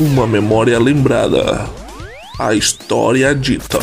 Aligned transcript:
Uma 0.00 0.28
memória 0.28 0.78
lembrada. 0.78 1.68
A 2.38 2.54
história 2.54 3.34
dita. 3.34 3.80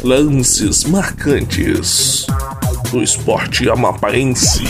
Lances 0.00 0.84
marcantes 0.84 2.28
do 2.92 3.02
esporte 3.02 3.68
amapaense. 3.68 4.62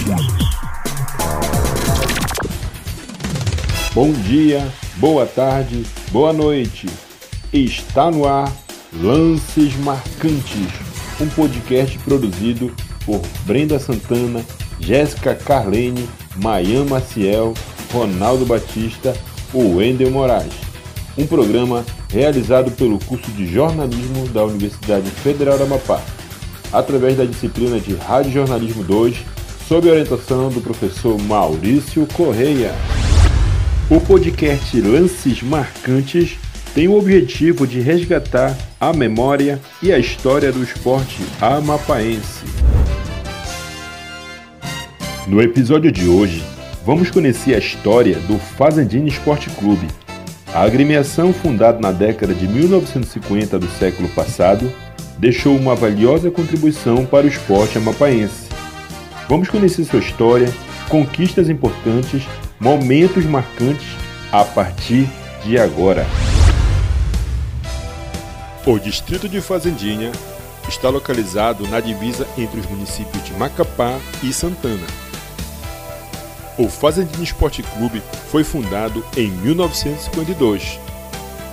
Bom 3.93 4.13
dia, 4.13 4.67
boa 4.97 5.27
tarde, 5.27 5.85
boa 6.11 6.33
noite. 6.33 6.89
Está 7.53 8.11
no 8.11 8.27
ar 8.27 8.51
Lances 8.95 9.77
Marcantes, 9.77 10.73
um 11.21 11.29
podcast 11.29 11.99
produzido 11.99 12.75
por 13.05 13.21
Brenda 13.45 13.79
Santana, 13.79 14.43
Jéssica 14.81 15.35
Carlene, 15.35 16.09
Mayan 16.43 16.85
Maciel, 16.85 17.55
Ronaldo 17.93 18.47
Batista 18.47 19.15
ou 19.53 19.77
Wendel 19.77 20.11
Moraes. 20.11 20.53
Um 21.17 21.27
programa 21.27 21.85
realizado 22.13 22.71
pelo 22.71 22.99
curso 22.99 23.31
de 23.33 23.47
jornalismo 23.47 24.29
da 24.29 24.45
Universidade 24.45 25.11
Federal 25.11 25.59
do 25.59 25.65
Amapá, 25.65 26.03
através 26.73 27.17
da 27.17 27.25
disciplina 27.25 27.79
de 27.79 27.95
Rádio 27.95 28.33
Jornalismo 28.33 28.83
2, 28.85 29.17
sob 29.69 29.89
orientação 29.89 30.49
do 30.49 30.61
professor 30.61 31.21
Maurício 31.21 32.07
Correia. 32.15 32.75
O 33.91 34.01
podcast 34.01 34.81
Lances 34.81 35.43
Marcantes 35.43 36.39
tem 36.75 36.87
o 36.89 36.97
objetivo 36.97 37.67
de 37.67 37.81
resgatar 37.81 38.57
a 38.81 38.93
memória 38.93 39.61
e 39.83 39.93
a 39.93 39.99
história 39.99 40.53
do 40.53 40.63
esporte 40.63 41.21
amapaense. 41.41 42.45
No 45.31 45.41
episódio 45.41 45.93
de 45.93 46.09
hoje, 46.09 46.43
vamos 46.85 47.09
conhecer 47.09 47.55
a 47.55 47.59
história 47.59 48.19
do 48.19 48.37
Fazendinha 48.37 49.07
Esporte 49.07 49.49
Clube. 49.51 49.87
A 50.53 50.63
agremiação, 50.63 51.33
fundada 51.33 51.79
na 51.79 51.93
década 51.93 52.35
de 52.35 52.49
1950 52.49 53.57
do 53.57 53.69
século 53.69 54.09
passado, 54.09 54.69
deixou 55.19 55.57
uma 55.57 55.77
valiosa 55.77 56.33
contribuição 56.33 57.07
para 57.07 57.27
o 57.27 57.29
esporte 57.29 57.79
amapaense. 57.79 58.49
Vamos 59.29 59.49
conhecer 59.49 59.85
sua 59.85 60.01
história, 60.01 60.53
conquistas 60.89 61.49
importantes, 61.49 62.25
momentos 62.59 63.25
marcantes 63.25 63.87
a 64.33 64.45
partir 64.45 65.09
de 65.45 65.57
agora. 65.61 66.05
O 68.67 68.81
distrito 68.81 69.29
de 69.29 69.41
Fazendinha 69.41 70.11
está 70.69 70.89
localizado 70.89 71.69
na 71.69 71.79
divisa 71.79 72.27
entre 72.37 72.59
os 72.59 72.67
municípios 72.67 73.25
de 73.25 73.33
Macapá 73.35 73.97
e 74.25 74.33
Santana. 74.33 75.10
O 76.59 76.69
Fazendinha 76.69 77.25
Esporte 77.25 77.63
Clube 77.63 78.03
foi 78.31 78.45
fundado 78.45 79.05
em 79.17 79.31
1952. 79.31 80.79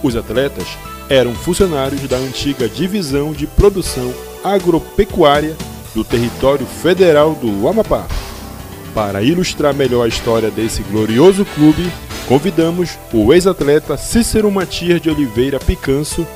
Os 0.04 0.16
atletas 0.16 0.68
eram 1.10 1.34
funcionários 1.34 2.02
da 2.08 2.18
antiga 2.18 2.68
Divisão 2.68 3.32
de 3.32 3.48
Produção 3.48 4.14
Agropecuária 4.44 5.56
do 5.94 6.04
Território 6.04 6.66
Federal 6.66 7.34
do 7.34 7.68
Amapá. 7.68 8.06
Para 8.94 9.22
ilustrar 9.22 9.74
melhor 9.74 10.04
a 10.04 10.08
história 10.08 10.50
desse 10.52 10.84
glorioso 10.84 11.46
clube, 11.56 11.92
convidamos 12.28 12.98
o 13.14 13.34
ex-atleta 13.34 13.96
Cícero 13.98 14.52
Matias 14.52 15.02
de 15.02 15.10
Oliveira 15.10 15.60
Picanso 15.60 16.28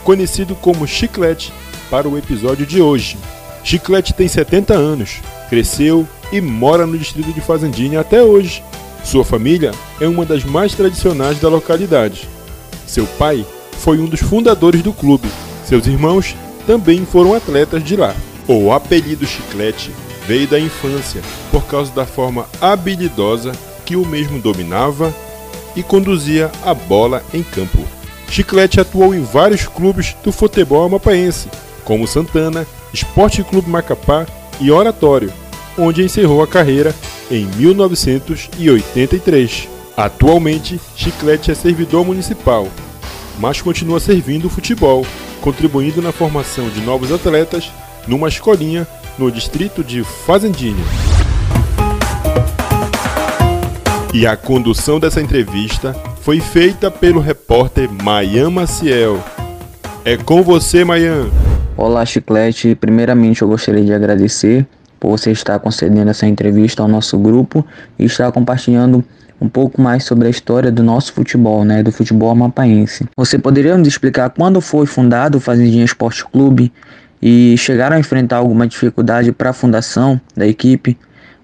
conhecido 0.00 0.54
como 0.54 0.86
Chiclete, 0.86 1.52
para 1.90 2.08
o 2.08 2.16
episódio 2.16 2.64
de 2.64 2.80
hoje. 2.80 3.18
Chiclete 3.64 4.14
tem 4.14 4.28
70 4.28 4.74
anos, 4.74 5.20
cresceu 5.48 6.08
e 6.32 6.40
mora 6.40 6.86
no 6.86 6.98
distrito 6.98 7.32
de 7.32 7.40
Fazendinha 7.40 8.00
até 8.00 8.22
hoje. 8.22 8.62
Sua 9.04 9.24
família 9.24 9.72
é 10.00 10.06
uma 10.06 10.24
das 10.24 10.44
mais 10.44 10.74
tradicionais 10.74 11.40
da 11.40 11.48
localidade. 11.48 12.28
Seu 12.86 13.06
pai 13.06 13.44
foi 13.78 13.98
um 13.98 14.06
dos 14.06 14.20
fundadores 14.20 14.82
do 14.82 14.92
clube. 14.92 15.28
Seus 15.64 15.86
irmãos 15.86 16.36
também 16.66 17.04
foram 17.04 17.34
atletas 17.34 17.82
de 17.82 17.96
lá. 17.96 18.14
O 18.46 18.72
apelido 18.72 19.26
Chiclete 19.26 19.90
veio 20.26 20.46
da 20.46 20.60
infância 20.60 21.22
por 21.50 21.64
causa 21.64 21.90
da 21.92 22.04
forma 22.04 22.46
habilidosa 22.60 23.52
que 23.84 23.96
o 23.96 24.06
mesmo 24.06 24.40
dominava 24.40 25.14
e 25.74 25.82
conduzia 25.82 26.50
a 26.64 26.74
bola 26.74 27.22
em 27.32 27.42
campo. 27.42 27.78
Chiclete 28.28 28.80
atuou 28.80 29.14
em 29.14 29.22
vários 29.22 29.66
clubes 29.66 30.14
do 30.22 30.30
futebol 30.30 30.84
amapaense, 30.84 31.48
como 31.84 32.06
Santana, 32.06 32.66
Esporte 32.92 33.42
Clube 33.42 33.68
Macapá 33.68 34.26
e 34.60 34.70
Oratório, 34.70 35.32
onde 35.76 36.02
encerrou 36.02 36.42
a 36.42 36.46
carreira 36.46 36.94
em 37.30 37.46
1983. 37.56 39.68
Atualmente, 39.96 40.80
Chiclete 40.96 41.50
é 41.50 41.54
servidor 41.54 42.04
municipal, 42.04 42.68
mas 43.38 43.60
continua 43.60 44.00
servindo 44.00 44.46
o 44.46 44.50
futebol, 44.50 45.04
contribuindo 45.40 46.00
na 46.00 46.12
formação 46.12 46.68
de 46.70 46.80
novos 46.80 47.12
atletas 47.12 47.70
numa 48.06 48.28
escolinha 48.28 48.86
no 49.18 49.30
distrito 49.30 49.84
de 49.84 50.02
Fazendinha. 50.02 50.84
E 54.12 54.26
a 54.26 54.36
condução 54.36 54.98
dessa 54.98 55.20
entrevista 55.20 55.94
foi 56.22 56.40
feita 56.40 56.90
pelo 56.90 57.20
repórter 57.20 57.90
Mayan 57.90 58.50
Maciel. 58.50 59.22
É 60.04 60.16
com 60.16 60.42
você, 60.42 60.84
Mayan. 60.84 61.28
Olá, 61.76 62.04
Chiclete. 62.04 62.74
Primeiramente, 62.74 63.42
eu 63.42 63.48
gostaria 63.48 63.84
de 63.84 63.92
agradecer 63.92 64.66
por 65.00 65.10
você 65.10 65.32
estar 65.32 65.58
concedendo 65.58 66.10
essa 66.10 66.26
entrevista 66.26 66.82
ao 66.82 66.88
nosso 66.88 67.18
grupo 67.18 67.66
e 67.98 68.04
estar 68.04 68.30
compartilhando 68.30 69.02
um 69.40 69.48
pouco 69.48 69.80
mais 69.80 70.04
sobre 70.04 70.28
a 70.28 70.30
história 70.30 70.70
do 70.70 70.82
nosso 70.82 71.14
futebol, 71.14 71.64
né, 71.64 71.82
do 71.82 71.90
futebol 71.90 72.30
amapaense. 72.30 73.06
Você 73.16 73.38
poderia 73.38 73.74
nos 73.76 73.88
explicar 73.88 74.28
quando 74.30 74.60
foi 74.60 74.84
fundado 74.84 75.38
o 75.38 75.40
Fazendinha 75.40 75.84
Esporte 75.84 76.24
Clube 76.26 76.70
e 77.22 77.56
chegaram 77.56 77.96
a 77.96 77.98
enfrentar 77.98 78.36
alguma 78.36 78.66
dificuldade 78.66 79.32
para 79.32 79.48
a 79.50 79.54
fundação 79.54 80.20
da 80.36 80.46
equipe? 80.46 80.98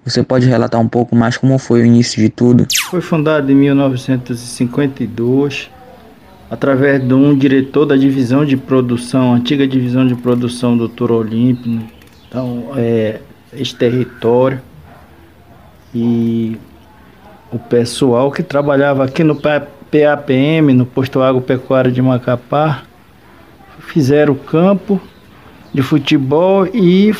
Você 0.05 0.23
pode 0.23 0.47
relatar 0.47 0.79
um 0.79 0.87
pouco 0.87 1.15
mais 1.15 1.37
como 1.37 1.57
foi 1.57 1.81
o 1.81 1.85
início 1.85 2.21
de 2.21 2.29
tudo? 2.29 2.67
Foi 2.89 3.01
fundado 3.01 3.51
em 3.51 3.55
1952 3.55 5.71
através 6.49 7.05
de 7.05 7.13
um 7.13 7.37
diretor 7.37 7.85
da 7.85 7.97
divisão 7.97 8.45
de 8.45 8.55
produção, 8.55 9.33
antiga 9.33 9.67
divisão 9.67 10.07
de 10.07 10.15
produção, 10.15 10.77
doutor 10.77 11.11
Olímpio. 11.11 11.81
Então, 12.29 12.71
é, 12.77 13.19
esse 13.57 13.75
território 13.75 14.61
e 15.93 16.57
o 17.51 17.57
pessoal 17.57 18.31
que 18.31 18.43
trabalhava 18.43 19.03
aqui 19.03 19.23
no 19.23 19.35
PAPM, 19.35 20.73
no 20.73 20.85
Posto 20.85 21.21
Agropecuário 21.21 21.91
de 21.91 22.01
Macapá, 22.01 22.83
fizeram 23.79 24.33
o 24.33 24.37
campo 24.37 24.99
de 25.73 25.81
futebol 25.81 26.67
e 26.67 27.13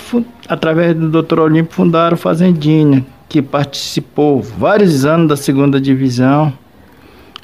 através 0.47 0.95
do 0.95 1.21
Dr. 1.21 1.39
Olímpio 1.39 1.73
fundaram 1.73 2.17
Fazendinha, 2.17 3.05
que 3.29 3.41
participou 3.41 4.41
vários 4.41 5.05
anos 5.05 5.27
da 5.27 5.35
segunda 5.35 5.79
divisão, 5.79 6.53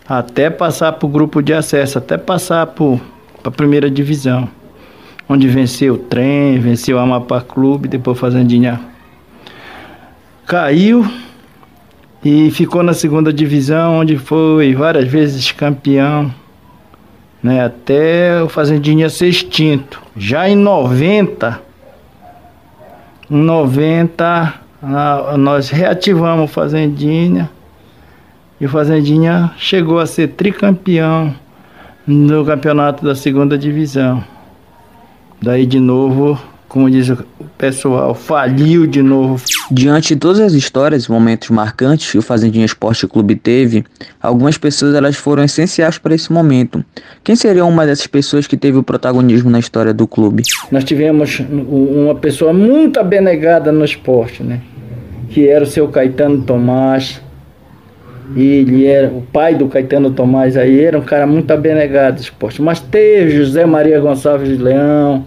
até 0.08 0.50
passar 0.50 0.94
para 0.94 1.06
o 1.06 1.10
grupo 1.10 1.42
de 1.42 1.54
acesso, 1.54 1.98
até 1.98 2.18
passar 2.18 2.68
para 2.68 3.00
a 3.44 3.52
primeira 3.52 3.90
divisão, 3.90 4.50
onde 5.34 5.48
venceu 5.48 5.96
o 5.96 5.98
trem, 5.98 6.60
venceu 6.60 6.98
o 6.98 7.00
Amapá 7.00 7.42
Clube, 7.42 7.88
depois 7.88 8.20
Fazendinha 8.20 8.80
caiu 10.46 11.04
e 12.24 12.52
ficou 12.52 12.84
na 12.84 12.94
segunda 12.94 13.34
divisão, 13.34 13.98
onde 13.98 14.16
foi 14.16 14.76
várias 14.76 15.08
vezes 15.08 15.52
campeão 15.52 16.32
né, 17.42 17.66
até 17.66 18.44
o 18.44 18.48
Fazendinha 18.48 19.10
ser 19.10 19.28
extinto. 19.28 20.00
Já 20.16 20.48
em 20.48 20.56
90, 20.56 21.60
em 23.32 23.36
90 23.36 24.54
nós 25.40 25.72
reativamos 25.72 26.48
o 26.48 26.54
Fazendinha 26.54 27.50
e 28.62 28.68
o 28.68 28.70
Fazendinha 28.70 29.52
chegou 29.58 29.98
a 29.98 30.06
ser 30.06 30.28
tricampeão 30.28 31.34
no 32.06 32.46
campeonato 32.46 33.04
da 33.04 33.16
segunda 33.16 33.58
divisão. 33.58 34.33
Daí 35.44 35.66
de 35.66 35.80
novo 35.80 36.40
como 36.74 36.90
diz 36.90 37.08
o 37.08 37.24
pessoal, 37.56 38.16
faliu 38.16 38.88
de 38.88 39.04
novo. 39.04 39.40
Diante 39.70 40.16
de 40.16 40.20
todas 40.20 40.40
as 40.40 40.54
histórias 40.54 41.04
e 41.04 41.12
momentos 41.12 41.52
marcantes 41.52 42.12
que 42.12 42.18
o 42.18 42.22
Fazendinha 42.24 42.66
Esporte 42.66 43.08
Clube 43.08 43.36
teve, 43.36 43.84
algumas 44.20 44.58
pessoas 44.58 44.96
elas 44.96 45.16
foram 45.16 45.44
essenciais 45.44 46.00
para 46.00 46.16
esse 46.16 46.34
momento. 46.34 46.84
Quem 47.24 47.36
seria 47.36 47.64
uma 47.64 47.86
dessas 47.86 48.08
pessoas 48.08 48.48
que 48.48 48.58
teve 48.58 48.76
o 48.76 48.82
protagonismo 48.82 49.52
na 49.52 49.60
história 49.60 49.94
do 49.94 50.08
clube? 50.08 50.42
Nós 50.72 50.84
tivemos 50.84 51.40
uma 51.48 52.16
pessoa 52.16 52.52
muito 52.52 53.00
abnegada 53.00 53.72
no 53.72 53.86
esporte, 53.86 54.42
né? 54.42 54.60
Que 55.30 55.48
era 55.48 55.64
o 55.64 55.68
seu 55.68 55.88
Caetano 55.90 56.42
Tomás. 56.42 57.22
Ele 58.36 58.88
era 58.88 59.10
o 59.10 59.22
pai 59.22 59.54
do 59.54 59.68
Caetano 59.68 60.10
Tomás 60.10 60.58
aí, 60.58 60.84
era 60.84 60.98
um 60.98 61.04
cara 61.04 61.28
muito 61.28 61.52
abnegado 61.52 62.16
no 62.16 62.22
esporte. 62.22 62.64
Mas 62.64 62.80
teve 62.80 63.38
José 63.38 63.64
Maria 63.64 64.00
Gonçalves 64.00 64.50
de 64.50 64.58
Leão, 64.58 65.24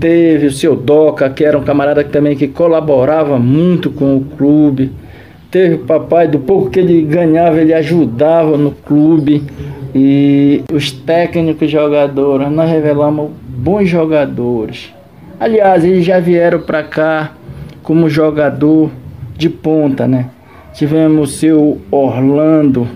Teve 0.00 0.46
o 0.46 0.52
seu 0.52 0.74
Doca, 0.74 1.28
que 1.30 1.44
era 1.44 1.58
um 1.58 1.62
camarada 1.62 2.02
que 2.02 2.10
também 2.10 2.36
que 2.36 2.48
colaborava 2.48 3.38
muito 3.38 3.90
com 3.90 4.16
o 4.16 4.24
clube. 4.36 4.90
teve 5.50 5.78
papai, 5.78 6.26
do 6.26 6.38
pouco 6.38 6.70
que 6.70 6.80
ele 6.80 7.02
ganhava, 7.02 7.60
ele 7.60 7.74
ajudava 7.74 8.56
no 8.56 8.70
clube. 8.70 9.42
E 9.94 10.62
os 10.72 10.90
técnicos 10.90 11.70
jogadores, 11.70 12.50
nós 12.50 12.70
revelamos 12.70 13.30
bons 13.46 13.88
jogadores. 13.88 14.92
Aliás, 15.38 15.84
eles 15.84 16.04
já 16.04 16.18
vieram 16.18 16.60
para 16.60 16.82
cá 16.82 17.32
como 17.82 18.08
jogador 18.08 18.90
de 19.36 19.50
ponta, 19.50 20.06
né? 20.06 20.30
Tivemos 20.72 21.30
o 21.30 21.36
seu 21.36 21.80
Orlando, 21.90 22.88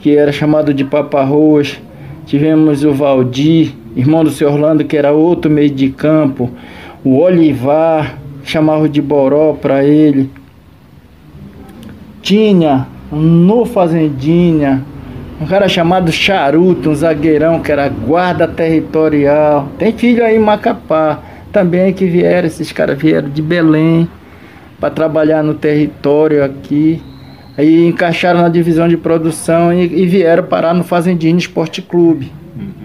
que 0.00 0.16
era 0.16 0.30
chamado 0.32 0.74
de 0.74 0.84
Paparroz. 0.84 1.80
Tivemos 2.26 2.84
o 2.84 2.92
Valdir, 2.92 3.72
irmão 3.96 4.24
do 4.24 4.30
seu 4.30 4.50
Orlando, 4.50 4.84
que 4.84 4.96
era 4.96 5.12
outro 5.12 5.50
meio 5.50 5.70
de 5.70 5.90
campo. 5.90 6.50
O 7.04 7.18
Olivar, 7.18 8.18
chamava 8.44 8.88
de 8.88 9.00
Boró 9.00 9.54
para 9.54 9.84
ele. 9.84 10.30
Tinha 12.22 12.86
no 13.10 13.64
Fazendinha 13.64 14.82
um 15.40 15.46
cara 15.46 15.68
chamado 15.68 16.12
Charuto, 16.12 16.90
um 16.90 16.94
zagueirão 16.94 17.60
que 17.60 17.72
era 17.72 17.88
guarda 17.88 18.46
territorial. 18.46 19.68
Tem 19.78 19.92
filho 19.92 20.24
aí 20.24 20.36
em 20.36 20.38
Macapá 20.38 21.20
também 21.52 21.92
que 21.92 22.06
vieram, 22.06 22.46
esses 22.46 22.72
caras 22.72 22.98
vieram 22.98 23.28
de 23.28 23.42
Belém 23.42 24.08
para 24.80 24.90
trabalhar 24.90 25.42
no 25.42 25.54
território 25.54 26.44
aqui. 26.44 27.02
Aí 27.56 27.86
encaixaram 27.86 28.42
na 28.42 28.48
divisão 28.48 28.88
de 28.88 28.96
produção 28.96 29.72
e, 29.72 29.84
e 29.84 30.06
vieram 30.06 30.44
parar 30.44 30.74
no 30.74 30.82
Fazendinha 30.82 31.36
Esporte 31.36 31.80
Clube. 31.80 32.32
Uhum. 32.56 32.83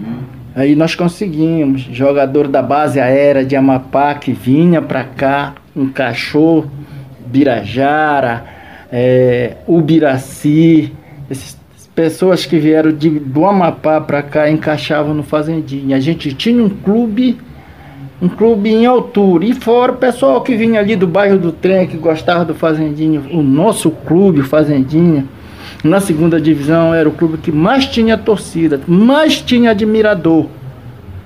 Aí 0.54 0.74
nós 0.74 0.94
conseguimos, 0.94 1.82
jogador 1.82 2.48
da 2.48 2.60
base 2.60 2.98
aérea 2.98 3.44
de 3.44 3.54
Amapá 3.54 4.14
que 4.14 4.32
vinha 4.32 4.82
para 4.82 5.04
cá, 5.04 5.54
encaixou 5.76 6.66
Birajara, 7.26 8.44
é, 8.90 9.58
Ubiraci, 9.66 10.92
essas 11.30 11.56
pessoas 11.94 12.44
que 12.44 12.58
vieram 12.58 12.90
de, 12.90 13.08
do 13.10 13.46
Amapá 13.46 14.00
para 14.00 14.22
cá 14.22 14.50
encaixavam 14.50 15.14
no 15.14 15.22
Fazendinha. 15.22 15.96
A 15.96 16.00
gente 16.00 16.34
tinha 16.34 16.62
um 16.62 16.68
clube, 16.68 17.38
um 18.20 18.28
clube 18.28 18.70
em 18.70 18.86
altura. 18.86 19.44
E 19.44 19.54
fora 19.54 19.92
o 19.92 19.96
pessoal 19.96 20.40
que 20.40 20.56
vinha 20.56 20.80
ali 20.80 20.96
do 20.96 21.06
bairro 21.06 21.38
do 21.38 21.52
trem, 21.52 21.86
que 21.86 21.96
gostava 21.96 22.44
do 22.44 22.54
Fazendinha, 22.54 23.22
o 23.32 23.40
nosso 23.40 23.90
clube, 23.90 24.40
o 24.40 24.44
Fazendinha, 24.44 25.24
na 25.82 26.00
segunda 26.00 26.40
divisão 26.40 26.94
era 26.94 27.08
o 27.08 27.12
clube 27.12 27.38
que 27.38 27.50
mais 27.50 27.86
tinha 27.86 28.18
torcida, 28.18 28.80
mais 28.86 29.40
tinha 29.40 29.70
admirador. 29.70 30.46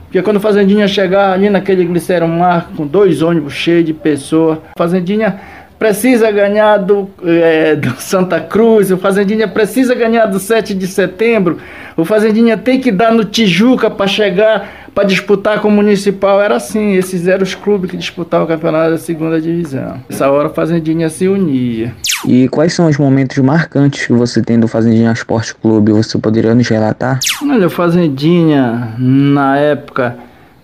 Porque 0.04 0.22
quando 0.22 0.38
Fazendinha 0.38 0.86
chegar 0.86 1.32
ali 1.32 1.50
naquele 1.50 1.84
Glicério 1.84 2.28
Mar 2.28 2.70
com 2.76 2.86
dois 2.86 3.20
ônibus 3.20 3.52
cheios 3.52 3.84
de 3.84 3.92
pessoas, 3.92 4.58
Fazendinha 4.78 5.40
precisa 5.84 6.30
ganhar 6.30 6.78
do, 6.78 7.10
é, 7.22 7.76
do, 7.76 7.92
Santa 8.00 8.40
Cruz, 8.40 8.90
o 8.90 8.96
Fazendinha 8.96 9.46
precisa 9.46 9.94
ganhar 9.94 10.24
do 10.24 10.38
7 10.38 10.72
de 10.72 10.86
setembro, 10.86 11.58
o 11.94 12.06
Fazendinha 12.06 12.56
tem 12.56 12.80
que 12.80 12.90
dar 12.90 13.12
no 13.12 13.22
Tijuca 13.22 13.90
para 13.90 14.06
chegar, 14.06 14.88
para 14.94 15.04
disputar 15.04 15.60
com 15.60 15.68
o 15.68 15.70
Municipal. 15.70 16.40
Era 16.40 16.56
assim, 16.56 16.94
esses 16.94 17.28
eram 17.28 17.42
os 17.42 17.54
clubes 17.54 17.90
que 17.90 17.98
disputavam 17.98 18.46
o 18.46 18.48
campeonato 18.48 18.92
da 18.92 18.98
segunda 18.98 19.38
divisão. 19.38 20.00
Essa 20.08 20.30
hora 20.30 20.48
o 20.48 20.54
Fazendinha 20.54 21.10
se 21.10 21.28
unia. 21.28 21.94
E 22.26 22.48
quais 22.48 22.72
são 22.72 22.88
os 22.88 22.96
momentos 22.96 23.36
marcantes 23.38 24.06
que 24.06 24.12
você 24.14 24.40
tem 24.40 24.58
do 24.58 24.66
Fazendinha 24.66 25.12
Esporte 25.12 25.54
Clube? 25.54 25.92
Você 25.92 26.16
poderia 26.16 26.54
nos 26.54 26.66
relatar? 26.66 27.20
Olha, 27.42 27.66
o 27.66 27.70
Fazendinha, 27.70 28.94
na 28.98 29.58
época 29.58 30.16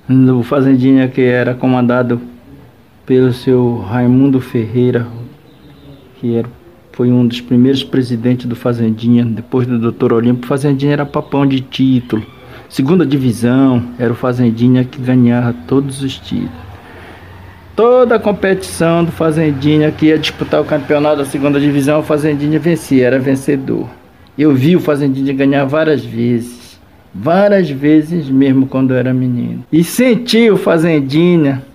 do 0.09 0.43
Fazendinha 0.43 1.09
que 1.09 1.21
era 1.21 1.55
comandado 1.55 2.21
pelo 3.11 3.33
seu 3.33 3.79
Raimundo 3.79 4.41
Ferreira, 4.41 5.05
que 6.21 6.37
era, 6.37 6.47
foi 6.93 7.11
um 7.11 7.27
dos 7.27 7.41
primeiros 7.41 7.83
presidentes 7.83 8.47
do 8.47 8.55
Fazendinha, 8.55 9.25
depois 9.25 9.67
do 9.67 9.91
Dr. 9.91 10.13
Olímpio. 10.13 10.47
Fazendinha 10.47 10.93
era 10.93 11.05
papão 11.05 11.45
de 11.45 11.61
título. 11.61 12.25
Segunda 12.69 13.05
divisão, 13.05 13.83
era 13.99 14.13
o 14.13 14.15
Fazendinha 14.15 14.85
que 14.85 15.03
ganhava 15.03 15.53
todos 15.67 16.05
os 16.05 16.21
títulos. 16.21 16.53
Toda 17.75 18.15
a 18.15 18.19
competição 18.21 19.03
do 19.03 19.11
Fazendinha 19.11 19.91
que 19.91 20.07
ia 20.07 20.17
disputar 20.17 20.61
o 20.61 20.65
campeonato 20.65 21.17
da 21.17 21.25
segunda 21.25 21.59
divisão, 21.59 21.99
o 21.99 22.05
Fazendinha 22.05 22.61
vencia, 22.61 23.09
era 23.09 23.19
vencedor. 23.19 23.89
Eu 24.39 24.55
vi 24.55 24.77
o 24.77 24.81
Fazendinha 24.81 25.35
ganhar 25.35 25.65
várias 25.65 26.05
vezes, 26.05 26.79
várias 27.13 27.69
vezes 27.69 28.31
mesmo 28.31 28.69
quando 28.69 28.93
eu 28.93 28.99
era 28.99 29.13
menino. 29.13 29.65
E 29.73 29.83
senti 29.83 30.49
o 30.49 30.57
Fazendinha 30.57 31.69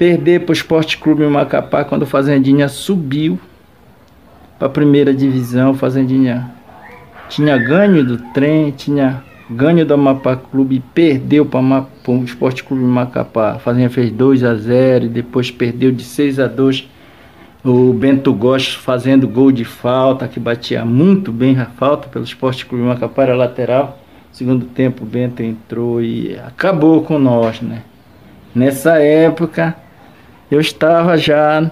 perder 0.00 0.40
para 0.40 0.52
o 0.52 0.54
Esporte 0.54 0.96
Clube 0.96 1.26
Macapá 1.26 1.84
quando 1.84 2.04
o 2.04 2.06
Fazendinha 2.06 2.70
subiu 2.70 3.38
para 4.58 4.66
a 4.66 4.70
primeira 4.70 5.12
divisão. 5.12 5.72
O 5.72 5.74
Fazendinha 5.74 6.50
tinha 7.28 7.58
ganho 7.58 8.02
do 8.02 8.16
trem, 8.32 8.70
tinha 8.70 9.22
ganho 9.50 9.84
do 9.84 9.92
Amapá 9.92 10.36
Clube 10.36 10.76
e 10.76 10.80
perdeu 10.80 11.44
para 11.44 11.86
o 12.08 12.24
Esporte 12.24 12.64
Clube 12.64 12.82
Macapá. 12.82 13.58
Fazendinha 13.58 13.90
fez 13.90 14.10
2 14.10 14.42
a 14.42 14.54
0 14.54 15.04
e 15.04 15.08
depois 15.10 15.50
perdeu 15.50 15.92
de 15.92 16.02
6 16.02 16.40
a 16.40 16.46
2 16.46 16.88
o 17.62 17.92
Bento 17.92 18.32
Gomes 18.32 18.72
fazendo 18.72 19.28
gol 19.28 19.52
de 19.52 19.66
falta, 19.66 20.26
que 20.26 20.40
batia 20.40 20.82
muito 20.82 21.30
bem 21.30 21.58
a 21.58 21.66
falta 21.66 22.08
pelo 22.08 22.24
Esporte 22.24 22.64
Clube 22.64 22.84
Macapá, 22.84 23.24
era 23.24 23.36
lateral. 23.36 23.98
Segundo 24.32 24.64
tempo 24.64 25.04
o 25.04 25.06
Bento 25.06 25.42
entrou 25.42 26.02
e 26.02 26.38
acabou 26.38 27.02
com 27.02 27.18
nós, 27.18 27.60
né? 27.60 27.82
Nessa 28.54 28.98
época 28.98 29.76
eu 30.50 30.60
estava 30.60 31.16
já 31.16 31.70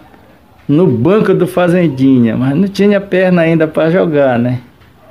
no 0.69 0.87
banco 0.87 1.35
do 1.35 1.47
Fazendinha, 1.47 2.37
mas 2.37 2.55
não 2.55 2.69
tinha 2.69 3.01
perna 3.01 3.43
ainda 3.43 3.67
para 3.67 3.91
jogar, 3.91 4.39
né? 4.39 4.61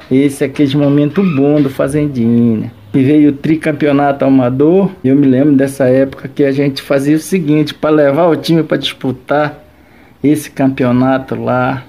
Esse 0.10 0.44
é 0.44 0.48
aquele 0.48 0.78
momento 0.78 1.22
bom 1.22 1.62
do 1.62 1.70
Fazendinha. 1.70 2.72
E 2.94 3.04
veio 3.04 3.30
o 3.30 3.34
tricampeonato 3.34 4.24
amador. 4.24 4.90
Eu 5.04 5.16
me 5.16 5.28
lembro 5.28 5.54
dessa 5.54 5.86
época 5.86 6.30
que 6.34 6.44
a 6.44 6.52
gente 6.52 6.82
fazia 6.82 7.16
o 7.16 7.20
seguinte, 7.20 7.74
para 7.74 7.90
levar 7.90 8.28
o 8.28 8.36
time 8.36 8.64
para 8.64 8.78
disputar 8.78 9.62
esse 10.24 10.50
campeonato 10.50 11.36
lá. 11.36 11.84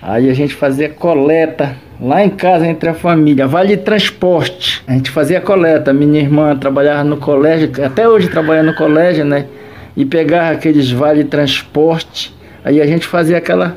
Aí 0.00 0.30
a 0.30 0.34
gente 0.34 0.54
fazia 0.54 0.88
coleta 0.88 1.76
lá 2.00 2.24
em 2.24 2.30
casa 2.30 2.66
entre 2.66 2.88
a 2.88 2.94
família, 2.94 3.46
vale 3.46 3.76
transporte. 3.76 4.82
A 4.86 4.92
gente 4.92 5.10
fazia 5.10 5.40
coleta. 5.40 5.92
Minha 5.92 6.20
irmã 6.20 6.56
trabalhava 6.56 7.02
no 7.02 7.16
colégio, 7.16 7.70
até 7.84 8.08
hoje 8.08 8.28
trabalha 8.28 8.62
no 8.62 8.74
colégio, 8.74 9.24
né? 9.24 9.46
E 9.96 10.04
pegar 10.04 10.50
aqueles 10.50 10.90
vale 10.90 11.24
transporte. 11.24 12.34
Aí 12.64 12.80
a 12.80 12.86
gente 12.86 13.06
fazia 13.06 13.38
aquela, 13.38 13.76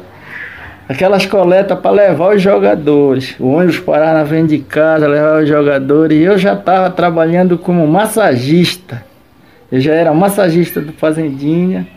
aquelas 0.88 1.26
coletas 1.26 1.78
para 1.80 1.92
levar 1.92 2.36
os 2.36 2.42
jogadores. 2.42 3.36
O 3.40 3.48
ônibus 3.48 3.80
parar 3.80 4.14
na 4.14 4.26
frente 4.26 4.50
de 4.50 4.60
casa, 4.60 5.08
levar 5.08 5.42
os 5.42 5.50
jogadores. 5.50 6.18
E 6.18 6.24
eu 6.24 6.38
já 6.38 6.54
estava 6.54 6.90
trabalhando 6.90 7.58
como 7.58 7.86
massagista. 7.88 9.04
Eu 9.72 9.80
já 9.80 9.94
era 9.94 10.14
massagista 10.14 10.80
do 10.80 10.94
Fazendinha. 10.94 11.88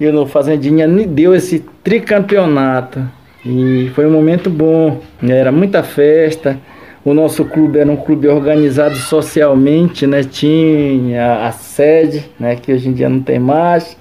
E 0.00 0.10
no 0.10 0.26
Fazendinha 0.26 0.88
me 0.88 1.06
deu 1.06 1.34
esse 1.34 1.64
tricampeonato. 1.82 3.00
E 3.46 3.90
foi 3.94 4.06
um 4.06 4.10
momento 4.10 4.50
bom. 4.50 5.00
Era 5.22 5.52
muita 5.52 5.82
festa. 5.82 6.58
O 7.04 7.12
nosso 7.12 7.44
clube 7.44 7.78
era 7.78 7.92
um 7.92 7.96
clube 7.96 8.26
organizado 8.28 8.96
socialmente, 8.96 10.06
né? 10.06 10.24
Tinha 10.24 11.46
a 11.46 11.52
sede, 11.52 12.30
né? 12.40 12.56
Que 12.56 12.72
hoje 12.72 12.88
em 12.88 12.94
dia 12.94 13.10
não 13.10 13.20
tem 13.20 13.38
mais. 13.38 13.94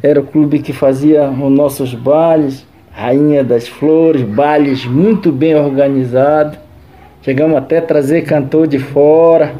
Era 0.00 0.20
o 0.20 0.22
clube 0.22 0.60
que 0.60 0.72
fazia 0.72 1.28
os 1.28 1.50
nossos 1.50 1.94
bailes, 1.94 2.64
Rainha 2.92 3.42
das 3.42 3.66
Flores, 3.66 4.22
bailes 4.22 4.86
muito 4.86 5.32
bem 5.32 5.56
organizados. 5.56 6.56
Chegamos 7.22 7.56
até 7.56 7.78
a 7.78 7.82
trazer 7.82 8.22
cantor 8.22 8.68
de 8.68 8.78
fora 8.78 9.52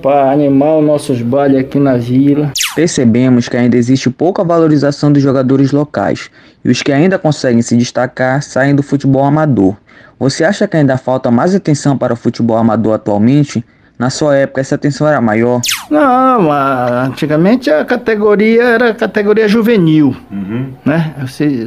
para 0.00 0.30
animar 0.30 0.78
os 0.78 0.86
nossos 0.86 1.20
bailes 1.20 1.62
aqui 1.62 1.80
na 1.80 1.96
vila. 1.96 2.52
Percebemos 2.76 3.48
que 3.48 3.56
ainda 3.56 3.76
existe 3.76 4.08
pouca 4.08 4.44
valorização 4.44 5.10
dos 5.10 5.20
jogadores 5.20 5.72
locais 5.72 6.30
e 6.64 6.70
os 6.70 6.82
que 6.82 6.92
ainda 6.92 7.18
conseguem 7.18 7.60
se 7.62 7.76
destacar 7.76 8.42
saem 8.42 8.74
do 8.74 8.82
futebol 8.82 9.24
amador. 9.24 9.76
Você 10.18 10.44
acha 10.44 10.66
que 10.66 10.76
ainda 10.76 10.96
falta 10.96 11.30
mais 11.30 11.54
atenção 11.54 11.98
para 11.98 12.12
o 12.12 12.16
futebol 12.16 12.56
amador 12.56 12.94
atualmente? 12.94 13.64
Na 13.98 14.10
sua 14.10 14.36
época, 14.36 14.60
essa 14.60 14.74
atenção 14.74 15.06
era 15.06 15.20
maior? 15.20 15.60
Não, 15.88 16.50
antigamente 16.50 17.70
a 17.70 17.84
categoria 17.84 18.62
era 18.62 18.90
a 18.90 18.94
categoria 18.94 19.46
juvenil. 19.46 20.16
Uhum. 20.30 20.72
Né? 20.84 21.14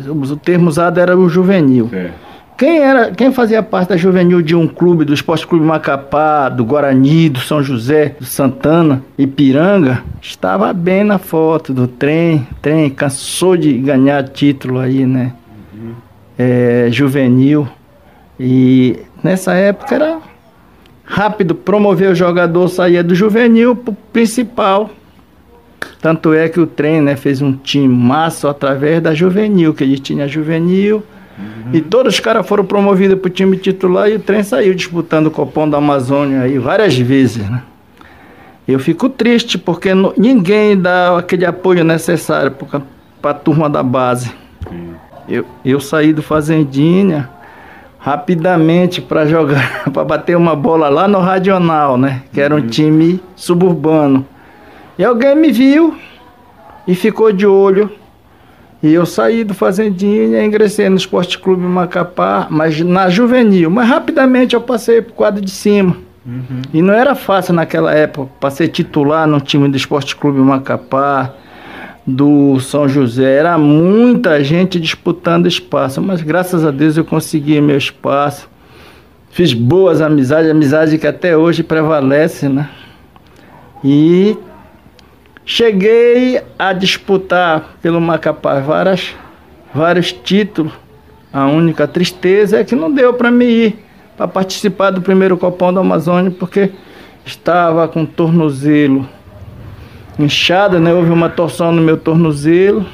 O 0.08 0.36
termo 0.36 0.68
usado 0.68 1.00
era 1.00 1.18
o 1.18 1.30
juvenil. 1.30 1.90
É. 1.94 2.10
Quem, 2.58 2.80
era, 2.80 3.12
quem 3.12 3.32
fazia 3.32 3.62
parte 3.62 3.90
da 3.90 3.98
juvenil 3.98 4.42
de 4.42 4.56
um 4.56 4.68
clube, 4.68 5.06
do 5.06 5.14
Esporte 5.14 5.46
Clube 5.46 5.64
Macapá, 5.64 6.50
do 6.50 6.66
Guarani, 6.66 7.30
do 7.30 7.40
São 7.40 7.62
José, 7.62 8.16
do 8.20 8.26
Santana, 8.26 9.04
Ipiranga, 9.16 10.04
estava 10.20 10.74
bem 10.74 11.04
na 11.04 11.20
foto 11.20 11.72
do 11.72 11.88
trem. 11.88 12.48
Trem 12.60 12.90
cansou 12.90 13.56
de 13.56 13.78
ganhar 13.78 14.28
título 14.30 14.80
aí, 14.80 15.06
né? 15.06 15.34
Uhum. 15.72 15.94
É, 16.36 16.88
juvenil. 16.90 17.68
E 18.40 18.98
nessa 19.24 19.54
época 19.54 19.94
era 19.94 20.18
rápido 21.04 21.54
promover 21.54 22.10
o 22.10 22.16
jogador, 22.16 22.68
saía 22.70 23.04
do 23.04 23.14
juvenil 23.14 23.76
para 23.76 23.92
o 23.92 23.98
principal. 24.12 24.90
Tanto 26.02 26.34
é 26.34 26.50
que 26.50 26.60
o 26.60 26.66
trem 26.66 27.02
né, 27.02 27.16
fez 27.16 27.40
um 27.40 27.54
time 27.54 27.88
massa 27.88 28.50
através 28.50 29.00
da 29.00 29.14
juvenil, 29.14 29.76
que 29.76 29.84
ele 29.84 30.00
tinha 30.00 30.28
juvenil. 30.28 31.04
Uhum. 31.38 31.72
E 31.74 31.82
todos 31.82 32.16
os 32.16 32.20
caras 32.20 32.48
foram 32.48 32.66
promovidos 32.66 33.20
para 33.20 33.28
o 33.28 33.32
time 33.32 33.58
titular 33.58 34.10
e 34.10 34.16
o 34.16 34.20
trem 34.20 34.44
saiu 34.44 34.74
disputando 34.74 35.28
o 35.28 35.32
Copom 35.32 35.70
da 35.70 35.78
Amazônia 35.78 36.42
aí 36.42 36.58
várias 36.58 36.98
vezes. 36.98 37.48
Né? 37.50 37.62
Eu 38.68 38.80
fico 38.80 39.08
triste 39.08 39.58
porque 39.58 39.92
ninguém 40.18 40.80
dá 40.80 41.18
aquele 41.18 41.46
apoio 41.46 41.84
necessário 41.84 42.52
para 43.22 43.32
a 43.32 43.34
turma 43.34 43.70
da 43.70 43.84
base. 43.84 44.32
Eu, 45.30 45.46
eu 45.64 45.80
saí 45.80 46.14
do 46.14 46.22
Fazendinha 46.22 47.30
rapidamente 48.00 49.02
para 49.02 49.26
jogar, 49.26 49.84
para 49.92 50.04
bater 50.04 50.38
uma 50.38 50.56
bola 50.56 50.88
lá 50.88 51.08
no 51.08 51.20
Radional, 51.20 51.98
né? 51.98 52.24
Que 52.32 52.40
era 52.40 52.56
um 52.56 52.60
uhum. 52.60 52.68
time 52.68 53.22
suburbano. 53.36 54.26
E 54.98 55.04
alguém 55.04 55.36
me 55.36 55.52
viu 55.52 55.96
e 56.88 56.96
ficou 56.96 57.32
de 57.32 57.46
olho. 57.46 57.92
E 58.82 58.94
eu 58.94 59.06
saí 59.06 59.44
do 59.44 59.54
Fazendinha, 59.54 60.46
ingressei 60.46 60.88
no 60.88 60.98
Esporte 60.98 61.40
Clube 61.40 61.64
Macapá, 61.64 62.48
mas 62.50 62.80
na 62.80 63.10
juvenil. 63.10 63.72
Mas 63.72 63.90
rapidamente 63.90 64.54
eu 64.56 64.62
passei 64.62 65.02
para 65.02 65.12
o 65.12 65.16
quadro 65.16 65.42
de 65.42 65.50
cima. 65.50 65.98
Uhum. 66.26 66.62
E 66.74 66.82
não 66.82 66.94
era 66.94 67.16
fácil 67.16 67.54
naquela 67.54 67.94
época 67.94 68.32
para 68.40 68.52
ser 68.52 68.68
titular 68.68 69.26
no 69.26 69.40
time 69.40 69.68
do 69.70 69.78
Esporte 69.78 70.16
Clube 70.16 70.40
Macapá 70.40 71.34
do 72.06 72.60
São 72.60 72.88
José. 72.88 73.38
Era 73.38 73.58
muita 73.58 74.44
gente 74.44 74.80
disputando 74.80 75.48
espaço, 75.48 76.02
mas 76.02 76.22
graças 76.22 76.64
a 76.64 76.72
Deus 76.72 76.98
eu 76.98 77.04
consegui 77.04 77.60
meu 77.60 77.78
espaço. 77.78 78.48
Fiz 79.32 79.54
boas 79.54 80.02
amizades, 80.02 80.50
amizade 80.50 80.98
que 80.98 81.08
até 81.08 81.36
hoje 81.36 81.64
prevalece, 81.64 82.48
né? 82.48 82.70
E 83.84 84.38
cheguei 85.48 86.42
a 86.60 86.74
disputar 86.74 87.78
pelo 87.82 88.02
Macapá 88.02 88.60
várias, 88.60 89.16
vários 89.74 90.12
títulos. 90.12 90.74
A 91.32 91.48
única 91.48 91.88
tristeza 91.88 92.60
é 92.60 92.64
que 92.66 92.76
não 92.76 92.92
deu 92.92 93.14
para 93.14 93.32
me 93.32 93.46
ir 93.46 93.80
para 94.18 94.28
participar 94.28 94.92
do 94.92 95.02
primeiro 95.02 95.38
Copão 95.38 95.74
da 95.74 95.80
Amazônia, 95.80 96.32
porque 96.32 96.72
estava 97.26 97.88
com 97.88 98.06
tornozelo 98.06 99.08
inchada, 100.20 100.80
né? 100.80 100.94
Houve 100.94 101.12
uma 101.12 101.30
torção 101.30 101.72
no 101.72 101.82
meu 101.82 101.96
tornozelo. 101.96 102.86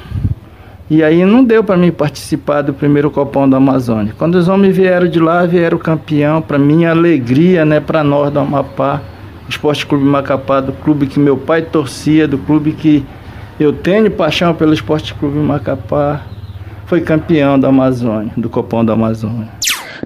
E 0.89 1.01
aí 1.01 1.25
não 1.25 1.43
deu 1.43 1.63
para 1.63 1.77
mim 1.77 1.91
participar 1.91 2.61
do 2.61 2.73
primeiro 2.73 3.09
Copão 3.09 3.49
da 3.49 3.57
Amazônia. 3.57 4.13
Quando 4.15 4.35
os 4.35 4.47
homens 4.47 4.75
vieram 4.75 5.07
de 5.07 5.19
lá, 5.19 5.43
vieram 5.45 5.77
campeão, 5.79 6.39
para 6.41 6.59
minha 6.59 6.91
alegria, 6.91 7.65
né, 7.65 7.79
para 7.79 8.03
nós 8.03 8.31
do 8.31 8.39
Amapá, 8.39 9.01
Esporte 9.53 9.85
Clube 9.85 10.03
Macapá, 10.03 10.59
do 10.59 10.73
clube 10.73 11.07
que 11.07 11.19
meu 11.19 11.37
pai 11.37 11.61
torcia, 11.61 12.27
do 12.27 12.37
clube 12.37 12.73
que 12.73 13.05
eu 13.59 13.71
tenho 13.71 14.09
paixão 14.09 14.53
pelo 14.53 14.73
Esporte 14.73 15.13
Clube 15.13 15.37
Macapá, 15.37 16.21
foi 16.85 17.01
campeão 17.01 17.59
da 17.59 17.67
Amazônia, 17.69 18.33
do 18.35 18.49
Copão 18.49 18.83
da 18.83 18.93
Amazônia. 18.93 19.47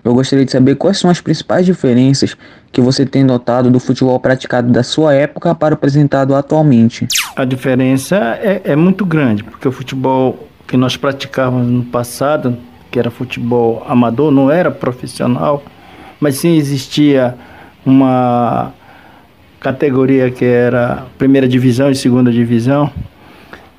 Eu 0.03 0.13
gostaria 0.13 0.45
de 0.45 0.51
saber 0.51 0.75
quais 0.75 0.99
são 0.99 1.09
as 1.09 1.21
principais 1.21 1.65
diferenças 1.65 2.35
que 2.71 2.81
você 2.81 3.05
tem 3.05 3.23
notado 3.23 3.71
do 3.71 3.79
futebol 3.79 4.19
praticado 4.19 4.71
da 4.71 4.83
sua 4.83 5.13
época 5.13 5.55
para 5.55 5.73
o 5.73 5.75
apresentado 5.75 6.35
atualmente. 6.35 7.07
A 7.35 7.45
diferença 7.45 8.15
é, 8.41 8.61
é 8.63 8.75
muito 8.75 9.05
grande, 9.05 9.43
porque 9.43 9.67
o 9.67 9.71
futebol 9.71 10.47
que 10.67 10.77
nós 10.77 10.97
praticávamos 10.97 11.67
no 11.67 11.83
passado, 11.85 12.57
que 12.91 12.99
era 12.99 13.09
futebol 13.09 13.83
amador, 13.87 14.29
não 14.29 14.51
era 14.51 14.69
profissional, 14.69 15.63
mas 16.19 16.35
sim 16.35 16.57
existia 16.57 17.35
uma 17.85 18.73
categoria 19.59 20.29
que 20.29 20.45
era 20.45 21.05
primeira 21.17 21.47
divisão 21.47 21.89
e 21.89 21.95
segunda 21.95 22.31
divisão, 22.31 22.91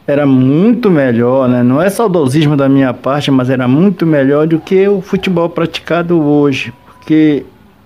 era 0.06 0.26
muito 0.26 0.90
melhor, 0.90 1.48
né? 1.48 1.62
Não 1.62 1.82
é 1.82 1.90
saudosismo 1.90 2.56
da 2.56 2.68
minha 2.68 2.94
parte, 2.94 3.30
mas 3.30 3.50
era 3.50 3.68
muito 3.68 4.06
melhor 4.06 4.46
do 4.46 4.58
que 4.58 4.88
o 4.88 5.02
futebol 5.02 5.50
praticado 5.50 6.18
hoje, 6.18 6.72
porque 6.86 7.44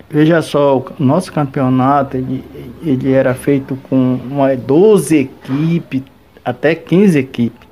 veja 0.08 0.40
só, 0.40 0.78
o 0.78 1.02
nosso 1.02 1.32
campeonato 1.32 2.16
ele, 2.16 2.44
ele 2.84 3.10
era 3.10 3.34
feito 3.34 3.76
com 3.88 4.20
uma 4.30 4.54
12 4.54 5.16
equipes, 5.16 6.02
até 6.44 6.74
15 6.74 7.18
equipes. 7.18 7.68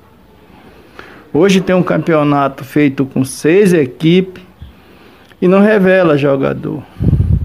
Hoje 1.33 1.61
tem 1.61 1.73
um 1.73 1.83
campeonato 1.83 2.65
feito 2.65 3.05
com 3.05 3.23
seis 3.23 3.71
equipes 3.71 4.43
e 5.41 5.47
não 5.47 5.61
revela 5.61 6.17
jogador. 6.17 6.83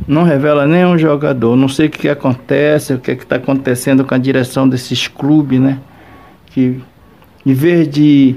Não 0.06 0.22
revela 0.22 0.66
nenhum 0.66 0.96
jogador. 0.96 1.56
Não 1.56 1.68
sei 1.68 1.86
o 1.86 1.90
que, 1.90 2.08
acontece, 2.08 2.94
o 2.94 2.98
que 2.98 3.10
está 3.12 3.36
acontecendo 3.36 4.04
com 4.04 4.14
a 4.14 4.18
direção 4.18 4.68
desses 4.68 5.08
clubes, 5.08 5.58
né? 5.58 5.78
Que 6.46 6.80
em 7.44 7.52
vez 7.52 7.88
de 7.88 8.36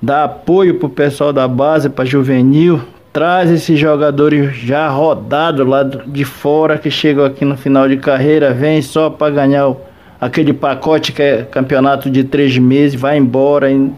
dar 0.00 0.24
apoio 0.24 0.74
para 0.74 0.86
o 0.86 0.90
pessoal 0.90 1.32
da 1.32 1.48
base, 1.48 1.88
para 1.88 2.04
juvenil, 2.04 2.80
traz 3.12 3.50
esses 3.50 3.78
jogadores 3.78 4.54
já 4.56 4.88
rodados 4.88 5.66
lá 5.66 5.82
de 5.82 6.24
fora 6.24 6.76
que 6.76 6.90
chegam 6.90 7.24
aqui 7.24 7.44
no 7.44 7.56
final 7.56 7.88
de 7.88 7.96
carreira, 7.96 8.52
vem 8.52 8.82
só 8.82 9.08
para 9.08 9.32
ganhar 9.32 9.68
o, 9.68 9.80
aquele 10.20 10.52
pacote 10.52 11.12
que 11.12 11.22
é 11.22 11.42
campeonato 11.42 12.10
de 12.10 12.24
três 12.24 12.58
meses, 12.58 13.00
vai 13.00 13.16
embora. 13.16 13.70
E 13.70 13.90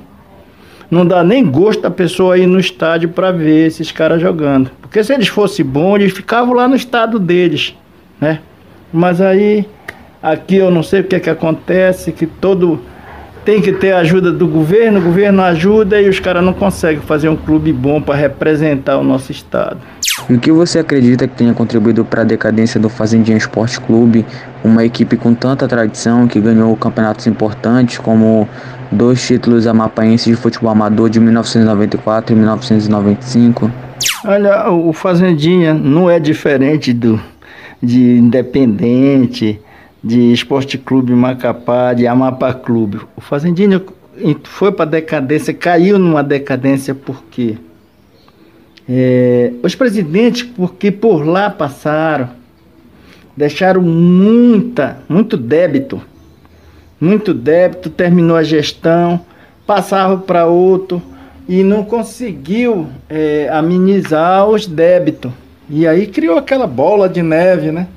não 0.90 1.06
dá 1.06 1.22
nem 1.22 1.44
gosto 1.44 1.86
a 1.86 1.90
pessoa 1.90 2.38
ir 2.38 2.46
no 2.46 2.58
estádio 2.58 3.10
para 3.10 3.30
ver 3.30 3.66
esses 3.66 3.92
caras 3.92 4.20
jogando. 4.20 4.70
Porque 4.80 5.02
se 5.04 5.12
eles 5.12 5.28
fossem 5.28 5.64
bons, 5.64 5.96
eles 5.96 6.12
ficavam 6.12 6.54
lá 6.54 6.66
no 6.66 6.74
estado 6.74 7.18
deles, 7.18 7.76
né? 8.20 8.40
Mas 8.92 9.20
aí, 9.20 9.66
aqui 10.22 10.56
eu 10.56 10.70
não 10.70 10.82
sei 10.82 11.00
o 11.00 11.04
que 11.04 11.16
é 11.16 11.20
que 11.20 11.28
acontece, 11.28 12.10
que 12.10 12.26
todo 12.26 12.80
tem 13.44 13.62
que 13.62 13.72
ter 13.72 13.92
a 13.92 14.00
ajuda 14.00 14.30
do 14.30 14.46
governo, 14.46 14.98
o 14.98 15.02
governo 15.02 15.42
ajuda 15.42 16.00
e 16.00 16.08
os 16.08 16.20
caras 16.20 16.44
não 16.44 16.52
conseguem 16.52 17.00
fazer 17.00 17.30
um 17.30 17.36
clube 17.36 17.72
bom 17.72 18.00
para 18.00 18.14
representar 18.14 18.98
o 18.98 19.02
nosso 19.02 19.32
estado. 19.32 19.78
E 20.28 20.34
o 20.34 20.38
que 20.38 20.52
você 20.52 20.78
acredita 20.78 21.26
que 21.26 21.34
tenha 21.34 21.54
contribuído 21.54 22.04
para 22.04 22.20
a 22.20 22.24
decadência 22.24 22.78
do 22.78 22.90
Fazendinha 22.90 23.38
Esporte 23.38 23.80
Clube, 23.80 24.26
uma 24.62 24.84
equipe 24.84 25.16
com 25.16 25.32
tanta 25.32 25.66
tradição 25.66 26.28
que 26.28 26.38
ganhou 26.40 26.76
campeonatos 26.76 27.26
importantes 27.26 27.96
como 27.96 28.46
dois 28.90 29.26
títulos 29.26 29.66
amapaenses 29.66 30.26
de 30.26 30.36
futebol 30.36 30.70
amador 30.70 31.10
de 31.10 31.20
1994 31.20 32.34
e 32.34 32.36
1995? 32.36 33.70
Olha, 34.24 34.70
o 34.70 34.92
Fazendinha 34.92 35.74
não 35.74 36.10
é 36.10 36.18
diferente 36.18 36.92
do 36.92 37.20
de 37.82 38.18
Independente, 38.18 39.60
de 40.02 40.32
Esporte 40.32 40.78
Clube 40.78 41.12
Macapá, 41.12 41.94
de 41.94 42.06
Amapá 42.06 42.52
Clube. 42.52 43.00
O 43.16 43.20
Fazendinho 43.20 43.84
foi 44.44 44.72
para 44.72 44.84
decadência, 44.84 45.54
caiu 45.54 45.98
numa 45.98 46.22
decadência 46.22 46.94
porque 46.94 47.56
é, 48.88 49.52
os 49.62 49.74
presidentes, 49.74 50.42
porque 50.42 50.90
por 50.90 51.24
lá 51.24 51.50
passaram, 51.50 52.30
deixaram 53.36 53.82
muita, 53.82 54.98
muito 55.08 55.36
débito, 55.36 56.00
muito 57.00 57.32
débito, 57.32 57.90
terminou 57.90 58.36
a 58.36 58.42
gestão, 58.42 59.20
passava 59.66 60.16
para 60.16 60.46
outro 60.46 61.02
e 61.48 61.62
não 61.62 61.84
conseguiu 61.84 62.88
é, 63.08 63.48
amenizar 63.50 64.48
os 64.48 64.66
débitos. 64.66 65.30
E 65.70 65.86
aí 65.86 66.06
criou 66.06 66.38
aquela 66.38 66.66
bola 66.66 67.08
de 67.08 67.22
neve, 67.22 67.70
né? 67.70 67.88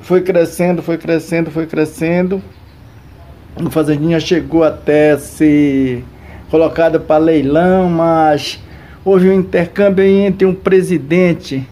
foi 0.00 0.22
crescendo, 0.22 0.82
foi 0.82 0.98
crescendo, 0.98 1.50
foi 1.50 1.66
crescendo. 1.66 2.42
O 3.56 3.70
Fazendinha 3.70 4.18
chegou 4.18 4.64
até 4.64 5.16
ser 5.18 6.04
colocado 6.50 7.00
para 7.00 7.18
leilão, 7.18 7.88
mas 7.88 8.58
houve 9.04 9.28
um 9.28 9.34
intercâmbio 9.34 10.04
entre 10.04 10.46
um 10.46 10.54
presidente 10.54 11.66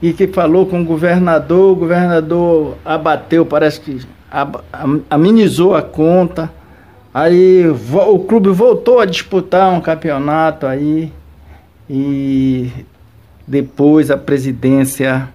e 0.00 0.12
que 0.12 0.28
falou 0.28 0.66
com 0.66 0.80
o 0.80 0.84
governador, 0.84 1.72
o 1.72 1.76
governador 1.76 2.76
abateu, 2.84 3.44
parece 3.44 3.80
que 3.80 4.00
amenizou 5.10 5.74
a 5.74 5.82
conta. 5.82 6.50
Aí 7.12 7.64
o 7.68 8.18
clube 8.20 8.50
voltou 8.50 9.00
a 9.00 9.04
disputar 9.04 9.72
um 9.72 9.80
campeonato 9.80 10.66
aí 10.66 11.12
e 11.88 12.70
depois 13.46 14.10
a 14.10 14.16
presidência 14.16 15.28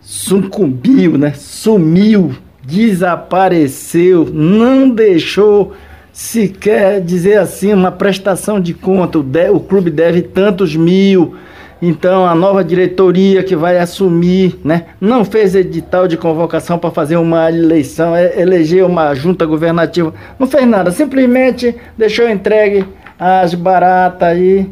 sucumbiu, 0.00 1.16
né? 1.18 1.32
Sumiu, 1.34 2.34
desapareceu, 2.62 4.26
não 4.26 4.90
deixou 4.90 5.74
sequer 6.12 7.00
dizer 7.00 7.38
assim 7.38 7.72
uma 7.72 7.92
prestação 7.92 8.60
de 8.60 8.74
conta. 8.74 9.18
O, 9.18 9.22
de, 9.22 9.50
o 9.50 9.60
clube 9.60 9.90
deve 9.90 10.20
tantos 10.22 10.74
mil. 10.76 11.36
Então 11.80 12.26
a 12.26 12.34
nova 12.34 12.64
diretoria 12.64 13.42
que 13.42 13.54
vai 13.54 13.78
assumir, 13.78 14.58
né, 14.64 14.86
não 15.00 15.24
fez 15.24 15.54
edital 15.54 16.08
de 16.08 16.16
convocação 16.16 16.78
para 16.78 16.90
fazer 16.90 17.16
uma 17.16 17.48
eleição, 17.48 18.16
é, 18.16 18.40
eleger 18.40 18.84
uma 18.84 19.14
junta 19.14 19.46
governativa, 19.46 20.12
não 20.38 20.46
fez 20.46 20.66
nada, 20.66 20.90
simplesmente 20.90 21.76
deixou 21.96 22.28
entregue 22.28 22.84
as 23.18 23.54
baratas 23.54 24.28
aí. 24.28 24.68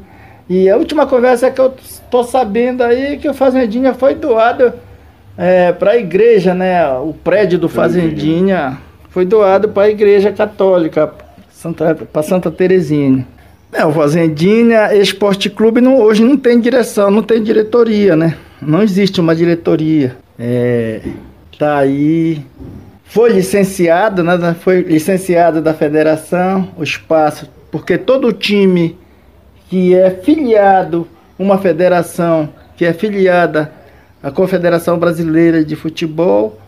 E 0.49 0.69
a 0.69 0.77
última 0.77 1.07
conversa 1.07 1.51
que 1.51 1.61
eu 1.61 1.75
estou 1.81 2.25
sabendo 2.25 2.83
aí 2.83 3.19
que 3.19 3.29
o 3.29 3.35
Fazendinha 3.35 3.95
foi 3.95 4.15
doado 4.15 4.73
é, 5.37 5.73
para 5.73 5.93
a 5.93 5.97
igreja, 5.97 6.55
né? 6.55 6.89
O 6.99 7.13
prédio 7.13 7.59
do 7.59 7.69
Fazendinha 7.69 8.79
foi 9.11 9.25
doado 9.25 9.71
para 9.71 9.85
a 9.85 9.91
Igreja 9.91 10.31
Católica, 10.31 11.13
para 12.13 12.23
Santa 12.23 12.51
Teresinha. 12.51 13.27
É, 13.73 13.85
o 13.85 13.93
Fazendinha 13.93 14.95
Esporte 14.95 15.51
Clube 15.51 15.81
não, 15.81 16.01
hoje 16.01 16.25
não 16.25 16.37
tem 16.37 16.61
direção, 16.61 17.11
não 17.11 17.23
tem 17.23 17.43
diretoria, 17.43 18.17
né? 18.17 18.37
Não 18.61 18.83
existe 18.83 19.21
uma 19.21 19.35
diretoria. 19.35 20.17
É, 20.39 21.01
tá 21.59 21.79
aí. 21.79 22.43
Foi 23.05 23.31
licenciado, 23.31 24.23
né? 24.23 24.57
Foi 24.61 24.81
licenciado 24.81 25.61
da 25.61 25.75
federação, 25.75 26.69
o 26.77 26.83
espaço, 26.83 27.49
porque 27.71 27.99
todo 27.99 28.33
time 28.33 28.97
que 29.69 29.95
é 29.95 30.11
filiado 30.11 31.07
uma 31.39 31.59
federação 31.59 32.49
que 32.77 32.85
é 32.85 32.93
filiada 32.93 33.73
à 34.23 34.31
Confederação 34.31 34.99
Brasileira 34.99 35.65
de 35.65 35.77
Futebol 35.77 36.59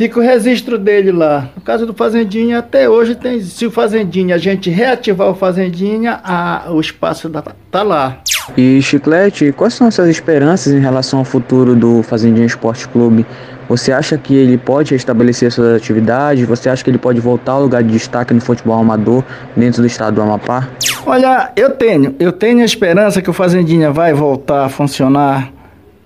Fica 0.00 0.18
o 0.18 0.22
registro 0.22 0.78
dele 0.78 1.12
lá. 1.12 1.50
No 1.54 1.60
caso 1.60 1.84
do 1.84 1.92
Fazendinha, 1.92 2.60
até 2.60 2.88
hoje 2.88 3.14
tem. 3.14 3.38
Se 3.42 3.66
o 3.66 3.70
Fazendinha, 3.70 4.34
a 4.34 4.38
gente 4.38 4.70
reativar 4.70 5.28
o 5.28 5.34
Fazendinha, 5.34 6.18
a, 6.24 6.68
o 6.70 6.80
espaço 6.80 7.28
da, 7.28 7.42
tá 7.70 7.82
lá. 7.82 8.16
E 8.56 8.80
Chiclete, 8.80 9.52
quais 9.52 9.74
são 9.74 9.88
as 9.88 9.94
suas 9.94 10.08
esperanças 10.08 10.72
em 10.72 10.80
relação 10.80 11.18
ao 11.18 11.24
futuro 11.26 11.76
do 11.76 12.02
Fazendinha 12.02 12.46
Esporte 12.46 12.88
Clube? 12.88 13.26
Você 13.68 13.92
acha 13.92 14.16
que 14.16 14.34
ele 14.34 14.56
pode 14.56 14.94
restabelecer 14.94 15.52
suas 15.52 15.76
atividades? 15.76 16.48
Você 16.48 16.70
acha 16.70 16.82
que 16.82 16.88
ele 16.88 16.96
pode 16.96 17.20
voltar 17.20 17.52
ao 17.52 17.60
lugar 17.60 17.82
de 17.82 17.90
destaque 17.90 18.32
no 18.32 18.40
futebol 18.40 18.80
amador 18.80 19.22
dentro 19.54 19.82
do 19.82 19.86
estado 19.86 20.14
do 20.14 20.22
Amapá? 20.22 20.66
Olha, 21.04 21.52
eu 21.54 21.72
tenho, 21.72 22.16
eu 22.18 22.32
tenho 22.32 22.62
a 22.62 22.64
esperança 22.64 23.20
que 23.20 23.28
o 23.28 23.34
Fazendinha 23.34 23.92
vai 23.92 24.14
voltar 24.14 24.64
a 24.64 24.68
funcionar 24.70 25.52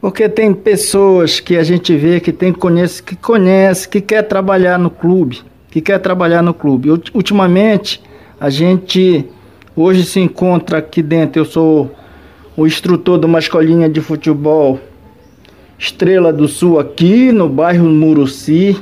porque 0.04 0.28
tem 0.28 0.52
pessoas 0.52 1.40
que 1.40 1.56
a 1.56 1.64
gente 1.64 1.96
vê 1.96 2.20
que 2.20 2.30
tem 2.30 2.52
conhece, 2.52 3.02
que 3.02 3.16
conhece, 3.16 3.88
que 3.88 4.02
quer 4.02 4.20
trabalhar 4.20 4.78
no 4.78 4.90
clube, 4.90 5.40
que 5.70 5.80
quer 5.80 5.98
trabalhar 5.98 6.42
no 6.42 6.52
clube. 6.52 6.90
Ultimamente, 6.90 8.02
a 8.38 8.50
gente 8.50 9.24
hoje 9.74 10.04
se 10.04 10.20
encontra 10.20 10.76
aqui 10.76 11.02
dentro, 11.02 11.40
eu 11.40 11.46
sou 11.46 11.90
o 12.54 12.66
instrutor 12.66 13.18
de 13.18 13.24
uma 13.24 13.38
escolinha 13.38 13.88
de 13.88 14.02
futebol 14.02 14.78
Estrela 15.78 16.30
do 16.34 16.48
Sul 16.48 16.78
aqui 16.78 17.32
no 17.32 17.48
bairro 17.48 17.86
Muruci. 17.86 18.76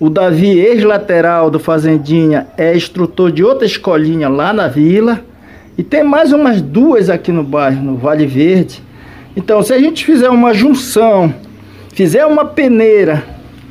O 0.00 0.08
Davi, 0.08 0.58
ex-lateral 0.58 1.50
do 1.50 1.60
Fazendinha, 1.60 2.46
é 2.56 2.74
instrutor 2.74 3.30
de 3.30 3.44
outra 3.44 3.66
escolinha 3.66 4.26
lá 4.26 4.54
na 4.54 4.68
vila. 4.68 5.20
E 5.76 5.82
tem 5.82 6.02
mais 6.02 6.32
umas 6.32 6.62
duas 6.62 7.10
aqui 7.10 7.30
no 7.30 7.42
bairro, 7.42 7.84
no 7.84 7.98
Vale 7.98 8.26
Verde. 8.26 8.82
Então, 9.36 9.62
se 9.62 9.72
a 9.72 9.78
gente 9.78 10.04
fizer 10.04 10.28
uma 10.28 10.52
junção, 10.52 11.34
fizer 11.92 12.26
uma 12.26 12.44
peneira 12.44 13.24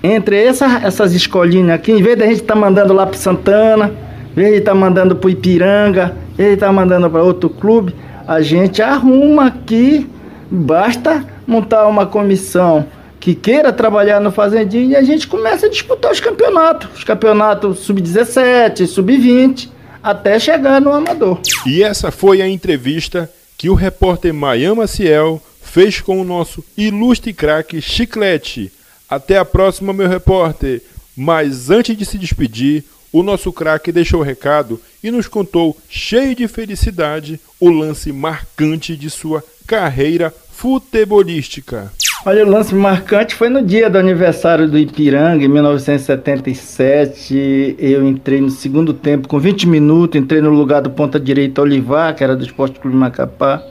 entre 0.03 0.44
essa, 0.44 0.82
essas 0.84 1.13
escolinhas 1.13 1.75
aqui, 1.75 1.91
em 1.91 2.01
vez 2.01 2.18
da 2.18 2.25
gente 2.25 2.41
estar 2.41 2.56
tá 2.56 2.60
mandando 2.60 2.94
lá 2.94 3.06
para 3.06 3.18
Santana, 3.18 3.91
em 4.32 4.36
vez 4.36 4.53
de 4.53 4.58
estar 4.60 4.72
tá 4.72 4.77
mandando 4.77 5.15
para 5.15 5.30
Ipiranga, 5.30 6.15
em 6.34 6.38
vez 6.38 6.50
de 6.50 6.53
estar 6.56 6.68
tá 6.68 6.74
mandando 6.74 7.10
para 7.10 7.22
outro 7.22 7.50
clube, 7.50 7.94
a 8.27 8.41
gente 8.41 8.82
arruma 8.82 9.48
aqui, 9.48 10.10
basta 10.50 11.24
montar 11.46 11.88
uma 11.88 12.06
comissão 12.06 12.86
que 13.20 13.36
queira 13.36 13.72
trabalhar 13.72 14.20
no 14.20 14.32
Fazendinho 14.32 14.91
e 14.91 14.96
a 14.96 15.03
gente 15.03 15.27
começa 15.27 15.68
a 15.68 15.70
disputar 15.70 16.12
os 16.12 16.20
campeonatos, 16.20 16.89
os 16.96 17.03
campeonatos 17.03 17.80
sub-17, 17.80 18.88
sub-20, 18.88 19.70
até 20.01 20.39
chegar 20.39 20.82
no 20.82 20.91
amador. 20.91 21.39
E 21.68 21.84
essa 21.84 22.10
foi 22.10 22.41
a 22.41 22.50
entrevista 22.50 23.30
que 23.56 23.70
o 23.70 23.75
repórter 23.75 24.34
Maiama 24.34 24.88
Ciel 24.88 25.39
fez 25.72 26.01
com 26.01 26.20
o 26.20 26.25
nosso 26.25 26.66
ilustre 26.78 27.32
craque 27.32 27.82
Chiclete. 27.82 28.70
Até 29.10 29.38
a 29.38 29.46
próxima, 29.46 29.94
meu 29.94 30.10
repórter. 30.10 30.82
Mas 31.16 31.70
antes 31.70 31.98
de 31.98 32.06
se 32.06 32.18
despedir, 32.18 32.84
o 33.12 33.24
nosso 33.24 33.54
craque 33.54 33.90
deixou 33.90 34.20
o 34.20 34.24
recado 34.24 34.82
e 35.01 35.10
nos 35.10 35.30
contou, 35.30 35.78
cheio 35.90 36.36
de 36.36 36.46
felicidade, 36.50 37.40
o 37.60 37.70
lance 37.70 38.12
marcante 38.12 38.98
de 38.98 39.10
sua 39.10 39.42
carreira 39.66 40.34
futebolística. 40.51 41.90
Olha, 42.25 42.46
o 42.46 42.50
lance 42.50 42.75
marcante 42.75 43.34
foi 43.34 43.48
no 43.48 43.66
dia 43.66 43.90
do 43.90 43.98
aniversário 43.98 44.70
do 44.70 44.77
Ipiranga, 44.77 45.46
em 45.46 45.48
1977. 45.48 47.77
Eu 47.79 48.05
entrei 48.05 48.42
no 48.42 48.50
segundo 48.50 48.94
tempo 48.94 49.29
com 49.29 49.40
20 49.40 49.70
minutos, 49.70 50.20
entrei 50.20 50.42
no 50.42 50.50
lugar 50.50 50.81
do 50.81 50.90
ponta 50.92 51.18
direita 51.20 51.62
Olivar, 51.62 52.14
que 52.14 52.24
era 52.24 52.36
do 52.36 52.44
Esporte 52.44 52.79
Clube 52.79 52.98
Macapá 52.98 53.71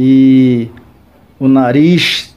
e 0.00 0.68
o 1.40 1.48
nariz 1.48 2.32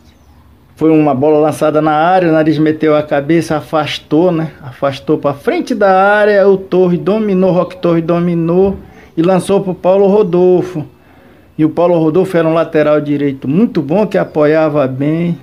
foi 0.75 0.89
uma 0.89 1.13
bola 1.13 1.37
lançada 1.37 1.79
na 1.79 1.91
área, 1.91 2.27
o 2.27 2.31
nariz 2.31 2.57
meteu 2.57 2.95
a 2.95 3.03
cabeça, 3.03 3.57
afastou, 3.57 4.31
né? 4.31 4.49
Afastou 4.63 5.19
para 5.19 5.35
frente 5.35 5.75
da 5.75 5.95
área, 5.95 6.47
o 6.47 6.57
Torre 6.57 6.97
dominou, 6.97 7.51
Rock 7.51 7.77
Torre 7.77 8.01
dominou 8.01 8.77
e 9.15 9.21
lançou 9.21 9.61
para 9.61 9.73
o 9.73 9.75
Paulo 9.75 10.07
Rodolfo. 10.07 10.83
E 11.55 11.63
o 11.63 11.69
Paulo 11.69 11.99
Rodolfo 11.99 12.35
era 12.35 12.47
um 12.47 12.53
lateral 12.55 12.99
direito 12.99 13.47
muito 13.47 13.79
bom, 13.79 14.07
que 14.07 14.17
apoiava 14.17 14.87
bem. 14.87 15.37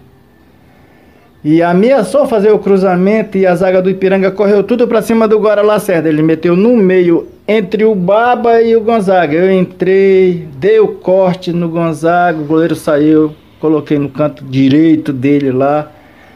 E 1.45 1.63
ameaçou 1.63 2.27
fazer 2.27 2.51
o 2.51 2.59
cruzamento 2.59 3.39
e 3.39 3.47
a 3.47 3.55
zaga 3.55 3.81
do 3.81 3.89
Ipiranga 3.89 4.33
correu 4.33 4.65
tudo 4.65 4.89
para 4.89 5.03
cima 5.03 5.29
do 5.29 5.39
Guara 5.39 5.63
Lacerda. 5.63 6.09
Ele 6.09 6.23
meteu 6.23 6.57
no 6.57 6.77
meio 6.77 7.29
entre 7.49 7.87
o 7.87 7.95
Baba 7.95 8.61
e 8.61 8.77
o 8.77 8.81
Gonzaga. 8.83 9.35
Eu 9.35 9.51
entrei, 9.51 10.47
dei 10.59 10.79
o 10.79 10.89
corte 10.89 11.51
no 11.51 11.71
Gonzaga, 11.71 12.39
o 12.39 12.45
goleiro 12.45 12.77
saiu, 12.77 13.35
coloquei 13.59 13.99
no 13.99 14.11
canto 14.11 14.45
direito 14.45 15.15
dele 15.15 15.51
lá 15.51 15.91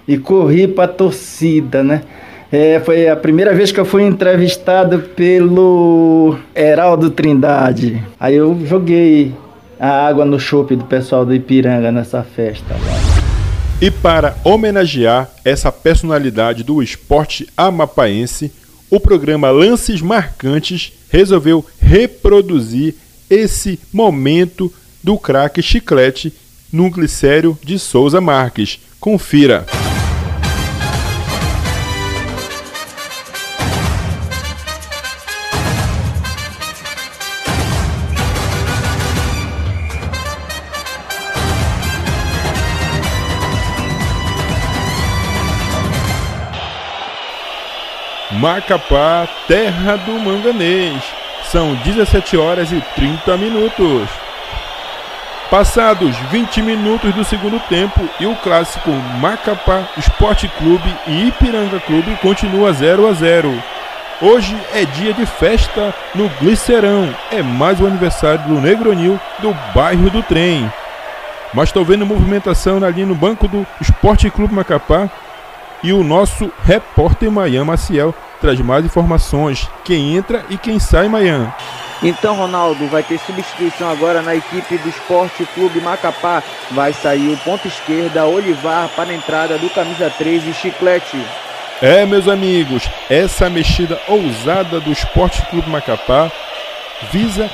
e 0.09 0.17
corri 0.17 0.67
para 0.67 0.85
a 0.85 0.89
torcida, 0.89 1.85
né? 1.85 2.03
É, 2.51 2.81
foi 2.81 3.09
a 3.09 3.17
primeira 3.17 3.55
vez 3.55 3.71
que 3.71 3.81
eu 3.81 3.85
fui 3.85 4.03
entrevistado 4.03 4.99
pelo 5.01 6.37
Heraldo 6.55 7.11
Trindade. 7.11 8.03
Aí 8.19 8.35
eu 8.35 8.59
joguei 8.67 9.33
a 9.79 10.07
água 10.07 10.25
no 10.25 10.41
chope 10.41 10.77
do 10.77 10.85
pessoal 10.85 11.25
do 11.25 11.35
Ipiranga 11.35 11.93
nessa 11.93 12.23
festa. 12.23 12.75
E 13.81 13.91
para 13.91 14.37
homenagear 14.45 15.31
essa 15.45 15.73
personalidade 15.73 16.63
do 16.63 16.83
esporte 16.83 17.49
amapaense, 17.57 18.53
o 18.91 19.01
programa 19.01 19.51
Lances 19.51 20.03
Marcantes 20.03 20.93
resolveu 21.13 21.65
reproduzir 21.79 22.95
esse 23.29 23.79
momento 23.93 24.73
do 25.05 25.19
craque 25.19 25.63
Chiclete 25.63 26.33
no 26.73 26.91
Glicério 26.91 27.57
de 27.63 27.79
Souza 27.79 28.21
Marques. 28.21 28.81
Confira! 28.99 29.67
Macapá, 48.43 49.29
terra 49.47 49.95
do 49.99 50.19
manganês. 50.19 51.01
São 51.45 51.77
17 51.77 52.37
horas 52.37 52.73
e 52.73 52.81
30 52.97 53.37
minutos. 53.37 54.09
Passados 55.49 56.17
20 56.33 56.61
minutos 56.61 57.15
do 57.15 57.23
segundo 57.23 57.61
tempo 57.69 58.01
e 58.19 58.27
o 58.27 58.35
clássico 58.35 58.91
Macapá 59.21 59.89
Esporte 59.97 60.49
Clube 60.59 60.93
e 61.07 61.29
Ipiranga 61.29 61.79
Clube 61.79 62.19
continua 62.21 62.73
0 62.73 63.07
a 63.07 63.13
0. 63.13 63.63
Hoje 64.21 64.59
é 64.75 64.85
dia 64.87 65.15
de 65.15 65.25
festa 65.25 65.95
no 66.13 66.29
Glicerão. 66.41 67.15
É 67.31 67.45
mais 67.45 67.81
um 67.81 67.87
aniversário 67.87 68.43
do 68.49 68.61
Negronil 68.61 69.21
do 69.39 69.55
bairro 69.73 70.11
do 70.11 70.21
Trem. 70.21 70.69
Mas 71.55 71.69
estou 71.69 71.85
vendo 71.85 72.05
movimentação 72.05 72.83
ali 72.83 73.05
no 73.05 73.15
banco 73.15 73.47
do 73.47 73.65
Esporte 73.81 74.29
Clube 74.31 74.53
Macapá 74.53 75.09
e 75.81 75.93
o 75.93 76.03
nosso 76.03 76.51
repórter 76.65 77.31
Maian 77.31 77.65
Maciel 77.65 78.13
traz 78.43 78.61
mais 78.61 78.85
informações. 78.85 79.71
Quem 79.85 80.17
entra 80.17 80.45
e 80.51 80.59
quem 80.59 80.79
sai, 80.79 81.09
Maian. 81.09 81.55
Então, 82.03 82.35
Ronaldo, 82.35 82.89
vai 82.89 83.03
ter 83.05 83.19
substituição 83.19 83.89
agora 83.89 84.21
na 84.21 84.35
equipe 84.35 84.77
do 84.79 84.89
Esporte 84.89 85.47
Clube 85.55 85.81
Macapá. 85.81 86.43
Vai 86.73 86.93
sair 86.93 87.33
o 87.33 87.37
ponto 87.39 87.69
esquerda, 87.69 88.27
Olivar, 88.27 88.89
para 88.97 89.11
a 89.11 89.15
entrada 89.15 89.57
do 89.57 89.71
camisa 89.71 90.11
13, 90.11 90.53
Chiclete. 90.53 91.25
É, 91.81 92.05
meus 92.05 92.27
amigos, 92.27 92.91
essa 93.09 93.49
mexida 93.49 94.01
ousada 94.09 94.81
do 94.81 94.91
Esporte 94.91 95.43
Clube 95.47 95.71
Macapá 95.71 96.31
visa 97.13 97.49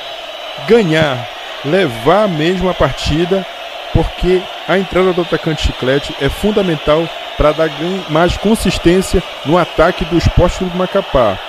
ganhar, 0.67 1.29
levar 1.63 2.27
mesmo 2.27 2.69
a 2.69 2.73
partida, 2.73 3.45
porque 3.93 4.41
a 4.67 4.79
entrada 4.79 5.13
do 5.13 5.21
atacante 5.21 5.67
Chiclete 5.67 6.15
é 6.19 6.29
fundamental 6.29 7.07
para 7.39 7.53
dar 7.53 7.69
mais 8.09 8.35
consistência 8.35 9.23
no 9.45 9.57
ataque 9.57 10.03
do 10.03 10.17
Esporte 10.17 10.57
Clube 10.57 10.77
Macapá. 10.77 11.39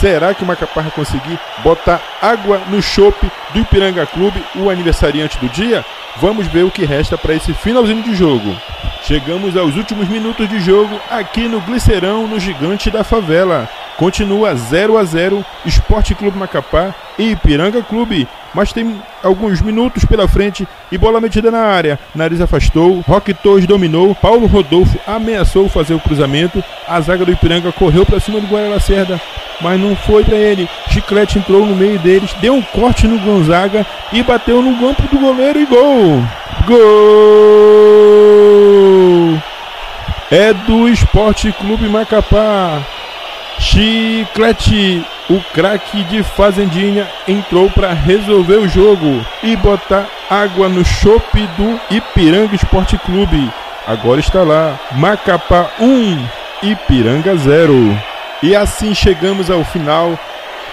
Será 0.00 0.32
que 0.32 0.42
o 0.42 0.46
Macapá 0.46 0.80
vai 0.80 0.90
conseguir 0.90 1.38
botar 1.62 2.00
água 2.22 2.62
no 2.68 2.80
chope 2.80 3.30
do 3.52 3.60
Ipiranga 3.60 4.06
Clube, 4.06 4.42
o 4.54 4.70
aniversariante 4.70 5.38
do 5.38 5.48
dia? 5.50 5.84
Vamos 6.16 6.46
ver 6.46 6.64
o 6.64 6.70
que 6.70 6.86
resta 6.86 7.18
para 7.18 7.34
esse 7.34 7.52
finalzinho 7.52 8.02
de 8.02 8.14
jogo. 8.14 8.56
Chegamos 9.02 9.54
aos 9.58 9.76
últimos 9.76 10.08
minutos 10.08 10.48
de 10.48 10.58
jogo 10.58 10.98
aqui 11.10 11.46
no 11.48 11.60
Glicerão, 11.60 12.26
no 12.26 12.40
Gigante 12.40 12.90
da 12.90 13.04
Favela. 13.04 13.68
Continua 13.98 14.54
0 14.54 14.98
a 14.98 15.04
0 15.04 15.44
Esporte 15.64 16.14
Clube 16.14 16.38
Macapá 16.38 16.94
e 17.18 17.30
Ipiranga 17.30 17.82
Clube. 17.82 18.28
Mas 18.54 18.72
tem 18.72 19.00
alguns 19.22 19.60
minutos 19.62 20.04
pela 20.04 20.28
frente 20.28 20.68
e 20.90 20.98
bola 20.98 21.20
metida 21.20 21.50
na 21.50 21.60
área. 21.60 21.98
Nariz 22.14 22.40
afastou, 22.40 23.00
Roque 23.00 23.32
Torres 23.34 23.66
dominou, 23.66 24.14
Paulo 24.14 24.46
Rodolfo 24.46 24.98
ameaçou 25.06 25.68
fazer 25.68 25.94
o 25.94 26.00
cruzamento. 26.00 26.62
A 26.86 27.00
zaga 27.00 27.24
do 27.24 27.32
Ipiranga 27.32 27.72
correu 27.72 28.04
para 28.04 28.20
cima 28.20 28.40
do 28.40 28.46
Guará 28.46 28.68
Lacerda, 28.68 29.20
mas 29.60 29.80
não 29.80 29.96
foi 29.96 30.24
para 30.24 30.36
ele. 30.36 30.68
Chiclete 30.90 31.38
entrou 31.38 31.64
no 31.66 31.74
meio 31.74 31.98
deles, 31.98 32.34
deu 32.40 32.54
um 32.54 32.62
corte 32.62 33.06
no 33.06 33.18
Gonzaga 33.18 33.86
e 34.12 34.22
bateu 34.22 34.62
no 34.62 34.78
campo 34.78 35.02
do 35.08 35.18
goleiro 35.18 35.58
e 35.58 35.66
gol! 35.66 36.22
Gol! 36.66 36.76
É 40.30 40.52
do 40.52 40.88
Esporte 40.88 41.52
Clube 41.52 41.88
Macapá. 41.88 42.82
Chiclete, 43.58 45.04
o 45.30 45.40
craque 45.52 46.02
de 46.04 46.22
Fazendinha, 46.22 47.06
entrou 47.26 47.70
para 47.70 47.92
resolver 47.92 48.56
o 48.56 48.68
jogo 48.68 49.24
e 49.42 49.56
botar 49.56 50.06
água 50.30 50.68
no 50.68 50.84
chope 50.84 51.46
do 51.56 51.80
Ipiranga 51.90 52.54
Esporte 52.54 52.98
Clube. 52.98 53.50
Agora 53.86 54.20
está 54.20 54.42
lá, 54.42 54.78
Macapá 54.92 55.70
1, 55.80 56.26
Ipiranga 56.62 57.36
0. 57.36 57.74
E 58.42 58.54
assim 58.54 58.94
chegamos 58.94 59.50
ao 59.50 59.64
final 59.64 60.18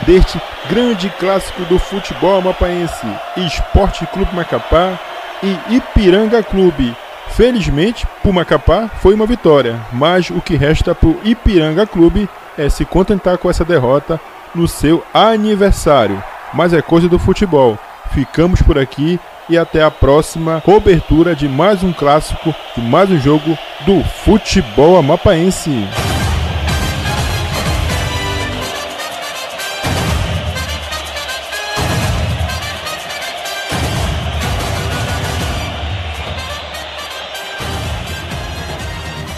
deste 0.01 0.39
grande 0.69 1.09
clássico 1.19 1.63
do 1.65 1.79
futebol 1.79 2.37
amapaense, 2.39 3.07
Esporte 3.37 4.05
Clube 4.07 4.35
Macapá 4.35 4.99
e 5.41 5.75
Ipiranga 5.75 6.43
Clube. 6.43 6.95
Felizmente, 7.29 8.05
para 8.21 8.29
o 8.29 8.33
Macapá 8.33 8.89
foi 9.01 9.15
uma 9.15 9.25
vitória, 9.25 9.79
mas 9.91 10.29
o 10.29 10.41
que 10.41 10.55
resta 10.55 10.93
para 10.93 11.09
o 11.09 11.19
Ipiranga 11.23 11.87
Clube 11.87 12.29
é 12.57 12.69
se 12.69 12.85
contentar 12.85 13.37
com 13.37 13.49
essa 13.49 13.65
derrota 13.65 14.19
no 14.53 14.67
seu 14.67 15.03
aniversário. 15.13 16.21
Mas 16.53 16.73
é 16.73 16.81
coisa 16.81 17.09
do 17.09 17.17
futebol. 17.17 17.77
Ficamos 18.13 18.61
por 18.61 18.77
aqui 18.77 19.19
e 19.49 19.57
até 19.57 19.83
a 19.83 19.91
próxima 19.91 20.61
cobertura 20.61 21.35
de 21.35 21.49
mais 21.49 21.83
um 21.83 21.91
clássico, 21.91 22.53
de 22.75 22.81
mais 22.81 23.09
um 23.09 23.19
jogo 23.19 23.57
do 23.85 24.03
futebol 24.03 24.97
amapaense. 24.97 25.87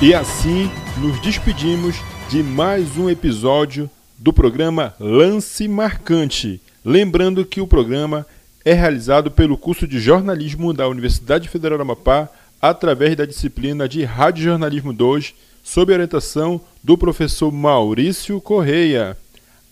E 0.01 0.13
assim 0.13 0.69
nos 0.97 1.19
despedimos 1.21 1.95
de 2.29 2.41
mais 2.41 2.97
um 2.97 3.07
episódio 3.09 3.89
do 4.17 4.33
programa 4.33 4.95
Lance 4.99 5.67
Marcante. 5.67 6.59
Lembrando 6.83 7.45
que 7.45 7.61
o 7.61 7.67
programa 7.67 8.25
é 8.63 8.73
realizado 8.73 9.29
pelo 9.29 9.55
curso 9.57 9.88
de 9.88 9.99
jornalismo 9.99 10.73
da 10.73 10.88
Universidade 10.88 11.47
Federal 11.47 11.77
do 11.77 11.83
Amapá 11.83 12.27
através 12.59 13.15
da 13.15 13.25
disciplina 13.25 13.88
de 13.88 14.03
Rádio 14.03 14.45
Jornalismo 14.45 14.91
2, 14.91 15.35
sob 15.63 15.93
orientação 15.93 16.59
do 16.83 16.97
professor 16.97 17.51
Maurício 17.51 18.41
Correia. 18.41 19.15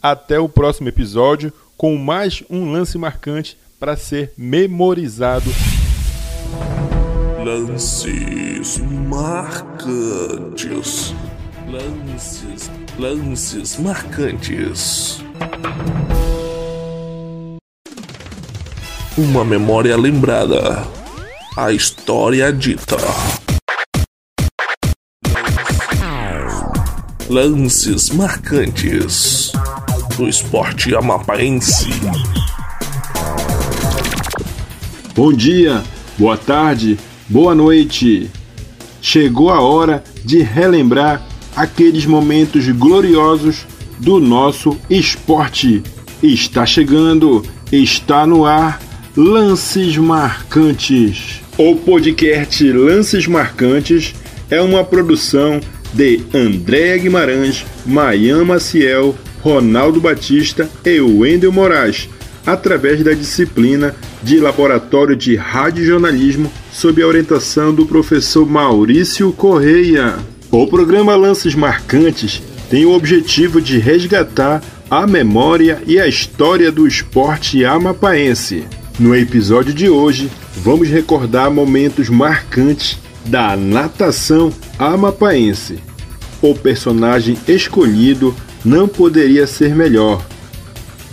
Até 0.01 0.39
o 0.39 0.47
próximo 0.47 0.89
episódio 0.89 1.51
com 1.75 1.97
mais 1.97 2.43
um 2.49 2.71
lance 2.71 2.99
marcante 2.99 3.57
para 3.79 3.97
ser 3.97 4.31
memorizado. 4.37 5.49
Lances 7.43 8.77
marcantes. 9.09 9.93
Lances, 11.73 12.69
lances 12.99 13.79
marcantes. 13.79 15.23
Uma 19.17 19.43
memória 19.43 19.97
lembrada. 19.97 20.87
A 21.57 21.71
história 21.71 22.53
dita. 22.53 22.97
Lances 27.27 28.11
marcantes 28.11 29.51
do 30.15 30.29
esporte 30.29 30.95
amapaense. 30.95 31.89
Bom 35.15 35.33
dia, 35.33 35.83
boa 36.19 36.37
tarde, 36.37 36.99
boa 37.27 37.55
noite. 37.55 38.29
Chegou 39.01 39.49
a 39.49 39.59
hora 39.59 40.03
de 40.23 40.43
relembrar 40.43 41.32
aqueles 41.55 42.05
momentos 42.05 42.67
gloriosos 42.69 43.65
do 43.99 44.19
nosso 44.19 44.77
esporte. 44.89 45.83
Está 46.21 46.65
chegando, 46.65 47.43
está 47.71 48.25
no 48.25 48.45
ar 48.45 48.81
Lances 49.15 49.97
Marcantes. 49.97 51.41
O 51.57 51.75
podcast 51.75 52.71
Lances 52.71 53.27
Marcantes 53.27 54.15
é 54.49 54.61
uma 54.61 54.83
produção 54.83 55.59
de 55.93 56.21
Andréa 56.33 56.97
Guimarães, 56.97 57.65
Maian 57.85 58.43
Maciel, 58.43 59.15
Ronaldo 59.41 60.01
Batista 60.01 60.69
e 60.83 60.99
Wendel 60.99 61.51
Moraes, 61.51 62.09
através 62.45 63.03
da 63.03 63.13
disciplina 63.13 63.95
de 64.23 64.39
Laboratório 64.39 65.15
de 65.15 65.35
Radiojornalismo 65.35 66.51
sob 66.71 67.01
a 67.01 67.07
orientação 67.07 67.73
do 67.73 67.85
professor 67.85 68.49
Maurício 68.49 69.31
Correia. 69.33 70.32
O 70.53 70.67
programa 70.67 71.15
Lances 71.15 71.55
Marcantes 71.55 72.39
tem 72.69 72.85
o 72.85 72.91
objetivo 72.91 73.59
de 73.59 73.79
resgatar 73.79 74.61
a 74.87 75.07
memória 75.07 75.81
e 75.87 75.99
a 75.99 76.07
história 76.07 76.71
do 76.71 76.87
esporte 76.87 77.65
amapaense. 77.65 78.63
No 78.99 79.15
episódio 79.15 79.73
de 79.73 79.89
hoje, 79.89 80.29
vamos 80.55 80.87
recordar 80.89 81.49
momentos 81.49 82.07
marcantes 82.07 82.99
da 83.25 83.57
natação 83.57 84.53
amapaense. 84.77 85.79
O 86.39 86.53
personagem 86.53 87.35
escolhido 87.47 88.35
não 88.63 88.87
poderia 88.87 89.47
ser 89.47 89.75
melhor. 89.75 90.23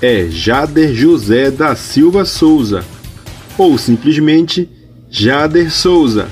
É 0.02 0.26
Jader 0.28 0.92
José 0.92 1.50
da 1.50 1.74
Silva 1.74 2.26
Souza, 2.26 2.84
ou 3.56 3.78
simplesmente 3.78 4.68
Jader 5.08 5.72
Souza. 5.72 6.28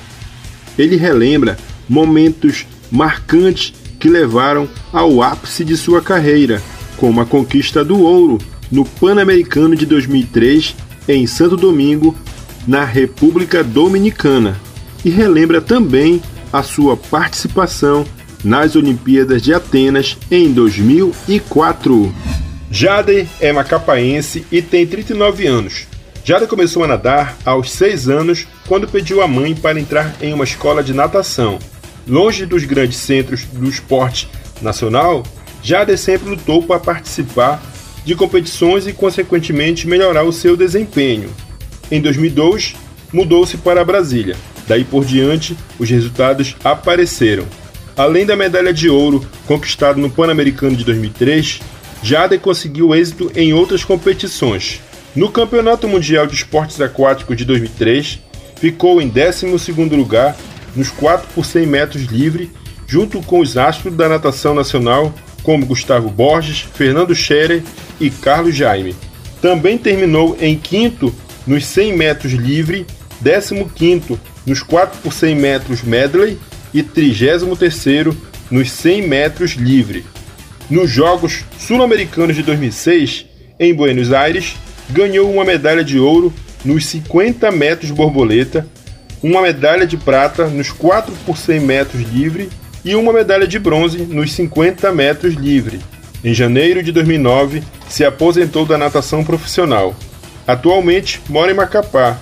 Ele 0.77 0.95
relembra 0.95 1.57
momentos 1.89 2.67
marcantes 2.91 3.73
que 3.99 4.09
levaram 4.09 4.67
ao 4.91 5.21
ápice 5.21 5.63
de 5.63 5.75
sua 5.75 6.01
carreira, 6.01 6.61
como 6.97 7.21
a 7.21 7.25
conquista 7.25 7.83
do 7.83 7.99
ouro 8.01 8.37
no 8.71 8.85
Pan-Americano 8.85 9.75
de 9.75 9.85
2003 9.85 10.75
em 11.07 11.25
Santo 11.25 11.57
Domingo, 11.57 12.15
na 12.67 12.83
República 12.85 13.63
Dominicana, 13.63 14.59
e 15.03 15.09
relembra 15.09 15.59
também 15.59 16.21
a 16.51 16.61
sua 16.61 16.95
participação 16.95 18.05
nas 18.43 18.75
Olimpíadas 18.75 19.41
de 19.41 19.53
Atenas 19.53 20.17
em 20.29 20.51
2004. 20.51 22.13
Jade 22.71 23.27
é 23.39 23.51
macapaense 23.51 24.45
e 24.51 24.61
tem 24.61 24.85
39 24.85 25.47
anos. 25.47 25.87
Jade 26.23 26.47
começou 26.47 26.83
a 26.83 26.87
nadar 26.87 27.35
aos 27.43 27.71
6 27.71 28.09
anos 28.09 28.47
quando 28.67 28.87
pediu 28.87 29.21
à 29.21 29.27
mãe 29.27 29.55
para 29.55 29.79
entrar 29.79 30.15
em 30.21 30.33
uma 30.33 30.43
escola 30.43 30.83
de 30.83 30.93
natação. 30.93 31.57
Longe 32.09 32.43
dos 32.43 32.65
grandes 32.65 32.97
centros 32.97 33.43
do 33.45 33.69
esporte 33.69 34.27
nacional, 34.63 35.23
Jade 35.61 35.95
sempre 35.95 36.29
lutou 36.29 36.63
para 36.63 36.79
participar 36.79 37.61
de 38.03 38.15
competições 38.15 38.87
e, 38.87 38.93
consequentemente, 38.93 39.87
melhorar 39.87 40.23
o 40.23 40.33
seu 40.33 40.57
desempenho. 40.57 41.29
Em 41.91 42.01
2002, 42.01 42.73
mudou-se 43.13 43.57
para 43.57 43.85
Brasília. 43.85 44.35
Daí 44.67 44.83
por 44.83 45.05
diante, 45.05 45.55
os 45.77 45.87
resultados 45.87 46.55
apareceram. 46.63 47.45
Além 47.95 48.25
da 48.25 48.35
medalha 48.35 48.73
de 48.73 48.89
ouro 48.89 49.23
conquistada 49.45 49.99
no 49.99 50.09
Pan-Americano 50.09 50.75
de 50.75 50.83
2003, 50.83 51.59
Jade 52.01 52.39
conseguiu 52.39 52.95
êxito 52.95 53.31
em 53.35 53.53
outras 53.53 53.83
competições. 53.83 54.81
No 55.15 55.29
Campeonato 55.29 55.87
Mundial 55.87 56.25
de 56.25 56.33
Esportes 56.33 56.81
Aquáticos 56.81 57.37
de 57.37 57.45
2003, 57.45 58.19
ficou 58.55 58.99
em 58.99 59.09
12º 59.09 59.95
lugar 59.95 60.35
nos 60.75 60.89
4 60.89 61.27
por 61.33 61.45
100 61.45 61.65
metros 61.65 62.03
livre, 62.05 62.51
junto 62.87 63.21
com 63.21 63.39
os 63.39 63.57
astros 63.57 63.95
da 63.95 64.09
natação 64.09 64.53
nacional 64.53 65.13
como 65.43 65.65
Gustavo 65.65 66.09
Borges, 66.09 66.65
Fernando 66.73 67.15
Scherer 67.15 67.63
e 67.99 68.09
Carlos 68.09 68.55
Jaime. 68.55 68.95
Também 69.41 69.77
terminou 69.77 70.37
em 70.39 70.57
quinto 70.57 71.13
nos 71.47 71.65
100 71.65 71.95
metros 71.95 72.33
livre, 72.33 72.85
15º 73.23 74.17
nos 74.45 74.61
4 74.63 74.99
por 75.01 75.13
100 75.13 75.35
metros 75.35 75.83
medley 75.83 76.37
e 76.73 76.83
33º 76.83 78.15
nos 78.51 78.71
100 78.71 79.07
metros 79.07 79.51
livre. 79.51 80.05
Nos 80.69 80.89
Jogos 80.89 81.43
Sul-Americanos 81.57 82.35
de 82.35 82.43
2006, 82.43 83.25
em 83.59 83.73
Buenos 83.73 84.13
Aires, 84.13 84.55
ganhou 84.89 85.31
uma 85.31 85.43
medalha 85.43 85.83
de 85.83 85.99
ouro 85.99 86.33
nos 86.63 86.85
50 86.87 87.51
metros 87.51 87.91
borboleta, 87.91 88.67
uma 89.21 89.41
medalha 89.41 89.85
de 89.85 89.97
prata 89.97 90.47
nos 90.47 90.71
4 90.71 91.13
por 91.25 91.37
100 91.37 91.59
metros 91.59 92.01
livre 92.11 92.49
e 92.83 92.95
uma 92.95 93.11
medalha 93.11 93.47
de 93.47 93.59
bronze 93.59 93.99
nos 93.99 94.31
50 94.33 94.91
metros 94.91 95.35
livre. 95.35 95.79
Em 96.23 96.33
janeiro 96.33 96.81
de 96.81 96.91
2009, 96.91 97.63
se 97.87 98.05
aposentou 98.05 98.65
da 98.65 98.77
natação 98.77 99.23
profissional. 99.23 99.95
Atualmente 100.47 101.21
mora 101.29 101.51
em 101.51 101.55
Macapá. 101.55 102.17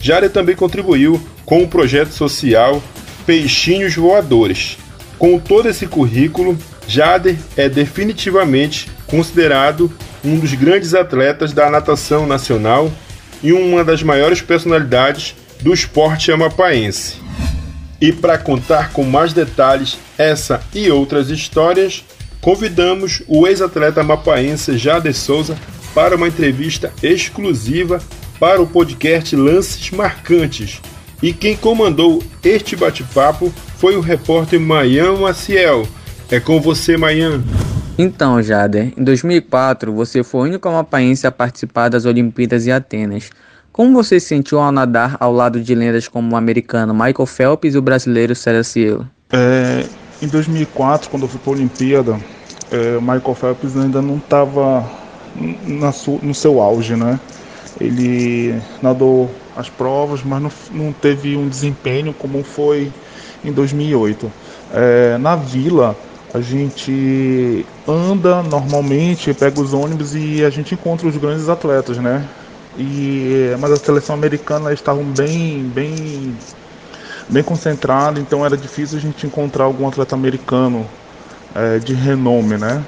Jária 0.00 0.30
também 0.30 0.54
contribuiu 0.54 1.20
com 1.44 1.62
o 1.62 1.68
projeto 1.68 2.10
social 2.10 2.82
Peixinhos 3.24 3.94
Voadores. 3.94 4.78
Com 5.18 5.38
todo 5.38 5.68
esse 5.68 5.86
currículo, 5.86 6.56
Jader 6.86 7.36
é 7.56 7.68
definitivamente 7.68 8.90
considerado 9.06 9.90
um 10.24 10.38
dos 10.38 10.54
grandes 10.54 10.94
atletas 10.94 11.52
da 11.52 11.70
natação 11.70 12.26
nacional 12.26 12.90
e 13.42 13.52
uma 13.52 13.84
das 13.84 14.02
maiores 14.02 14.40
personalidades 14.40 15.34
do 15.60 15.72
esporte 15.72 16.30
amapaense. 16.30 17.16
E 18.00 18.12
para 18.12 18.38
contar 18.38 18.92
com 18.92 19.04
mais 19.04 19.32
detalhes 19.32 19.98
essa 20.18 20.60
e 20.74 20.90
outras 20.90 21.30
histórias, 21.30 22.04
convidamos 22.40 23.22
o 23.26 23.46
ex-atleta 23.46 24.02
amapaense 24.02 24.76
Jader 24.76 25.14
Souza 25.14 25.56
para 25.94 26.14
uma 26.14 26.28
entrevista 26.28 26.92
exclusiva 27.02 28.02
para 28.38 28.60
o 28.60 28.66
podcast 28.66 29.34
Lances 29.34 29.90
Marcantes. 29.90 30.80
E 31.22 31.32
quem 31.32 31.56
comandou 31.56 32.22
este 32.44 32.76
bate-papo 32.76 33.50
foi 33.78 33.96
o 33.96 34.00
repórter 34.00 34.60
Mayan 34.60 35.16
Maciel. 35.16 35.88
É 36.30 36.38
com 36.38 36.60
você, 36.60 36.96
Mayan. 36.96 37.42
Então, 37.98 38.42
Jader, 38.42 38.92
em 38.94 39.02
2004 39.02 39.90
você 39.92 40.22
foi 40.22 40.40
o 40.40 40.44
único 40.50 40.68
amapaense 40.68 41.26
a 41.26 41.32
participar 41.32 41.88
das 41.88 42.04
Olimpíadas 42.04 42.66
em 42.66 42.72
Atenas. 42.72 43.30
Como 43.76 43.92
você 43.92 44.18
se 44.18 44.28
sentiu 44.28 44.58
ao 44.58 44.72
nadar 44.72 45.18
ao 45.20 45.30
lado 45.30 45.60
de 45.60 45.74
lendas 45.74 46.08
como 46.08 46.32
o 46.32 46.36
americano 46.36 46.94
Michael 46.94 47.26
Phelps 47.26 47.74
e 47.74 47.78
o 47.78 47.82
brasileiro 47.82 48.34
César 48.34 48.64
Cielo? 48.64 49.06
É, 49.30 49.84
em 50.22 50.28
2004, 50.28 51.10
quando 51.10 51.24
eu 51.24 51.28
fui 51.28 51.38
para 51.38 51.52
a 51.52 51.56
Olimpíada, 51.56 52.18
é, 52.70 52.98
Michael 52.98 53.34
Phelps 53.34 53.76
ainda 53.76 54.00
não 54.00 54.16
estava 54.16 54.82
no 56.22 56.34
seu 56.34 56.62
auge, 56.62 56.96
né? 56.96 57.20
Ele 57.78 58.58
nadou 58.80 59.30
as 59.54 59.68
provas, 59.68 60.22
mas 60.22 60.40
não, 60.40 60.50
não 60.70 60.92
teve 60.94 61.36
um 61.36 61.46
desempenho 61.46 62.14
como 62.14 62.42
foi 62.42 62.90
em 63.44 63.52
2008. 63.52 64.32
É, 64.72 65.18
na 65.18 65.36
vila, 65.36 65.94
a 66.32 66.40
gente 66.40 67.66
anda 67.86 68.42
normalmente, 68.42 69.34
pega 69.34 69.60
os 69.60 69.74
ônibus 69.74 70.14
e 70.14 70.42
a 70.42 70.48
gente 70.48 70.72
encontra 70.72 71.06
os 71.06 71.18
grandes 71.18 71.50
atletas, 71.50 71.98
né? 71.98 72.26
E, 72.78 73.56
mas 73.58 73.72
a 73.72 73.76
seleção 73.78 74.14
americana 74.14 74.72
estavam 74.72 75.04
bem, 75.04 75.64
bem, 75.64 76.38
bem 77.28 77.42
concentrada, 77.42 78.20
então 78.20 78.44
era 78.44 78.56
difícil 78.56 78.98
a 78.98 79.00
gente 79.00 79.26
encontrar 79.26 79.64
algum 79.64 79.88
atleta 79.88 80.14
americano 80.14 80.86
é, 81.54 81.78
de 81.78 81.94
renome, 81.94 82.58
né? 82.58 82.84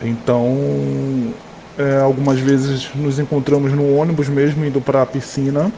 Então, 0.00 1.34
é, 1.76 1.98
algumas 1.98 2.38
vezes 2.38 2.94
nos 2.94 3.18
encontramos 3.18 3.72
no 3.72 3.96
ônibus 3.96 4.28
mesmo 4.28 4.64
indo 4.64 4.80
para 4.80 5.02
a 5.02 5.06
piscina 5.06 5.72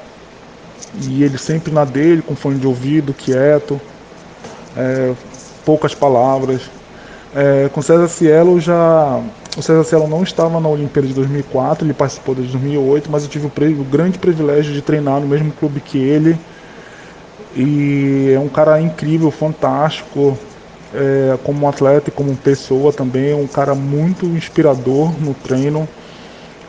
e 0.92 1.22
ele 1.22 1.38
sempre 1.38 1.72
na 1.72 1.84
dele 1.84 2.22
com 2.22 2.36
fone 2.36 2.58
de 2.58 2.66
ouvido, 2.66 3.14
quieto, 3.14 3.80
é, 4.76 5.14
poucas 5.64 5.94
palavras. 5.94 6.70
É, 7.32 7.68
com 7.68 7.82
César 7.82 8.08
Cielo 8.08 8.58
já 8.58 9.22
o 9.56 9.62
César 9.62 9.84
Cielo 9.84 10.06
não 10.06 10.22
estava 10.22 10.60
na 10.60 10.68
Olimpíada 10.68 11.08
de 11.08 11.14
2004, 11.14 11.86
ele 11.86 11.94
participou 11.94 12.34
de 12.34 12.42
2008, 12.42 13.10
mas 13.10 13.24
eu 13.24 13.28
tive 13.28 13.46
o, 13.46 13.80
o 13.80 13.84
grande 13.84 14.18
privilégio 14.18 14.72
de 14.72 14.82
treinar 14.82 15.20
no 15.20 15.26
mesmo 15.26 15.52
clube 15.52 15.80
que 15.80 15.98
ele. 15.98 16.38
E 17.56 18.32
é 18.34 18.38
um 18.38 18.48
cara 18.48 18.80
incrível, 18.80 19.30
fantástico, 19.30 20.38
é, 20.94 21.36
como 21.42 21.68
atleta 21.68 22.08
e 22.08 22.12
como 22.12 22.36
pessoa 22.36 22.92
também, 22.92 23.34
um 23.34 23.46
cara 23.46 23.74
muito 23.74 24.26
inspirador 24.26 25.12
no 25.20 25.34
treino. 25.34 25.88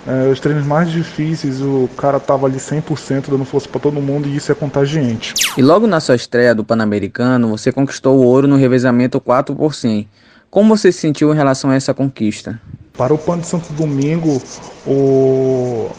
É, 0.07 0.29
os 0.31 0.39
treinos 0.39 0.65
mais 0.65 0.89
difíceis, 0.89 1.61
o 1.61 1.89
cara 1.97 2.19
tava 2.19 2.47
ali 2.47 2.57
100% 2.57 3.29
dando 3.29 3.45
força 3.45 3.67
para 3.67 3.79
todo 3.79 4.01
mundo 4.01 4.27
e 4.27 4.35
isso 4.35 4.51
é 4.51 4.55
contagiante. 4.55 5.33
E 5.57 5.61
logo 5.61 5.85
na 5.85 5.99
sua 5.99 6.15
estreia 6.15 6.55
do 6.55 6.63
Pan-Americano, 6.63 7.49
você 7.49 7.71
conquistou 7.71 8.17
o 8.17 8.23
ouro 8.23 8.47
no 8.47 8.55
revezamento 8.55 9.19
4 9.19 9.53
por 9.55 9.75
100. 9.75 10.07
Como 10.51 10.75
você 10.75 10.91
se 10.91 10.99
sentiu 10.99 11.31
em 11.31 11.35
relação 11.35 11.69
a 11.69 11.75
essa 11.75 11.93
conquista? 11.93 12.59
Para 12.97 13.13
o 13.13 13.17
Pan 13.17 13.38
de 13.38 13.45
Santo 13.45 13.71
Domingo, 13.73 14.41
o... 14.85 15.89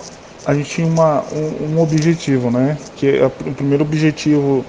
a 0.44 0.52
gente 0.54 0.68
tinha 0.68 0.86
uma, 0.86 1.22
um, 1.32 1.74
um 1.74 1.80
objetivo, 1.80 2.50
né? 2.50 2.76
Que 2.96 3.20
o 3.22 3.54
primeiro 3.54 3.84
objetivo 3.84 4.64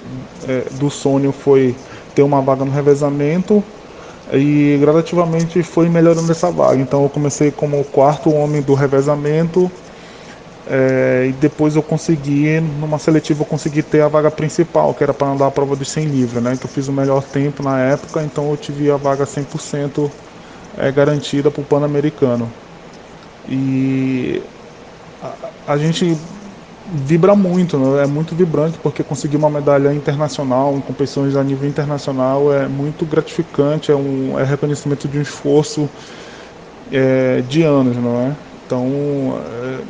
é, 0.48 0.66
do 0.74 0.90
Sônia 0.90 1.32
foi 1.32 1.76
ter 2.14 2.22
uma 2.22 2.42
vaga 2.42 2.64
no 2.64 2.72
revezamento 2.72 3.64
e 4.32 4.78
gradativamente 4.80 5.64
foi 5.64 5.90
melhorando 5.90 6.32
essa 6.32 6.52
vaga. 6.52 6.80
Então 6.80 7.02
eu 7.02 7.10
comecei 7.10 7.50
como 7.50 7.80
o 7.80 7.84
quarto 7.84 8.32
homem 8.32 8.62
do 8.62 8.76
revezamento 8.76 9.70
é, 10.74 11.26
e 11.28 11.34
depois 11.34 11.76
eu 11.76 11.84
consegui, 11.84 12.62
numa 12.80 12.98
seletiva, 12.98 13.42
eu 13.42 13.46
consegui 13.46 13.84
ter 13.84 14.00
a 14.00 14.08
vaga 14.08 14.32
principal, 14.32 14.94
que 14.94 15.04
era 15.04 15.14
para 15.14 15.28
andar 15.28 15.48
a 15.48 15.52
prova 15.52 15.76
dos 15.76 15.90
100 15.90 16.06
livres, 16.06 16.42
né? 16.42 16.56
Que 16.56 16.66
eu 16.66 16.70
fiz 16.70 16.88
o 16.88 16.94
melhor 16.94 17.22
tempo 17.24 17.62
na 17.62 17.78
época, 17.78 18.24
então 18.24 18.50
eu 18.50 18.56
tive 18.56 18.90
a 18.90 18.96
vaga 18.96 19.26
100% 19.26 20.10
é, 20.78 20.90
garantida 20.90 21.52
para 21.52 21.62
o 21.62 21.66
Pan-Americano. 21.66 22.50
E 23.50 24.42
a, 25.22 25.74
a, 25.74 25.78
gente 25.78 26.18
vibra 27.06 27.36
muito, 27.36 27.78
né? 27.78 28.04
é 28.04 28.08
muito 28.08 28.34
vibrante 28.34 28.78
porque 28.78 29.04
conseguir 29.04 29.36
uma 29.36 29.50
medalha 29.50 29.94
internacional 29.94 30.78
em 30.78 30.80
competições 30.80 31.36
a 31.36 31.44
nível 31.44 31.68
internacional 31.68 32.54
é 32.54 32.66
muito 32.70 33.06
gratificante, 33.06 33.92
é 33.92 33.96
um 33.96 34.40
é 34.40 34.46
reconhecimento 34.46 35.06
de 35.10 35.18
um 35.18 35.22
esforço 35.22 35.90
é, 36.90 37.42
de 37.42 37.62
anos, 37.62 37.98
não 37.98 38.22
é? 38.22 38.51
Então, 38.72 39.38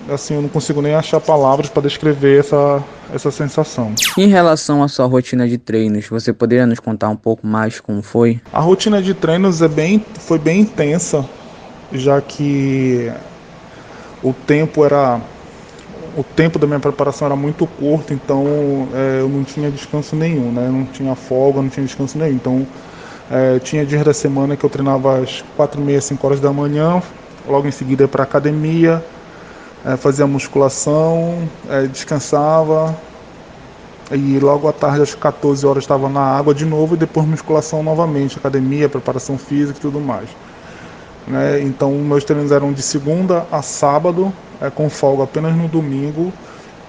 é, 0.10 0.14
assim, 0.16 0.34
eu 0.34 0.42
não 0.42 0.50
consigo 0.50 0.82
nem 0.82 0.96
achar 0.96 1.22
palavras 1.22 1.70
para 1.70 1.84
descrever 1.84 2.40
essa, 2.40 2.84
essa 3.14 3.30
sensação. 3.30 3.94
Em 4.18 4.26
relação 4.26 4.82
à 4.82 4.88
sua 4.88 5.06
rotina 5.06 5.48
de 5.48 5.60
treinos, 5.60 6.08
você 6.08 6.34
poderia 6.34 6.66
nos 6.66 6.80
contar 6.80 7.10
um 7.10 7.16
pouco 7.16 7.46
mais 7.46 7.80
como 7.80 8.02
foi? 8.02 8.42
A 8.52 8.60
rotina 8.60 9.00
de 9.00 9.14
treinos 9.14 9.62
é 9.62 9.68
bem, 9.68 10.04
foi 10.18 10.40
bem 10.40 10.62
intensa, 10.62 11.24
já 11.94 12.20
que 12.22 13.12
o 14.24 14.34
tempo 14.34 14.84
era 14.84 15.22
o 16.18 16.24
tempo 16.24 16.58
da 16.58 16.66
minha 16.66 16.80
preparação 16.80 17.28
era 17.28 17.36
muito 17.36 17.68
curto, 17.68 18.16
então 18.16 18.88
é, 18.96 19.20
eu 19.22 19.30
não 19.30 19.44
tinha 19.44 19.70
descanso 19.70 20.16
nenhum, 20.16 20.52
né? 20.52 20.66
Eu 20.66 20.72
não 20.72 20.86
tinha 20.86 21.14
folga, 21.14 21.62
não 21.62 21.70
tinha 21.70 21.86
descanso 21.86 22.18
nenhum. 22.18 22.34
Então 22.34 22.68
é, 23.30 23.60
tinha 23.60 23.86
dias 23.86 24.04
da 24.04 24.14
semana 24.14 24.58
que 24.58 24.64
eu 24.64 24.70
treinava 24.72 25.20
às 25.20 25.44
quatro 25.56 25.80
e 25.80 25.84
meia, 25.84 26.02
cinco 26.02 26.26
horas 26.26 26.40
da 26.40 26.52
manhã, 26.52 27.02
logo 27.48 27.68
em 27.68 27.72
seguida 27.72 28.08
para 28.08 28.24
academia, 28.24 29.04
é, 29.86 29.98
fazia 29.98 30.28
musculação, 30.28 31.48
é, 31.70 31.88
descansava 31.88 32.96
e 34.12 34.40
logo 34.40 34.68
à 34.68 34.74
tarde 34.74 35.02
às 35.02 35.16
14 35.16 35.66
horas 35.66 35.84
estava 35.84 36.10
na 36.10 36.22
água 36.22 36.54
de 36.54 36.66
novo 36.66 36.96
e 36.96 36.98
depois 36.98 37.26
musculação 37.26 37.82
novamente, 37.82 38.38
academia, 38.38 38.90
preparação 38.90 39.38
física 39.38 39.78
e 39.78 39.82
tudo 39.82 40.00
mais. 40.00 40.30
Né? 41.28 41.62
Então 41.62 41.92
meus 41.94 42.24
treinos 42.24 42.52
eram 42.52 42.74
de 42.74 42.82
segunda 42.82 43.46
a 43.52 43.62
sábado, 43.62 44.34
é, 44.62 44.70
com 44.70 44.90
folga 44.90 45.24
apenas 45.24 45.56
no 45.56 45.68
domingo 45.68 46.32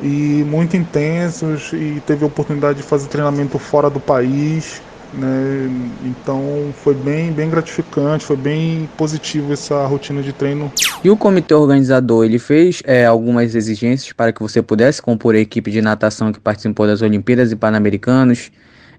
e 0.01 0.45
muito 0.49 0.77
intensos 0.77 1.71
e 1.73 2.03
teve 2.07 2.25
a 2.25 2.27
oportunidade 2.27 2.79
de 2.79 2.83
fazer 2.83 3.09
treinamento 3.09 3.59
fora 3.59 3.89
do 3.89 4.01
país 4.01 4.83
né? 5.13 5.69
Então 6.05 6.73
foi 6.83 6.95
bem, 6.95 7.33
bem 7.33 7.51
gratificante, 7.51 8.25
foi 8.25 8.37
bem 8.37 8.89
positivo 8.97 9.53
essa 9.53 9.87
rotina 9.87 10.23
de 10.23 10.33
treino. 10.33 10.73
E 11.05 11.11
o 11.11 11.17
comitê 11.17 11.55
organizador, 11.55 12.25
ele 12.25 12.39
fez 12.39 12.83
é, 12.85 13.05
algumas 13.05 13.55
exigências 13.55 14.13
para 14.13 14.33
que 14.33 14.43
você 14.43 14.63
pudesse 14.63 15.03
compor 15.03 15.35
a 15.35 15.39
equipe 15.39 15.71
de 15.71 15.83
natação 15.83 16.33
que 16.33 16.41
participou 16.41 16.87
das 16.87 17.03
Olimpíadas 17.03 17.53
e 17.53 17.57
Pan-Americanos? 17.57 18.51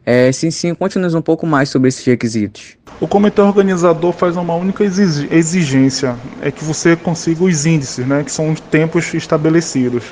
É, 0.06 0.30
sim, 0.34 0.52
sim, 0.52 0.73
conte-nos 0.73 1.13
um 1.13 1.21
pouco 1.21 1.47
mais 1.47 1.69
sobre 1.69 1.88
esses 1.88 2.04
requisitos. 2.06 2.76
O 2.99 3.08
comitê 3.08 3.41
organizador 3.41 4.12
faz 4.12 4.36
uma 4.36 4.54
única 4.54 4.84
exigência, 4.84 6.17
é 6.41 6.52
que 6.52 6.63
você 6.63 6.95
consiga 6.95 7.43
os 7.43 7.65
índices, 7.65 8.06
né, 8.06 8.21
que 8.23 8.32
são 8.32 8.52
os 8.52 8.60
tempos 8.60 9.13
estabelecidos. 9.13 10.04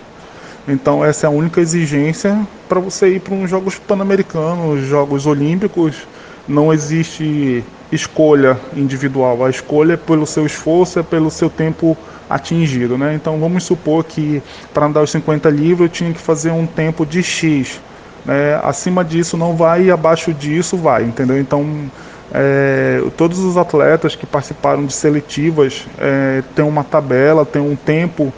Então 0.68 1.04
essa 1.04 1.26
é 1.26 1.28
a 1.28 1.32
única 1.32 1.60
exigência 1.60 2.40
para 2.70 2.80
você 2.80 3.16
ir 3.16 3.20
para 3.20 3.34
uns 3.34 3.50
Jogos 3.50 3.78
Pan-Americanos, 3.78 4.86
Jogos 4.86 5.26
Olímpicos. 5.26 6.08
Não 6.48 6.74
existe 6.74 7.64
escolha 7.92 8.58
individual. 8.76 9.44
A 9.46 9.50
escolha 9.50 9.94
é 9.94 9.98
pelo 9.98 10.26
seu 10.26 10.46
esforço, 10.46 11.00
é 11.00 11.04
pelo 11.04 11.30
seu 11.30 11.50
tempo 11.50 11.98
atingido, 12.30 12.98
né? 12.98 13.14
Então 13.14 13.40
vamos 13.40 13.64
supor 13.64 14.04
que 14.06 14.42
para 14.74 14.86
andar 14.86 15.02
os 15.02 15.12
50 15.12 15.50
livros 15.50 15.82
eu 15.82 15.90
tinha 15.90 16.14
que 16.14 16.22
fazer 16.22 16.52
um 16.52 16.66
tempo 16.66 17.06
de 17.06 17.22
X. 17.22 17.80
Né? 18.26 18.60
Acima 18.64 19.04
disso 19.04 19.36
não 19.36 19.56
vai 19.56 19.86
e 19.86 19.92
abaixo 19.92 20.34
disso 20.34 20.78
vai, 20.78 21.04
entendeu? 21.04 21.40
Então 21.40 21.92
é, 22.34 23.04
todos 23.18 23.40
os 23.40 23.58
atletas 23.58 24.16
que 24.16 24.26
participaram 24.26 24.86
de 24.86 24.94
seletivas 24.94 25.86
é, 25.98 26.42
têm 26.56 26.64
uma 26.64 26.84
tabela, 26.84 27.46
tem 27.46 27.62
um 27.62 27.76
tempo 27.76 28.32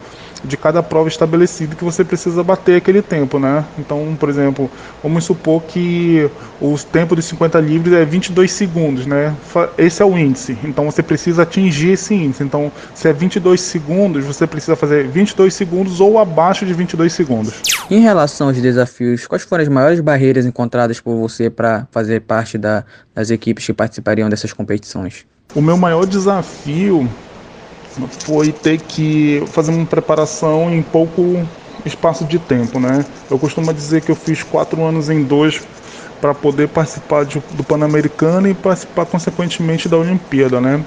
de 0.44 0.58
cada 0.58 0.84
prova 0.84 1.08
estabelecida 1.08 1.76
que 1.76 1.84
você 1.84 2.04
precisa 2.04 2.44
bater 2.44 2.76
aquele 2.76 3.02
tempo, 3.02 3.40
né? 3.40 3.64
Então, 3.78 4.16
por 4.20 4.30
exemplo, 4.30 4.70
vamos 5.02 5.24
supor 5.24 5.64
que 5.64 6.30
o 6.60 6.78
tempo 6.78 7.16
de 7.16 7.22
50 7.22 7.60
livres 7.60 7.94
é 7.94 8.04
22 8.04 8.52
segundos, 8.52 9.06
né? 9.06 9.36
Esse 9.78 10.02
é 10.02 10.06
o 10.06 10.18
índice. 10.18 10.58
Então 10.64 10.86
você 10.86 11.02
precisa 11.02 11.44
atingir 11.44 11.92
esse 11.92 12.14
índice. 12.14 12.44
Então, 12.44 12.72
se 12.94 13.08
é 13.08 13.14
22 13.14 13.60
segundos, 13.62 14.26
você 14.26 14.46
precisa 14.46 14.76
fazer 14.76 15.08
22 15.08 15.54
segundos 15.54 16.00
ou 16.02 16.20
abaixo 16.20 16.66
de 16.66 16.74
22 16.74 17.14
segundos. 17.14 17.54
Em 17.90 18.02
relação 18.02 18.48
aos 18.48 18.58
desafios, 18.62 19.26
quais 19.28 19.44
foram 19.44 19.64
as 19.64 19.70
maiores 19.70 20.00
barreiras 20.00 20.46
encontradas 20.46 21.00
por 21.00 21.16
você 21.16 21.50
para 21.50 21.88
fazer 21.92 22.22
parte 22.22 22.58
da, 22.58 22.84
das 23.16 23.30
equipes 23.30 23.66
que 23.66 23.74
participariam 23.74 24.30
dessas 24.30 24.52
competições? 24.52 25.26
O 25.56 25.62
meu 25.62 25.78
maior 25.78 26.06
desafio 26.06 27.08
foi 28.26 28.52
ter 28.52 28.80
que 28.80 29.44
fazer 29.48 29.72
uma 29.72 29.86
preparação 29.86 30.74
em 30.74 30.82
pouco 30.82 31.48
espaço 31.86 32.26
de 32.26 32.40
tempo, 32.40 32.80
né? 32.80 33.06
Eu 33.30 33.38
costumo 33.38 33.74
dizer 33.74 34.02
que 34.02 34.12
eu 34.12 34.16
fiz 34.16 34.44
quatro 34.44 34.84
anos 34.84 35.10
em 35.10 35.24
dois 35.24 35.62
para 36.22 36.34
poder 36.34 36.70
participar 36.70 37.26
de, 37.26 37.42
do 37.52 37.64
Pan-Americano 37.64 38.48
e 38.48 38.54
participar 38.54 39.06
consequentemente 39.06 39.90
da 39.90 39.98
Olimpíada, 39.98 40.62
né? 40.62 40.84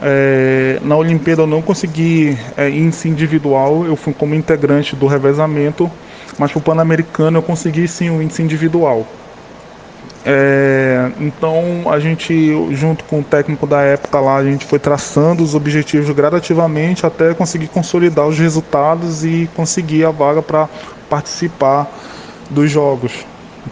É, 0.00 0.78
na 0.82 0.96
Olimpíada 0.96 1.42
eu 1.42 1.46
não 1.46 1.60
consegui 1.60 2.38
é, 2.56 2.68
índice 2.70 3.08
individual, 3.08 3.84
eu 3.84 3.96
fui 3.96 4.12
como 4.12 4.34
integrante 4.34 4.94
do 4.94 5.06
revezamento, 5.06 5.90
mas 6.38 6.52
para 6.52 6.58
o 6.58 6.62
Pan-Americano 6.62 7.38
eu 7.38 7.42
consegui 7.42 7.88
sim 7.88 8.10
o 8.10 8.22
índice 8.22 8.42
individual. 8.42 9.06
É, 10.30 11.10
então 11.18 11.90
a 11.90 11.98
gente, 11.98 12.52
junto 12.74 13.02
com 13.04 13.20
o 13.20 13.24
técnico 13.24 13.66
da 13.66 13.80
época 13.80 14.20
lá, 14.20 14.36
a 14.36 14.44
gente 14.44 14.66
foi 14.66 14.78
traçando 14.78 15.42
os 15.42 15.54
objetivos 15.54 16.10
gradativamente 16.10 17.06
até 17.06 17.32
conseguir 17.32 17.68
consolidar 17.68 18.26
os 18.26 18.38
resultados 18.38 19.24
e 19.24 19.48
conseguir 19.56 20.04
a 20.04 20.10
vaga 20.10 20.42
para 20.42 20.68
participar 21.08 21.90
dos 22.50 22.70
Jogos 22.70 23.24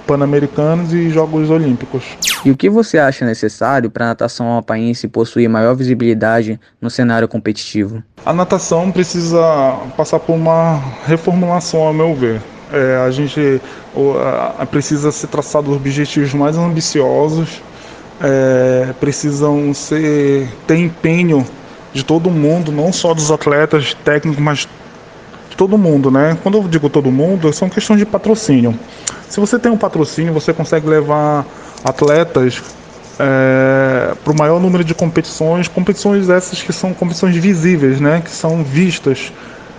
Pan-Americanos 0.07 0.95
e 0.95 1.11
Jogos 1.11 1.51
Olímpicos. 1.51 2.05
E 2.43 2.51
o 2.51 2.57
que 2.57 2.71
você 2.71 2.99
acha 2.99 3.27
necessário 3.27 3.91
para 3.91 4.07
a 4.07 4.09
natação 4.09 4.47
alpaense 4.47 5.09
possuir 5.09 5.51
maior 5.51 5.75
visibilidade 5.75 6.59
no 6.81 6.89
cenário 6.89 7.29
competitivo? 7.29 8.03
A 8.25 8.33
natação 8.33 8.91
precisa 8.91 9.77
passar 9.95 10.21
por 10.21 10.35
uma 10.35 10.81
reformulação, 11.05 11.83
ao 11.83 11.93
meu 11.93 12.15
ver. 12.15 12.41
É, 12.73 12.97
a 13.07 13.11
gente 13.11 13.61
a, 13.86 13.86
precisa 14.71 15.11
ser 15.11 15.29
traçado 15.29 15.73
objetivos 15.73 16.35
mais 16.35 16.57
ambiciosos, 16.57 17.63
é, 18.21 18.95
precisam 19.01 19.73
ser 19.75 20.49
ter 20.67 20.77
empenho 20.77 21.47
de 21.93 22.05
todo 22.05 22.31
mundo, 22.31 22.71
não 22.71 22.93
só 22.93 23.15
dos 23.15 23.31
atletas 23.31 23.95
técnicos, 24.05 24.43
mas 24.43 24.69
de 25.51 25.57
todo 25.57 25.79
mundo, 25.79 26.11
né? 26.11 26.37
Quando 26.43 26.59
eu 26.59 26.69
digo 26.69 26.89
todo 26.91 27.11
mundo, 27.11 27.53
são 27.53 27.69
questões 27.69 27.99
de 27.99 28.07
patrocínio. 28.07 28.79
Se 29.29 29.41
você 29.41 29.59
tem 29.59 29.73
um 29.73 29.77
patrocínio, 29.77 30.33
você 30.33 30.53
consegue 30.53 30.87
levar 30.87 31.45
atletas 31.85 32.63
é, 33.19 34.15
para 34.23 34.33
o 34.33 34.37
maior 34.37 34.61
número 34.61 34.85
de 34.85 34.95
competições, 34.95 35.69
competições 35.69 36.29
essas 36.29 36.63
que 36.63 36.73
são 36.73 36.93
competições 36.93 37.37
visíveis, 37.37 38.01
né? 38.01 38.21
Que 38.23 38.31
são 38.31 38.63
vistas 38.63 39.33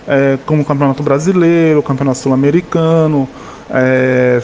é, 0.07 0.37
como 0.45 0.61
o 0.61 0.65
Campeonato 0.65 1.03
Brasileiro, 1.03 1.79
o 1.79 1.83
Campeonato 1.83 2.17
Sul-Americano. 2.17 3.27
É, 3.69 4.39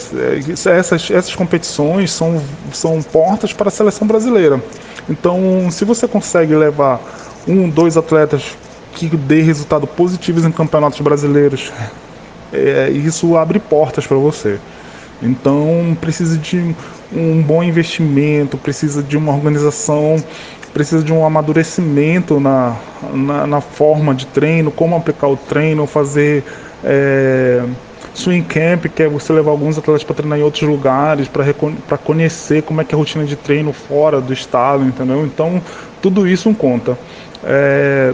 essas, 0.77 1.09
essas 1.09 1.35
competições 1.35 2.11
são, 2.11 2.41
são 2.71 3.01
portas 3.01 3.53
para 3.53 3.69
a 3.69 3.71
seleção 3.71 4.07
brasileira. 4.07 4.61
Então, 5.09 5.69
se 5.71 5.85
você 5.85 6.07
consegue 6.07 6.53
levar 6.55 6.99
um, 7.47 7.69
dois 7.69 7.97
atletas 7.97 8.57
que 8.93 9.07
dê 9.07 9.41
resultado 9.41 9.87
positivos 9.87 10.45
em 10.45 10.51
campeonatos 10.51 10.99
brasileiros, 10.99 11.71
é, 12.51 12.89
isso 12.89 13.37
abre 13.37 13.59
portas 13.59 14.05
para 14.05 14.17
você. 14.17 14.59
Então, 15.21 15.97
precisa 16.01 16.37
de 16.37 16.75
um 17.11 17.41
bom 17.41 17.63
investimento, 17.63 18.57
precisa 18.57 19.01
de 19.01 19.15
uma 19.15 19.31
organização 19.31 20.21
precisa 20.73 21.03
de 21.03 21.13
um 21.13 21.23
amadurecimento 21.23 22.39
na, 22.39 22.75
na, 23.13 23.45
na 23.45 23.61
forma 23.61 24.15
de 24.15 24.25
treino, 24.25 24.71
como 24.71 24.95
aplicar 24.95 25.27
o 25.27 25.37
treino, 25.37 25.85
fazer 25.85 26.43
é, 26.83 27.63
swing 28.13 28.45
camp, 28.45 28.85
que 28.85 29.03
é 29.03 29.07
você 29.07 29.33
levar 29.33 29.51
alguns 29.51 29.77
atletas 29.77 30.03
para 30.03 30.15
treinar 30.15 30.39
em 30.39 30.43
outros 30.43 30.67
lugares, 30.67 31.27
para 31.27 31.97
conhecer 31.97 32.61
como 32.63 32.81
é 32.81 32.83
que 32.83 32.93
é 32.93 32.95
a 32.95 32.99
rotina 32.99 33.25
de 33.25 33.35
treino 33.35 33.73
fora 33.73 34.21
do 34.21 34.31
estado, 34.31 34.83
entendeu? 34.83 35.25
Então, 35.25 35.61
tudo 36.01 36.27
isso 36.27 36.53
conta. 36.53 36.97
É, 37.43 38.13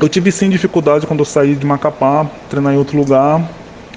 eu 0.00 0.08
tive 0.08 0.30
sim 0.30 0.50
dificuldade 0.50 1.06
quando 1.06 1.20
eu 1.20 1.24
saí 1.24 1.54
de 1.54 1.64
Macapá, 1.64 2.26
treinar 2.50 2.74
em 2.74 2.76
outro 2.76 2.96
lugar, 2.96 3.40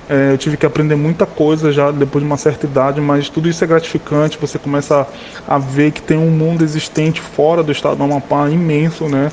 é, 0.10 0.32
eu 0.32 0.38
tive 0.39 0.58
que 0.58 0.65
aprender 0.65 0.95
muita 0.95 1.27
coisa 1.27 1.71
já 1.71 1.91
depois 1.91 2.23
de 2.23 2.27
uma 2.27 2.38
certa 2.38 2.65
idade, 2.65 2.99
mas 2.99 3.29
tudo 3.29 3.47
isso 3.47 3.63
é 3.63 3.67
gratificante. 3.67 4.39
Você 4.41 4.58
começa 4.58 5.08
a, 5.47 5.55
a 5.55 5.60
ver 5.60 5.91
que 5.91 6.01
tem 6.01 6.17
um 6.17 6.32
mundo 6.32 6.63
existente 6.63 7.21
fora 7.21 7.62
do 7.62 7.71
estado 7.71 7.97
do 7.97 8.03
Amapá 8.03 8.49
imenso, 8.49 9.08
né? 9.08 9.32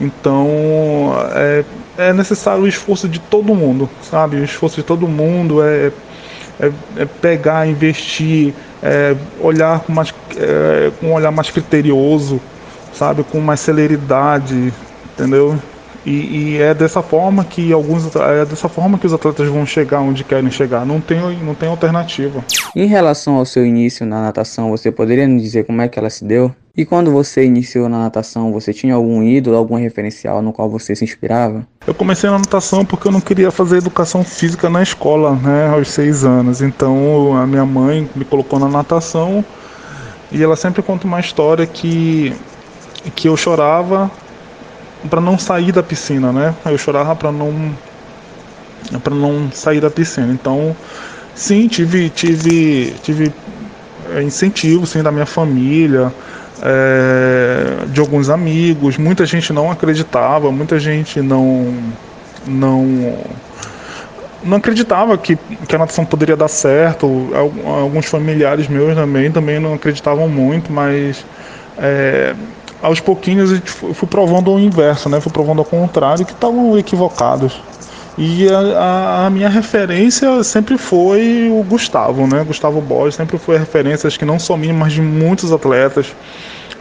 Então 0.00 0.48
é, 1.34 1.62
é 1.98 2.12
necessário 2.12 2.62
o 2.62 2.68
esforço 2.68 3.08
de 3.08 3.18
todo 3.18 3.54
mundo, 3.54 3.90
sabe? 4.02 4.36
O 4.36 4.44
esforço 4.44 4.76
de 4.76 4.84
todo 4.84 5.08
mundo 5.08 5.60
é, 5.62 5.90
é, 6.60 6.72
é 6.96 7.04
pegar, 7.04 7.66
investir, 7.66 8.54
é, 8.80 9.16
olhar 9.40 9.80
com, 9.80 9.92
mais, 9.92 10.14
é, 10.36 10.92
com 11.00 11.08
um 11.08 11.12
olhar 11.14 11.32
mais 11.32 11.50
criterioso, 11.50 12.40
sabe? 12.94 13.24
Com 13.24 13.40
mais 13.40 13.58
celeridade, 13.58 14.72
entendeu? 15.12 15.58
E, 16.06 16.10
e, 16.54 16.62
é 16.62 16.72
dessa 16.72 17.02
forma 17.02 17.44
que 17.44 17.72
alguns 17.72 18.14
é 18.14 18.44
dessa 18.44 18.68
forma 18.68 18.96
que 18.96 19.06
os 19.06 19.12
atletas 19.12 19.48
vão 19.48 19.66
chegar 19.66 20.00
onde 20.00 20.22
querem 20.22 20.50
chegar. 20.50 20.86
Não 20.86 21.00
tem, 21.00 21.20
não 21.38 21.54
tem 21.54 21.68
alternativa. 21.68 22.42
Em 22.74 22.86
relação 22.86 23.34
ao 23.34 23.44
seu 23.44 23.66
início 23.66 24.06
na 24.06 24.22
natação, 24.22 24.70
você 24.70 24.92
poderia 24.92 25.26
nos 25.26 25.42
dizer 25.42 25.64
como 25.64 25.82
é 25.82 25.88
que 25.88 25.98
ela 25.98 26.08
se 26.08 26.24
deu? 26.24 26.54
E 26.78 26.84
quando 26.84 27.10
você 27.10 27.44
iniciou 27.44 27.88
na 27.88 27.98
natação, 27.98 28.52
você 28.52 28.72
tinha 28.72 28.94
algum 28.94 29.20
ídolo, 29.20 29.56
algum 29.56 29.74
referencial 29.74 30.40
no 30.40 30.52
qual 30.52 30.70
você 30.70 30.94
se 30.94 31.02
inspirava? 31.02 31.66
Eu 31.84 31.92
comecei 31.92 32.30
na 32.30 32.38
natação 32.38 32.84
porque 32.84 33.08
eu 33.08 33.10
não 33.10 33.20
queria 33.20 33.50
fazer 33.50 33.78
educação 33.78 34.22
física 34.22 34.70
na 34.70 34.80
escola, 34.80 35.34
né, 35.34 35.66
aos 35.74 35.90
seis 35.90 36.22
anos. 36.22 36.62
Então 36.62 37.36
a 37.36 37.44
minha 37.48 37.66
mãe 37.66 38.08
me 38.14 38.24
colocou 38.24 38.60
na 38.60 38.68
natação 38.68 39.44
e 40.30 40.40
ela 40.40 40.54
sempre 40.54 40.80
conta 40.80 41.04
uma 41.04 41.18
história 41.18 41.66
que 41.66 42.32
que 43.16 43.28
eu 43.28 43.36
chorava 43.36 44.08
para 45.10 45.20
não 45.20 45.36
sair 45.36 45.72
da 45.72 45.82
piscina, 45.82 46.32
né? 46.32 46.54
Eu 46.64 46.78
chorava 46.78 47.16
para 47.16 47.32
não 47.32 47.72
para 49.02 49.16
não 49.16 49.50
sair 49.50 49.80
da 49.80 49.90
piscina. 49.90 50.32
Então, 50.32 50.76
sim, 51.34 51.66
tive 51.66 52.08
tive 52.08 52.94
tive 53.02 53.32
é, 54.10 54.22
incentivo 54.22 54.86
sim 54.86 55.02
da 55.02 55.10
minha 55.10 55.26
família, 55.26 56.12
é, 56.62 57.86
de 57.86 58.00
alguns 58.00 58.28
amigos. 58.28 58.96
Muita 58.98 59.24
gente 59.26 59.52
não 59.52 59.70
acreditava, 59.70 60.50
muita 60.50 60.78
gente 60.78 61.20
não 61.20 61.74
não 62.46 63.16
não 64.42 64.56
acreditava 64.56 65.18
que, 65.18 65.36
que 65.36 65.74
a 65.74 65.78
natação 65.78 66.04
poderia 66.04 66.36
dar 66.36 66.48
certo. 66.48 67.30
Alguns 67.64 68.06
familiares 68.06 68.68
meus 68.68 68.94
também 68.94 69.30
também 69.30 69.58
não 69.58 69.74
acreditavam 69.74 70.28
muito, 70.28 70.72
mas 70.72 71.24
é, 71.76 72.34
aos 72.82 73.00
pouquinhos 73.00 73.52
eu 73.82 73.94
fui 73.94 74.08
provando 74.08 74.52
o 74.52 74.58
inverso, 74.58 75.08
né? 75.08 75.20
Fui 75.20 75.32
provando 75.32 75.60
ao 75.60 75.64
contrário 75.64 76.24
que 76.24 76.32
estavam 76.32 76.78
equivocados. 76.78 77.60
E 78.20 78.48
a, 78.50 79.26
a, 79.26 79.30
minha 79.30 79.48
referência 79.48 80.42
sempre 80.42 80.76
foi 80.76 81.48
o 81.52 81.62
Gustavo, 81.62 82.26
né? 82.26 82.42
Gustavo 82.42 82.80
Borges 82.80 83.14
sempre 83.14 83.38
foi 83.38 83.56
referência, 83.56 84.08
acho 84.08 84.18
que 84.18 84.24
não 84.24 84.40
só 84.40 84.56
minha, 84.56 84.74
mas 84.74 84.92
de 84.92 85.00
muitos 85.00 85.52
atletas. 85.52 86.16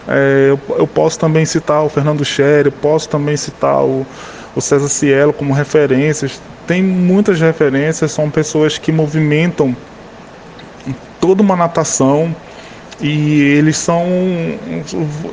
É, 0.08 0.48
eu, 0.50 0.60
eu, 0.80 0.88
posso 0.88 1.20
também 1.20 1.46
citar 1.46 1.84
o 1.84 1.90
Fernando 1.90 2.26
Scherer, 2.26 2.72
posso 2.72 3.08
também 3.08 3.38
citar 3.38 3.84
o, 3.84 4.04
o 4.56 4.62
César 4.62 4.88
Cielo 4.88 5.32
como 5.32 5.54
referências. 5.54 6.42
Tem 6.66 6.82
muitas 6.82 7.40
referências, 7.40 8.12
são 8.12 8.32
pessoas 8.32 8.80
que 8.80 8.92
movimentam 8.92 9.78
toda 11.22 11.44
uma 11.44 11.56
natação 11.56 12.36
e 13.02 13.42
eles 13.42 13.78
são, 13.78 14.06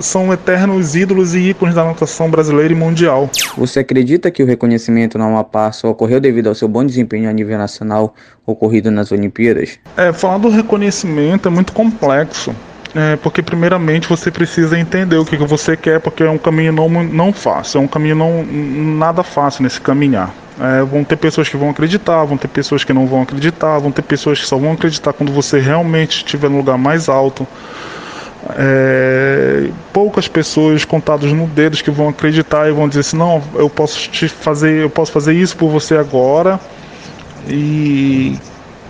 são 0.00 0.32
eternos 0.32 0.94
ídolos 0.94 1.34
e 1.34 1.50
ícones 1.50 1.74
da 1.74 1.84
natação 1.84 2.30
brasileira 2.30 2.72
e 2.72 2.76
mundial. 2.76 3.30
Você 3.56 3.80
acredita 3.80 4.30
que 4.30 4.42
o 4.42 4.46
reconhecimento 4.46 5.18
no 5.18 5.24
Amapá 5.24 5.72
só 5.72 5.88
ocorreu 5.90 6.20
devido 6.20 6.48
ao 6.48 6.54
seu 6.54 6.68
bom 6.68 6.84
desempenho 6.84 7.28
a 7.28 7.32
nível 7.32 7.58
nacional 7.58 8.14
ocorrido 8.46 8.90
nas 8.90 9.10
Olimpíadas? 9.12 9.78
É, 9.96 10.12
falar 10.12 10.38
do 10.38 10.48
reconhecimento 10.48 11.48
é 11.48 11.50
muito 11.50 11.72
complexo. 11.72 12.54
É, 12.94 13.16
porque 13.16 13.42
primeiramente 13.42 14.08
você 14.08 14.30
precisa 14.30 14.78
entender 14.78 15.16
o 15.16 15.24
que, 15.24 15.36
que 15.36 15.44
você 15.44 15.76
quer, 15.76 15.98
porque 15.98 16.22
é 16.22 16.30
um 16.30 16.38
caminho 16.38 16.72
não, 16.72 16.88
não 16.88 17.32
fácil, 17.32 17.78
é 17.78 17.80
um 17.80 17.88
caminho 17.88 18.14
não 18.14 18.44
nada 18.44 19.24
fácil 19.24 19.64
nesse 19.64 19.80
caminhar. 19.80 20.32
É, 20.60 20.84
vão 20.84 21.02
ter 21.02 21.16
pessoas 21.16 21.48
que 21.48 21.56
vão 21.56 21.70
acreditar, 21.70 22.22
vão 22.24 22.36
ter 22.36 22.46
pessoas 22.46 22.84
que 22.84 22.92
não 22.92 23.06
vão 23.06 23.22
acreditar, 23.22 23.78
vão 23.78 23.90
ter 23.90 24.02
pessoas 24.02 24.40
que 24.40 24.46
só 24.46 24.56
vão 24.56 24.72
acreditar 24.72 25.12
quando 25.12 25.32
você 25.32 25.58
realmente 25.58 26.18
estiver 26.18 26.48
no 26.48 26.58
lugar 26.58 26.78
mais 26.78 27.08
alto. 27.08 27.44
É, 28.56 29.70
poucas 29.92 30.28
pessoas 30.28 30.84
contadas 30.84 31.32
no 31.32 31.48
dedos 31.48 31.82
que 31.82 31.90
vão 31.90 32.10
acreditar 32.10 32.68
e 32.68 32.72
vão 32.72 32.86
dizer 32.86 33.00
assim, 33.00 33.16
não, 33.16 33.42
eu 33.54 33.68
posso 33.68 34.08
te 34.08 34.28
fazer, 34.28 34.82
eu 34.82 34.90
posso 34.90 35.10
fazer 35.10 35.32
isso 35.32 35.56
por 35.56 35.70
você 35.70 35.96
agora 35.96 36.60
e 37.48 38.38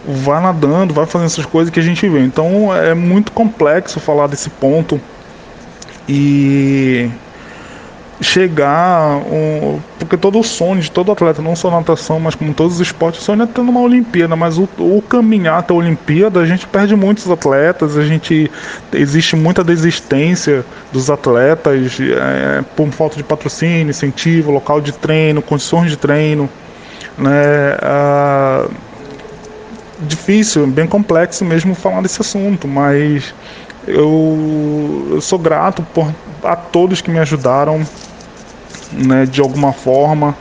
vai 0.07 0.43
nadando, 0.43 0.93
vai 0.93 1.07
fazendo 1.07 1.27
essas 1.27 1.47
coisas 1.47 1.73
que 1.73 1.81
a 1.81 1.83
gente 1.83 2.09
vê. 2.09 2.21
Então 2.21 2.75
é 2.75 2.95
muito 2.95 3.33
complexo 3.33 4.01
falar 4.01 4.27
desse 4.27 4.51
ponto 4.51 5.01
e 6.09 7.11
chegar 8.21 9.17
um, 9.31 9.79
porque 9.99 10.17
todo 10.17 10.39
o 10.39 10.43
sonho 10.45 10.81
de 10.81 10.91
todo 10.91 11.11
atleta, 11.11 11.43
não 11.43 11.57
só 11.57 11.71
natação, 11.71 12.21
mas 12.21 12.35
como 12.35 12.55
todos 12.55 12.75
os 12.75 12.81
esportes, 12.81 13.21
o 13.21 13.25
sonho 13.25 13.43
é 13.43 13.47
ter 13.47 13.63
numa 13.63 13.81
Olimpíada, 13.81 14.37
mas 14.37 14.59
o, 14.59 14.69
o 14.79 15.03
caminhar 15.03 15.59
até 15.59 15.73
a 15.73 15.77
Olimpíada, 15.77 16.41
a 16.41 16.47
gente 16.47 16.67
perde 16.67 16.95
muitos 16.95 17.29
atletas, 17.31 17.97
a 17.97 18.05
gente 18.05 18.51
existe 18.93 19.37
muita 19.37 19.65
desistência 19.65 20.65
dos 20.93 21.11
atletas 21.11 21.99
é, 22.01 22.63
por 22.77 22.89
falta 22.91 23.17
de 23.17 23.23
patrocínio, 23.23 23.91
incentivo, 23.91 24.51
local 24.51 24.81
de 24.81 24.93
treino, 24.93 25.43
condições 25.43 25.91
de 25.91 25.97
treino, 25.97 26.49
né? 27.19 27.77
Difícil, 30.05 30.67
bem 30.67 30.87
complexo 30.87 31.45
mesmo 31.45 31.75
falar 31.75 32.03
desse 32.03 32.21
assunto, 32.21 32.69
mas 32.69 33.35
eu, 33.87 35.09
eu 35.11 35.21
sou 35.21 35.39
grato 35.39 35.83
por, 35.95 36.13
a 36.43 36.57
todos 36.57 37.01
que 37.01 37.11
me 37.11 37.19
ajudaram 37.19 37.85
né, 38.93 39.27
de 39.27 39.41
alguma 39.41 39.73
forma, 39.73 40.37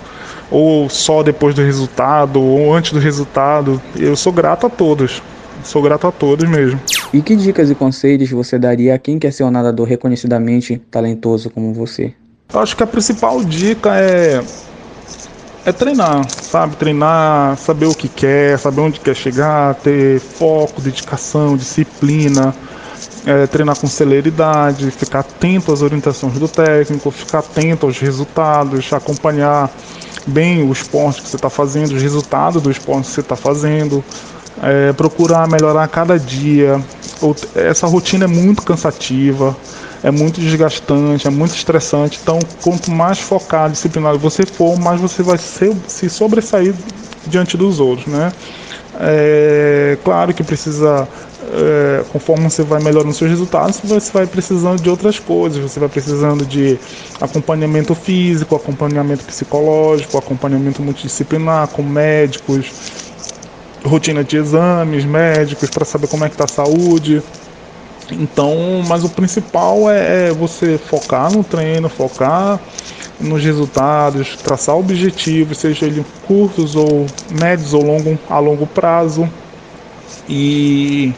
ou 0.52 0.90
só 0.90 1.24
depois 1.24 1.56
do 1.56 1.62
resultado, 1.62 2.42
ou 2.42 2.74
antes 2.74 2.92
do 2.92 3.00
resultado. 3.00 3.82
Eu 3.98 4.16
sou 4.16 4.32
grato 4.32 4.68
a 4.68 4.70
todos. 4.70 5.22
Sou 5.64 5.82
grato 5.82 6.06
a 6.08 6.12
todos 6.12 6.48
mesmo. 6.48 6.80
E 7.14 7.22
que 7.22 7.36
dicas 7.36 7.70
e 7.72 7.76
conselhos 7.76 8.30
você 8.30 8.60
daria 8.60 8.96
a 8.96 9.00
quem 9.00 9.18
quer 9.18 9.32
ser 9.32 9.44
um 9.44 9.52
nadador 9.52 9.88
reconhecidamente 9.88 10.82
talentoso 10.92 11.50
como 11.50 11.74
você? 11.74 12.14
Eu 12.54 12.60
acho 12.60 12.76
que 12.76 12.84
a 12.84 12.88
principal 12.88 13.44
dica 13.44 13.96
é 13.96 14.44
é 15.66 15.72
treinar, 15.72 16.28
sabe? 16.30 16.76
Treinar, 16.76 17.58
saber 17.58 17.86
o 17.86 17.96
que 17.96 18.10
quer, 18.10 18.60
saber 18.60 18.82
onde 18.82 19.00
quer 19.00 19.16
chegar, 19.16 19.76
ter 19.76 20.20
foco, 20.20 20.82
dedicação, 20.82 21.56
disciplina, 21.56 22.54
é, 23.26 23.48
treinar 23.48 23.78
com 23.78 23.88
celeridade, 23.88 24.92
ficar 24.92 25.20
atento 25.20 25.72
às 25.72 25.82
orientações 25.82 26.38
do 26.38 26.48
técnico, 26.48 27.10
ficar 27.12 27.40
atento 27.40 27.86
aos 27.86 27.98
resultados, 28.00 28.92
acompanhar 28.92 29.72
bem 30.28 30.64
o 30.64 30.72
esporte 30.72 31.22
que 31.22 31.30
você 31.30 31.38
está 31.38 31.50
fazendo, 31.50 31.94
os 31.94 32.02
resultados 32.02 32.62
do 32.62 32.70
esporte 32.70 33.08
que 33.08 33.14
você 33.14 33.22
está 33.22 33.36
fazendo, 33.36 34.04
é, 34.62 34.92
procurar 34.94 35.48
melhorar 35.48 35.88
cada 35.88 36.20
dia. 36.20 36.82
Essa 37.56 37.88
rotina 37.88 38.26
é 38.26 38.28
muito 38.28 38.64
cansativa, 38.64 39.56
é 40.04 40.12
muito 40.12 40.40
desgastante, 40.40 41.28
é 41.28 41.30
muito 41.30 41.56
estressante. 41.56 42.20
Então, 42.22 42.38
quanto 42.62 42.92
mais 42.92 43.20
focado, 43.20 43.74
disciplinado 43.74 44.20
você 44.20 44.46
for, 44.46 44.78
mais 44.80 45.00
você 45.00 45.24
vai 45.24 45.38
ser, 45.38 45.76
se 45.88 46.10
sobressair 46.10 46.74
diante 47.26 47.56
dos 47.56 47.80
outros, 47.80 48.08
né? 48.08 48.32
É 49.00 49.98
claro 50.04 50.34
que 50.34 50.44
precisa 50.44 51.08
é, 51.52 52.04
conforme 52.12 52.50
você 52.50 52.64
vai 52.64 52.82
melhorando 52.82 53.14
seus 53.14 53.30
resultados, 53.30 53.80
você 53.84 54.12
vai 54.12 54.26
precisando 54.26 54.82
de 54.82 54.90
outras 54.90 55.20
coisas. 55.20 55.60
Você 55.60 55.80
vai 55.80 55.90
precisando 55.90 56.46
de 56.46 56.80
acompanhamento 57.20 57.94
físico, 57.94 58.56
acompanhamento 58.56 59.24
psicológico, 59.26 60.18
acompanhamento 60.18 60.82
multidisciplinar 60.82 61.68
com 61.68 61.84
médicos, 61.84 62.72
rotina 63.84 64.24
de 64.24 64.38
exames 64.38 65.06
médicos 65.06 65.70
para 65.70 65.86
saber 65.86 66.08
como 66.08 66.24
é 66.24 66.30
que 66.30 66.36
está 66.36 66.46
a 66.46 66.48
saúde. 66.48 67.22
Então, 68.20 68.82
mas 68.88 69.04
o 69.04 69.10
principal 69.10 69.90
é, 69.90 70.30
é 70.30 70.32
você 70.32 70.78
focar 70.78 71.32
no 71.32 71.44
treino, 71.44 71.90
focar 71.90 72.60
nos 73.20 73.44
resultados, 73.44 74.36
traçar 74.38 74.76
objetivos, 74.76 75.58
seja 75.58 75.86
ele 75.86 76.06
curtos 76.28 76.76
ou 76.76 77.06
médios 77.30 77.74
ou 77.74 77.84
longo, 77.84 78.18
a 78.30 78.40
longo 78.40 78.68
prazo. 78.68 79.30
E 80.28 81.14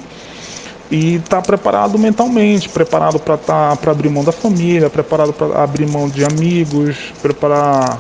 e 0.90 1.16
estar 1.16 1.38
tá 1.38 1.42
preparado 1.42 1.98
mentalmente, 1.98 2.70
preparado 2.70 3.20
para 3.20 3.38
tá, 3.38 3.76
para 3.76 3.92
abrir 3.92 4.10
mão 4.10 4.24
da 4.24 4.32
família, 4.32 4.90
preparado 4.90 5.34
para 5.34 5.64
abrir 5.64 5.88
mão 5.88 6.08
de 6.08 6.24
amigos, 6.24 7.14
preparar, 7.22 8.00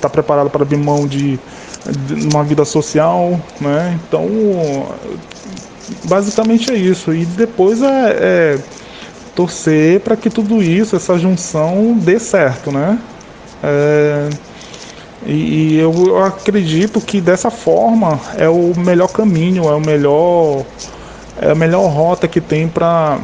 tá 0.00 0.08
preparado 0.08 0.48
para 0.48 0.62
abrir 0.62 0.78
mão 0.78 1.06
de, 1.06 1.38
de 1.86 2.14
uma 2.14 2.42
vida 2.42 2.64
social, 2.64 3.38
né? 3.60 3.98
Então, 4.08 4.26
basicamente 6.04 6.72
é 6.72 6.76
isso. 6.76 7.12
E 7.14 7.24
depois 7.24 7.82
é, 7.82 8.16
é 8.18 8.58
torcer 9.34 10.00
para 10.00 10.16
que 10.16 10.30
tudo 10.30 10.62
isso, 10.62 10.96
essa 10.96 11.18
junção, 11.18 11.96
dê 11.98 12.18
certo, 12.18 12.70
né? 12.70 12.98
É, 13.62 14.28
e, 15.24 15.32
e 15.32 15.78
eu, 15.78 15.92
eu 16.08 16.24
acredito 16.24 17.00
que 17.00 17.20
dessa 17.20 17.50
forma 17.50 18.18
é 18.36 18.48
o 18.48 18.72
melhor 18.76 19.08
caminho, 19.08 19.64
é 19.64 19.74
o 19.74 19.80
melhor 19.80 20.64
é 21.40 21.50
a 21.50 21.54
melhor 21.54 21.88
rota 21.88 22.28
que 22.28 22.40
tem 22.40 22.68
para 22.68 23.18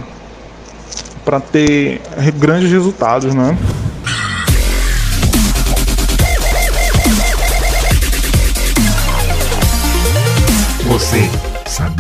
para 1.25 1.41
ter 1.41 2.01
grandes 2.39 2.71
resultados, 2.71 3.35
né? 3.35 3.57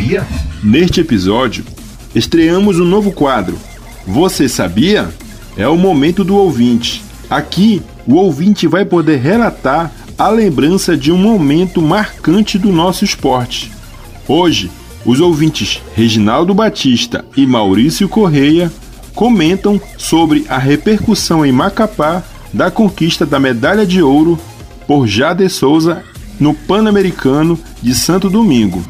Sabia? 0.08 0.26
Neste 0.62 1.00
episódio, 1.00 1.64
estreamos 2.14 2.80
um 2.80 2.84
novo 2.84 3.12
quadro. 3.12 3.58
Você 4.06 4.48
sabia? 4.48 5.08
É 5.56 5.68
o 5.68 5.76
momento 5.76 6.24
do 6.24 6.34
ouvinte. 6.34 7.04
Aqui, 7.28 7.82
o 8.06 8.14
ouvinte 8.14 8.66
vai 8.66 8.86
poder 8.86 9.18
relatar 9.18 9.92
a 10.16 10.28
lembrança 10.30 10.96
de 10.96 11.12
um 11.12 11.18
momento 11.18 11.82
marcante 11.82 12.58
do 12.58 12.72
nosso 12.72 13.04
esporte. 13.04 13.70
Hoje, 14.26 14.70
os 15.04 15.20
ouvintes 15.20 15.82
Reginaldo 15.94 16.54
Batista 16.54 17.24
e 17.36 17.46
Maurício 17.46 18.08
Correia 18.08 18.72
comentam 19.14 19.80
sobre 19.98 20.46
a 20.48 20.56
repercussão 20.56 21.44
em 21.44 21.52
Macapá 21.52 22.22
da 22.52 22.70
conquista 22.70 23.26
da 23.26 23.38
medalha 23.38 23.84
de 23.84 24.02
ouro 24.02 24.38
por 24.86 25.06
Jade 25.06 25.48
Souza 25.50 26.02
no 26.40 26.54
Pan-Americano 26.54 27.58
de 27.82 27.94
Santo 27.94 28.30
Domingo. 28.30 28.82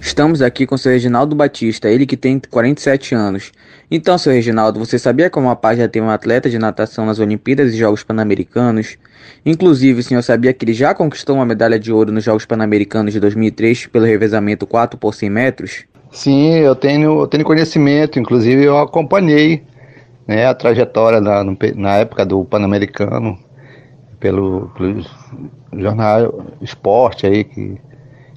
Estamos 0.00 0.40
aqui 0.40 0.66
com 0.66 0.74
o 0.74 0.78
seu 0.78 0.92
Reginaldo 0.92 1.34
Batista, 1.34 1.88
ele 1.88 2.06
que 2.06 2.16
tem 2.16 2.40
47 2.50 3.14
anos. 3.14 3.52
Então, 3.90 4.16
seu 4.18 4.32
Reginaldo, 4.32 4.78
você 4.78 4.98
sabia 4.98 5.28
que 5.28 5.38
a 5.38 5.74
já 5.74 5.88
tem 5.88 6.02
um 6.02 6.10
atleta 6.10 6.48
de 6.48 6.58
natação 6.58 7.06
nas 7.06 7.18
Olimpíadas 7.18 7.74
e 7.74 7.76
Jogos 7.76 8.02
Pan-Americanos? 8.02 8.96
Inclusive, 9.44 10.00
o 10.00 10.02
senhor 10.02 10.22
sabia 10.22 10.52
que 10.52 10.64
ele 10.64 10.72
já 10.72 10.94
conquistou 10.94 11.36
uma 11.36 11.46
medalha 11.46 11.78
de 11.78 11.92
ouro 11.92 12.12
nos 12.12 12.24
Jogos 12.24 12.44
Pan-Americanos 12.44 13.12
de 13.12 13.20
2003 13.20 13.86
pelo 13.86 14.04
revezamento 14.04 14.66
4 14.66 14.98
por 14.98 15.14
100 15.14 15.30
metros? 15.30 15.84
Sim, 16.10 16.54
eu 16.54 16.74
tenho, 16.74 17.20
eu 17.20 17.26
tenho 17.26 17.44
conhecimento, 17.44 18.18
inclusive 18.18 18.64
eu 18.64 18.78
acompanhei 18.78 19.62
né, 20.26 20.46
a 20.46 20.54
trajetória 20.54 21.20
na, 21.20 21.44
na 21.74 21.96
época 21.96 22.24
do 22.24 22.44
Pan-Americano 22.44 23.38
pelo, 24.18 24.70
pelo, 24.76 25.04
jornal 25.72 26.46
Esporte 26.60 27.26
aí, 27.26 27.44
que 27.44 27.78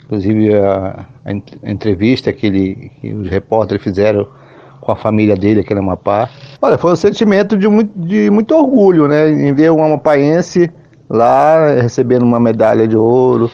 inclusive 0.09 0.55
a, 0.55 1.05
a 1.23 1.69
entrevista 1.69 2.33
que, 2.33 2.47
ele, 2.47 2.91
que 2.99 3.13
os 3.13 3.29
repórteres 3.29 3.83
fizeram 3.83 4.27
com 4.81 4.91
a 4.91 4.95
família 4.95 5.35
dele 5.35 5.59
aqui 5.59 5.71
no 5.75 5.81
Amapá. 5.81 6.27
Olha, 6.59 6.79
foi 6.79 6.93
um 6.93 6.95
sentimento 6.95 7.55
de 7.55 7.67
muito, 7.67 7.91
de 7.95 8.27
muito 8.31 8.55
orgulho, 8.55 9.07
né? 9.07 9.29
Em 9.29 9.53
ver 9.53 9.71
um 9.71 9.83
amapaense 9.83 10.71
lá 11.07 11.73
recebendo 11.75 12.23
uma 12.23 12.39
medalha 12.39 12.87
de 12.87 12.97
ouro, 12.97 13.51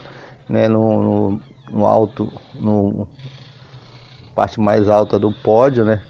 né? 0.47 0.69
No, 0.69 1.03
no, 1.03 1.41
no 1.73 1.85
alto, 1.85 2.31
no 2.53 3.05
parte 4.33 4.59
mais 4.59 4.87
alta 4.87 5.19
do 5.19 5.33
pódio, 5.33 5.83
né? 5.83 6.01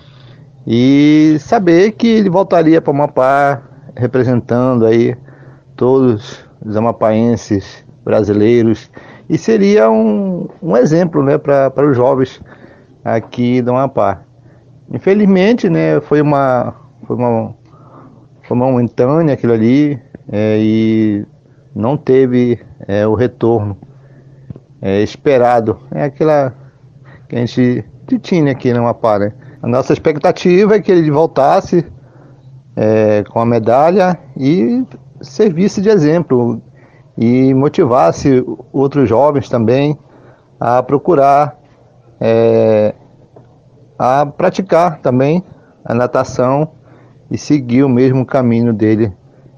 E 0.67 1.37
saber 1.39 1.93
que 1.93 2.07
ele 2.07 2.29
voltaria 2.29 2.79
para 2.79 2.93
Amapá 2.93 3.63
representando 3.97 4.85
aí 4.85 5.15
todos 5.75 6.45
os 6.63 6.75
amapaenses 6.75 7.83
brasileiros 8.03 8.91
e 9.29 9.37
seria 9.37 9.89
um, 9.89 10.47
um 10.61 10.77
exemplo 10.77 11.23
né, 11.23 11.37
para 11.37 11.85
os 11.85 11.95
jovens 11.95 12.41
aqui 13.03 13.61
do 13.61 13.71
Amapá. 13.71 14.21
Infelizmente, 14.91 15.69
né, 15.69 15.99
foi 16.01 16.21
uma, 16.21 16.75
foi 17.05 17.15
uma, 17.15 17.55
foi 18.47 18.57
momentânea 18.57 19.33
aquilo 19.33 19.53
ali 19.53 19.99
é, 20.31 20.57
e 20.59 21.25
não 21.75 21.97
teve 21.97 22.59
é, 22.87 23.05
o 23.07 23.15
retorno 23.15 23.77
é, 24.81 25.01
esperado. 25.01 25.79
É 25.91 26.03
aquela 26.03 26.53
que 27.27 27.35
a 27.35 27.39
gente 27.39 27.83
tinha 28.21 28.51
aqui 28.51 28.71
no 28.73 28.79
Amapá. 28.79 29.17
Né? 29.17 29.33
A 29.61 29.67
nossa 29.67 29.93
expectativa 29.93 30.75
é 30.75 30.79
que 30.79 30.91
ele 30.91 31.09
voltasse 31.09 31.85
é, 32.75 33.23
com 33.29 33.39
a 33.39 33.45
medalha 33.45 34.19
e 34.37 34.85
servisse 35.21 35.81
de 35.81 35.89
exemplo 35.89 36.61
e 37.17 37.53
motivasse 37.53 38.43
outros 38.73 39.07
jovens 39.07 39.49
também 39.49 39.97
a 40.59 40.81
procurar, 40.83 41.57
é, 42.19 42.93
a 43.97 44.25
praticar 44.25 44.99
também 44.99 45.43
a 45.83 45.93
natação 45.93 46.69
e 47.29 47.37
seguir 47.37 47.83
o 47.83 47.89
mesmo 47.89 48.25
caminho 48.25 48.73
dele 48.73 49.11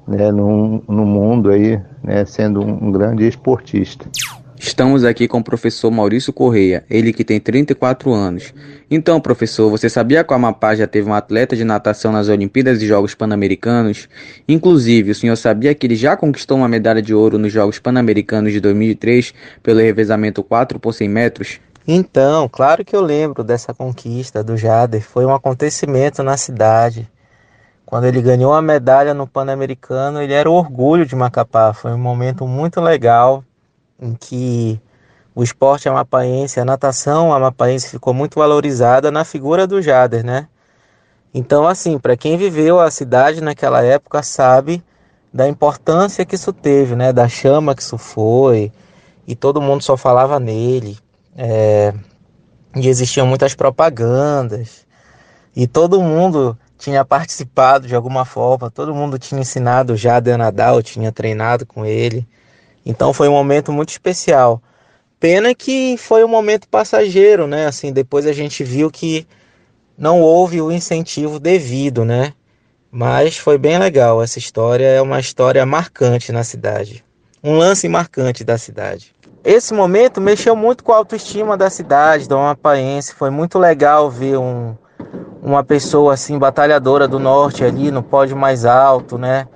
né, 0.06 0.30
no, 0.32 0.82
no 0.88 1.04
mundo 1.04 1.50
aí, 1.50 1.80
né, 2.02 2.24
sendo 2.24 2.60
um 2.62 2.90
grande 2.90 3.26
esportista. 3.26 4.08
Estamos 4.60 5.04
aqui 5.04 5.28
com 5.28 5.38
o 5.38 5.44
professor 5.44 5.88
Maurício 5.88 6.32
Correia, 6.32 6.84
ele 6.90 7.12
que 7.12 7.22
tem 7.22 7.38
34 7.38 8.12
anos. 8.12 8.52
Então, 8.90 9.20
professor, 9.20 9.70
você 9.70 9.88
sabia 9.88 10.24
que 10.24 10.32
o 10.32 10.36
Amapá 10.36 10.74
já 10.74 10.84
teve 10.84 11.08
um 11.08 11.14
atleta 11.14 11.54
de 11.54 11.62
natação 11.62 12.10
nas 12.10 12.28
Olimpíadas 12.28 12.82
e 12.82 12.86
Jogos 12.86 13.14
Pan-Americanos? 13.14 14.08
Inclusive, 14.48 15.12
o 15.12 15.14
senhor 15.14 15.36
sabia 15.36 15.72
que 15.76 15.86
ele 15.86 15.94
já 15.94 16.16
conquistou 16.16 16.56
uma 16.56 16.68
medalha 16.68 17.00
de 17.00 17.14
ouro 17.14 17.38
nos 17.38 17.52
Jogos 17.52 17.78
Pan-Americanos 17.78 18.52
de 18.52 18.58
2003 18.60 19.32
pelo 19.62 19.78
revezamento 19.78 20.42
4 20.42 20.80
por 20.80 20.92
100 20.92 21.08
metros? 21.08 21.60
Então, 21.86 22.48
claro 22.48 22.84
que 22.84 22.96
eu 22.96 23.00
lembro 23.00 23.44
dessa 23.44 23.72
conquista 23.72 24.42
do 24.42 24.56
Jader. 24.56 25.02
Foi 25.02 25.24
um 25.24 25.32
acontecimento 25.32 26.24
na 26.24 26.36
cidade. 26.36 27.08
Quando 27.86 28.06
ele 28.06 28.20
ganhou 28.20 28.52
a 28.52 28.60
medalha 28.60 29.14
no 29.14 29.26
Pan-Americano, 29.26 30.20
ele 30.20 30.32
era 30.32 30.50
orgulho 30.50 31.06
de 31.06 31.14
Macapá. 31.14 31.72
Foi 31.72 31.92
um 31.92 31.98
momento 31.98 32.46
muito 32.46 32.80
legal 32.80 33.44
em 34.00 34.14
que 34.14 34.80
o 35.34 35.42
esporte 35.42 35.88
amapaense, 35.88 36.58
a 36.58 36.64
natação 36.64 37.32
amapaense 37.32 37.90
ficou 37.90 38.12
muito 38.12 38.38
valorizada 38.38 39.10
na 39.10 39.24
figura 39.24 39.66
do 39.66 39.80
Jader, 39.80 40.24
né? 40.24 40.48
Então, 41.32 41.66
assim, 41.68 41.98
para 41.98 42.16
quem 42.16 42.36
viveu 42.36 42.80
a 42.80 42.90
cidade 42.90 43.40
naquela 43.40 43.82
época 43.82 44.22
sabe 44.22 44.82
da 45.32 45.46
importância 45.46 46.24
que 46.24 46.34
isso 46.34 46.52
teve, 46.52 46.96
né? 46.96 47.12
Da 47.12 47.28
chama 47.28 47.74
que 47.74 47.82
isso 47.82 47.98
foi, 47.98 48.72
e 49.26 49.36
todo 49.36 49.60
mundo 49.60 49.82
só 49.82 49.96
falava 49.96 50.40
nele. 50.40 50.98
É, 51.36 51.94
e 52.74 52.88
existiam 52.88 53.26
muitas 53.26 53.54
propagandas, 53.54 54.86
e 55.54 55.66
todo 55.66 56.02
mundo 56.02 56.58
tinha 56.78 57.04
participado 57.04 57.86
de 57.86 57.94
alguma 57.94 58.24
forma, 58.24 58.70
todo 58.70 58.94
mundo 58.94 59.18
tinha 59.18 59.40
ensinado 59.40 59.92
o 59.92 59.96
Jader 59.96 60.34
a 60.34 60.38
nadar, 60.38 60.72
ou 60.74 60.82
tinha 60.82 61.12
treinado 61.12 61.66
com 61.66 61.84
ele. 61.84 62.26
Então 62.88 63.12
foi 63.12 63.28
um 63.28 63.32
momento 63.32 63.70
muito 63.70 63.90
especial. 63.90 64.62
Pena 65.20 65.54
que 65.54 65.96
foi 65.98 66.24
um 66.24 66.28
momento 66.28 66.66
passageiro, 66.66 67.46
né? 67.46 67.66
Assim, 67.66 67.92
depois 67.92 68.26
a 68.26 68.32
gente 68.32 68.64
viu 68.64 68.90
que 68.90 69.26
não 69.96 70.22
houve 70.22 70.62
o 70.62 70.72
incentivo 70.72 71.38
devido, 71.38 72.02
né? 72.02 72.32
Mas 72.90 73.36
foi 73.36 73.58
bem 73.58 73.78
legal. 73.78 74.22
Essa 74.22 74.38
história 74.38 74.86
é 74.86 75.02
uma 75.02 75.20
história 75.20 75.66
marcante 75.66 76.32
na 76.32 76.42
cidade. 76.42 77.04
Um 77.44 77.58
lance 77.58 77.86
marcante 77.88 78.42
da 78.42 78.56
cidade. 78.56 79.14
Esse 79.44 79.74
momento 79.74 80.18
mexeu 80.18 80.56
muito 80.56 80.82
com 80.82 80.92
a 80.92 80.96
autoestima 80.96 81.58
da 81.58 81.68
cidade, 81.68 82.26
do 82.26 82.36
Amapaense. 82.38 83.14
Foi 83.14 83.28
muito 83.28 83.58
legal 83.58 84.10
ver 84.10 84.38
um, 84.38 84.74
uma 85.42 85.62
pessoa 85.62 86.14
assim, 86.14 86.38
batalhadora 86.38 87.06
do 87.06 87.18
norte 87.18 87.62
ali 87.62 87.90
no 87.90 88.02
pódio 88.02 88.36
mais 88.36 88.64
alto, 88.64 89.18
né? 89.18 89.46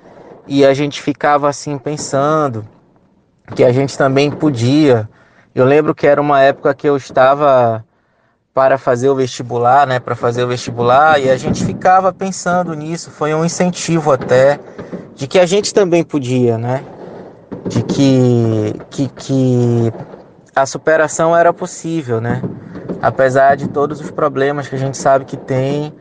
E 0.47 0.63
a 0.63 0.73
gente 0.73 1.01
ficava 1.01 1.49
assim 1.49 1.79
pensando 1.79 2.67
que 3.55 3.63
a 3.63 3.71
gente 3.71 3.97
também 3.97 4.31
podia. 4.31 5.09
Eu 5.53 5.65
lembro 5.65 5.93
que 5.93 6.07
era 6.07 6.21
uma 6.21 6.41
época 6.41 6.73
que 6.73 6.87
eu 6.87 6.97
estava 6.97 7.83
para 8.53 8.77
fazer 8.77 9.09
o 9.09 9.15
vestibular, 9.15 9.87
né, 9.87 9.99
para 9.99 10.15
fazer 10.15 10.43
o 10.43 10.47
vestibular, 10.47 11.19
e 11.19 11.29
a 11.29 11.37
gente 11.37 11.65
ficava 11.65 12.13
pensando 12.13 12.73
nisso, 12.75 13.09
foi 13.09 13.33
um 13.33 13.43
incentivo 13.43 14.11
até 14.11 14.59
de 15.15 15.27
que 15.27 15.39
a 15.39 15.45
gente 15.45 15.73
também 15.73 16.03
podia, 16.03 16.57
né? 16.57 16.83
De 17.67 17.81
que 17.83 18.75
que, 18.89 19.07
que 19.09 19.93
a 20.55 20.65
superação 20.65 21.35
era 21.35 21.51
possível, 21.51 22.21
né? 22.21 22.41
Apesar 23.01 23.55
de 23.55 23.67
todos 23.67 23.99
os 23.99 24.11
problemas 24.11 24.67
que 24.67 24.75
a 24.75 24.79
gente 24.79 24.97
sabe 24.97 25.25
que 25.25 25.37
tem, 25.37 25.93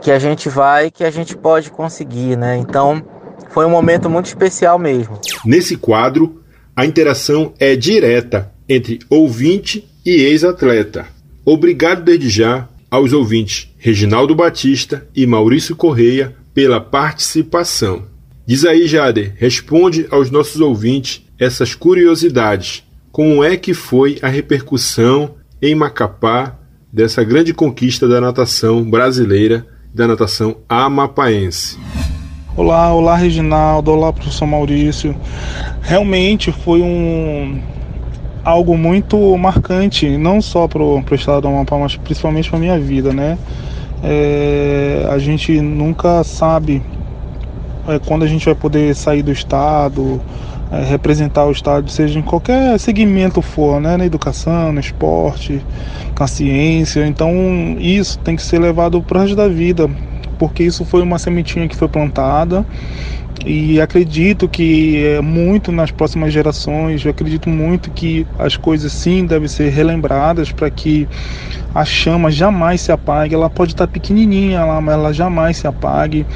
que 0.00 0.10
a 0.10 0.18
gente 0.18 0.48
vai, 0.48 0.90
que 0.90 1.04
a 1.04 1.10
gente 1.10 1.36
pode 1.36 1.70
conseguir, 1.70 2.36
né? 2.36 2.56
Então, 2.56 3.02
foi 3.50 3.66
um 3.66 3.70
momento 3.70 4.08
muito 4.08 4.26
especial 4.26 4.78
mesmo. 4.78 5.18
Nesse 5.44 5.76
quadro, 5.76 6.41
a 6.74 6.86
interação 6.86 7.52
é 7.58 7.76
direta 7.76 8.50
entre 8.68 9.00
ouvinte 9.10 9.84
e 10.04 10.10
ex-atleta. 10.10 11.06
Obrigado 11.44 12.02
desde 12.02 12.30
já 12.30 12.68
aos 12.90 13.12
ouvintes 13.12 13.68
Reginaldo 13.78 14.34
Batista 14.34 15.06
e 15.14 15.26
Maurício 15.26 15.76
Correia 15.76 16.34
pela 16.54 16.80
participação. 16.80 18.04
Diz 18.46 18.64
aí, 18.64 18.86
Jader, 18.86 19.34
responde 19.36 20.06
aos 20.10 20.30
nossos 20.30 20.60
ouvintes 20.60 21.22
essas 21.38 21.74
curiosidades. 21.74 22.82
Como 23.10 23.44
é 23.44 23.56
que 23.56 23.74
foi 23.74 24.18
a 24.22 24.28
repercussão 24.28 25.34
em 25.60 25.74
Macapá 25.74 26.58
dessa 26.92 27.22
grande 27.22 27.52
conquista 27.52 28.08
da 28.08 28.20
natação 28.20 28.88
brasileira, 28.88 29.66
da 29.92 30.06
natação 30.06 30.56
amapaense? 30.68 31.78
Olá, 32.56 32.92
olá 32.92 33.16
Reginaldo, 33.16 33.90
olá 33.90 34.12
professor 34.12 34.46
Maurício. 34.46 35.14
Realmente 35.82 36.52
foi 36.52 36.80
um 36.80 37.60
algo 38.44 38.76
muito 38.76 39.36
marcante, 39.36 40.16
não 40.16 40.40
só 40.40 40.66
para 40.66 40.82
o 40.82 41.04
estado 41.12 41.42
do 41.42 41.48
Amapá, 41.48 41.76
mas 41.76 41.96
principalmente 41.96 42.50
para 42.50 42.58
minha 42.58 42.78
vida, 42.78 43.12
né? 43.12 43.38
É, 44.02 45.06
a 45.10 45.18
gente 45.18 45.60
nunca 45.60 46.24
sabe 46.24 46.82
é, 47.88 47.98
quando 47.98 48.24
a 48.24 48.26
gente 48.26 48.44
vai 48.44 48.54
poder 48.54 48.94
sair 48.94 49.22
do 49.22 49.30
estado, 49.30 50.20
é, 50.72 50.84
representar 50.84 51.46
o 51.46 51.52
estado, 51.52 51.90
seja 51.90 52.18
em 52.18 52.22
qualquer 52.22 52.78
segmento 52.78 53.42
for, 53.42 53.80
né? 53.80 53.96
Na 53.96 54.06
educação, 54.06 54.72
no 54.72 54.80
esporte, 54.80 55.60
na 56.18 56.26
ciência. 56.26 57.06
Então 57.06 57.76
isso 57.78 58.18
tem 58.20 58.36
que 58.36 58.42
ser 58.42 58.60
levado 58.60 59.02
para 59.02 59.18
o 59.18 59.20
resto 59.20 59.36
da 59.36 59.48
vida 59.48 59.90
porque 60.42 60.64
isso 60.64 60.84
foi 60.84 61.02
uma 61.02 61.20
sementinha 61.20 61.68
que 61.68 61.76
foi 61.76 61.86
plantada 61.86 62.66
e 63.46 63.80
acredito 63.80 64.48
que 64.48 64.96
é 65.04 65.20
muito 65.20 65.70
nas 65.70 65.92
próximas 65.92 66.32
gerações, 66.32 67.04
eu 67.04 67.12
acredito 67.12 67.48
muito 67.48 67.92
que 67.92 68.26
as 68.36 68.56
coisas 68.56 68.92
sim 68.92 69.24
devem 69.24 69.46
ser 69.46 69.68
relembradas 69.68 70.50
para 70.50 70.68
que 70.68 71.06
a 71.72 71.84
chama 71.84 72.28
jamais 72.28 72.80
se 72.80 72.90
apague. 72.90 73.36
Ela 73.36 73.48
pode 73.48 73.70
estar 73.70 73.86
pequenininha 73.86 74.64
lá, 74.64 74.80
mas 74.80 74.94
ela 74.94 75.12
jamais 75.12 75.58
se 75.58 75.68
apague. 75.68 76.26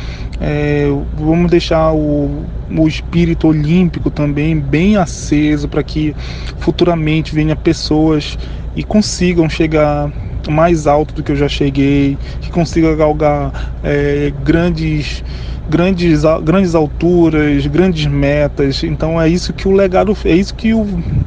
É, 0.40 0.86
vamos 1.18 1.50
deixar 1.50 1.92
o, 1.92 2.44
o 2.70 2.86
espírito 2.86 3.48
olímpico 3.48 4.08
também 4.08 4.56
bem 4.56 4.96
aceso 4.96 5.66
para 5.68 5.82
que 5.82 6.14
futuramente 6.60 7.34
venha 7.34 7.56
pessoas 7.56 8.38
e 8.76 8.84
consigam 8.84 9.48
chegar 9.50 10.12
mais 10.50 10.86
alto 10.86 11.14
do 11.14 11.22
que 11.22 11.32
eu 11.32 11.36
já 11.36 11.48
cheguei, 11.48 12.16
que 12.40 12.50
consiga 12.50 12.94
galgar 12.94 13.72
é, 13.82 14.32
grandes, 14.44 15.22
grandes, 15.68 16.22
grandes 16.42 16.74
alturas, 16.74 17.66
grandes 17.66 18.06
metas. 18.06 18.82
Então 18.84 19.20
é 19.20 19.28
isso 19.28 19.52
que 19.52 19.68
o 19.68 19.72
legado, 19.72 20.16
é 20.24 20.32
isso 20.32 20.54
que 20.54 20.72
o 20.72 20.86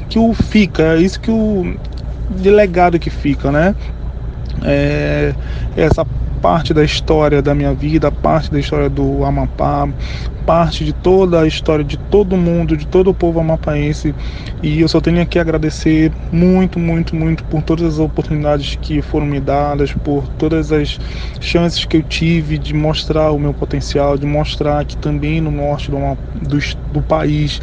que 0.09 0.20
o 0.20 0.34
fica, 0.34 0.95
é 0.95 0.97
isso 0.97 1.20
que 1.20 1.32
o 1.32 1.76
de 2.30 2.49
legado 2.49 2.99
que 2.99 3.09
fica, 3.09 3.51
né? 3.51 3.76
É, 4.63 5.34
essa 5.76 6.05
parte 6.42 6.74
da 6.74 6.84
história 6.84 7.42
da 7.42 7.54
minha 7.54 7.74
vida, 7.74 8.12
parte 8.12 8.52
da 8.52 8.60
história 8.60 8.90
do 8.90 9.24
Amapá, 9.24 9.88
parte 10.46 10.84
de 10.84 10.94
toda 10.94 11.42
a 11.42 11.48
história 11.48 11.86
de 11.86 11.96
todo 11.96 12.36
mundo, 12.36 12.76
de 12.76 12.88
todo 12.88 13.12
o 13.12 13.14
povo 13.14 13.40
amapaense. 13.40 14.16
E 14.64 14.82
eu 14.82 14.88
só 14.88 15.00
tenho 15.00 15.26
que 15.28 15.38
agradecer 15.38 16.12
muito, 16.32 16.80
muito, 16.80 17.16
muito 17.16 17.44
por 17.46 17.62
todas 17.62 17.86
as 17.86 18.00
oportunidades 18.00 18.76
que 18.82 19.02
foram 19.02 19.28
me 19.28 19.40
dadas, 19.40 19.94
por 19.94 20.28
todas 20.40 20.72
as 20.72 21.00
chances 21.40 21.86
que 21.86 21.98
eu 21.98 22.04
tive 22.04 22.58
de 22.58 22.74
mostrar 22.74 23.32
o 23.32 23.38
meu 23.40 23.54
potencial, 23.54 24.18
de 24.18 24.26
mostrar 24.26 24.84
que 24.86 24.98
também 24.98 25.40
no 25.40 25.52
norte 25.52 25.92
do, 25.92 25.98
do, 26.42 26.58
do 26.94 27.02
país 27.04 27.62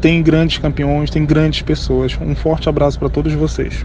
tem 0.00 0.22
grandes 0.22 0.58
campeões, 0.58 1.10
tem 1.10 1.24
grandes 1.24 1.62
pessoas. 1.62 2.16
Um 2.20 2.34
forte 2.34 2.68
abraço 2.68 2.98
para 2.98 3.08
todos 3.08 3.32
vocês. 3.32 3.84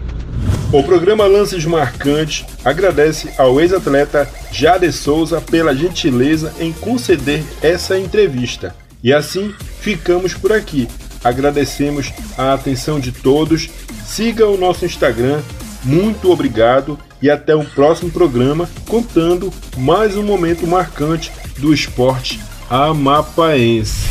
O 0.72 0.82
programa 0.82 1.26
Lances 1.26 1.64
Marcantes 1.64 2.44
agradece 2.64 3.30
ao 3.38 3.60
ex-atleta 3.60 4.28
Jade 4.50 4.90
Souza 4.92 5.40
pela 5.40 5.74
gentileza 5.74 6.52
em 6.58 6.72
conceder 6.72 7.44
essa 7.62 7.98
entrevista. 7.98 8.74
E 9.02 9.12
assim 9.12 9.54
ficamos 9.80 10.34
por 10.34 10.52
aqui. 10.52 10.88
Agradecemos 11.22 12.12
a 12.36 12.52
atenção 12.52 12.98
de 12.98 13.12
todos. 13.12 13.70
Siga 14.04 14.46
o 14.46 14.56
nosso 14.56 14.84
Instagram. 14.84 15.40
Muito 15.84 16.30
obrigado 16.30 16.98
e 17.20 17.30
até 17.30 17.54
o 17.54 17.64
próximo 17.64 18.10
programa 18.10 18.68
contando 18.88 19.52
mais 19.76 20.16
um 20.16 20.22
momento 20.22 20.66
marcante 20.66 21.30
do 21.58 21.72
esporte 21.72 22.40
amapaense. 22.68 24.08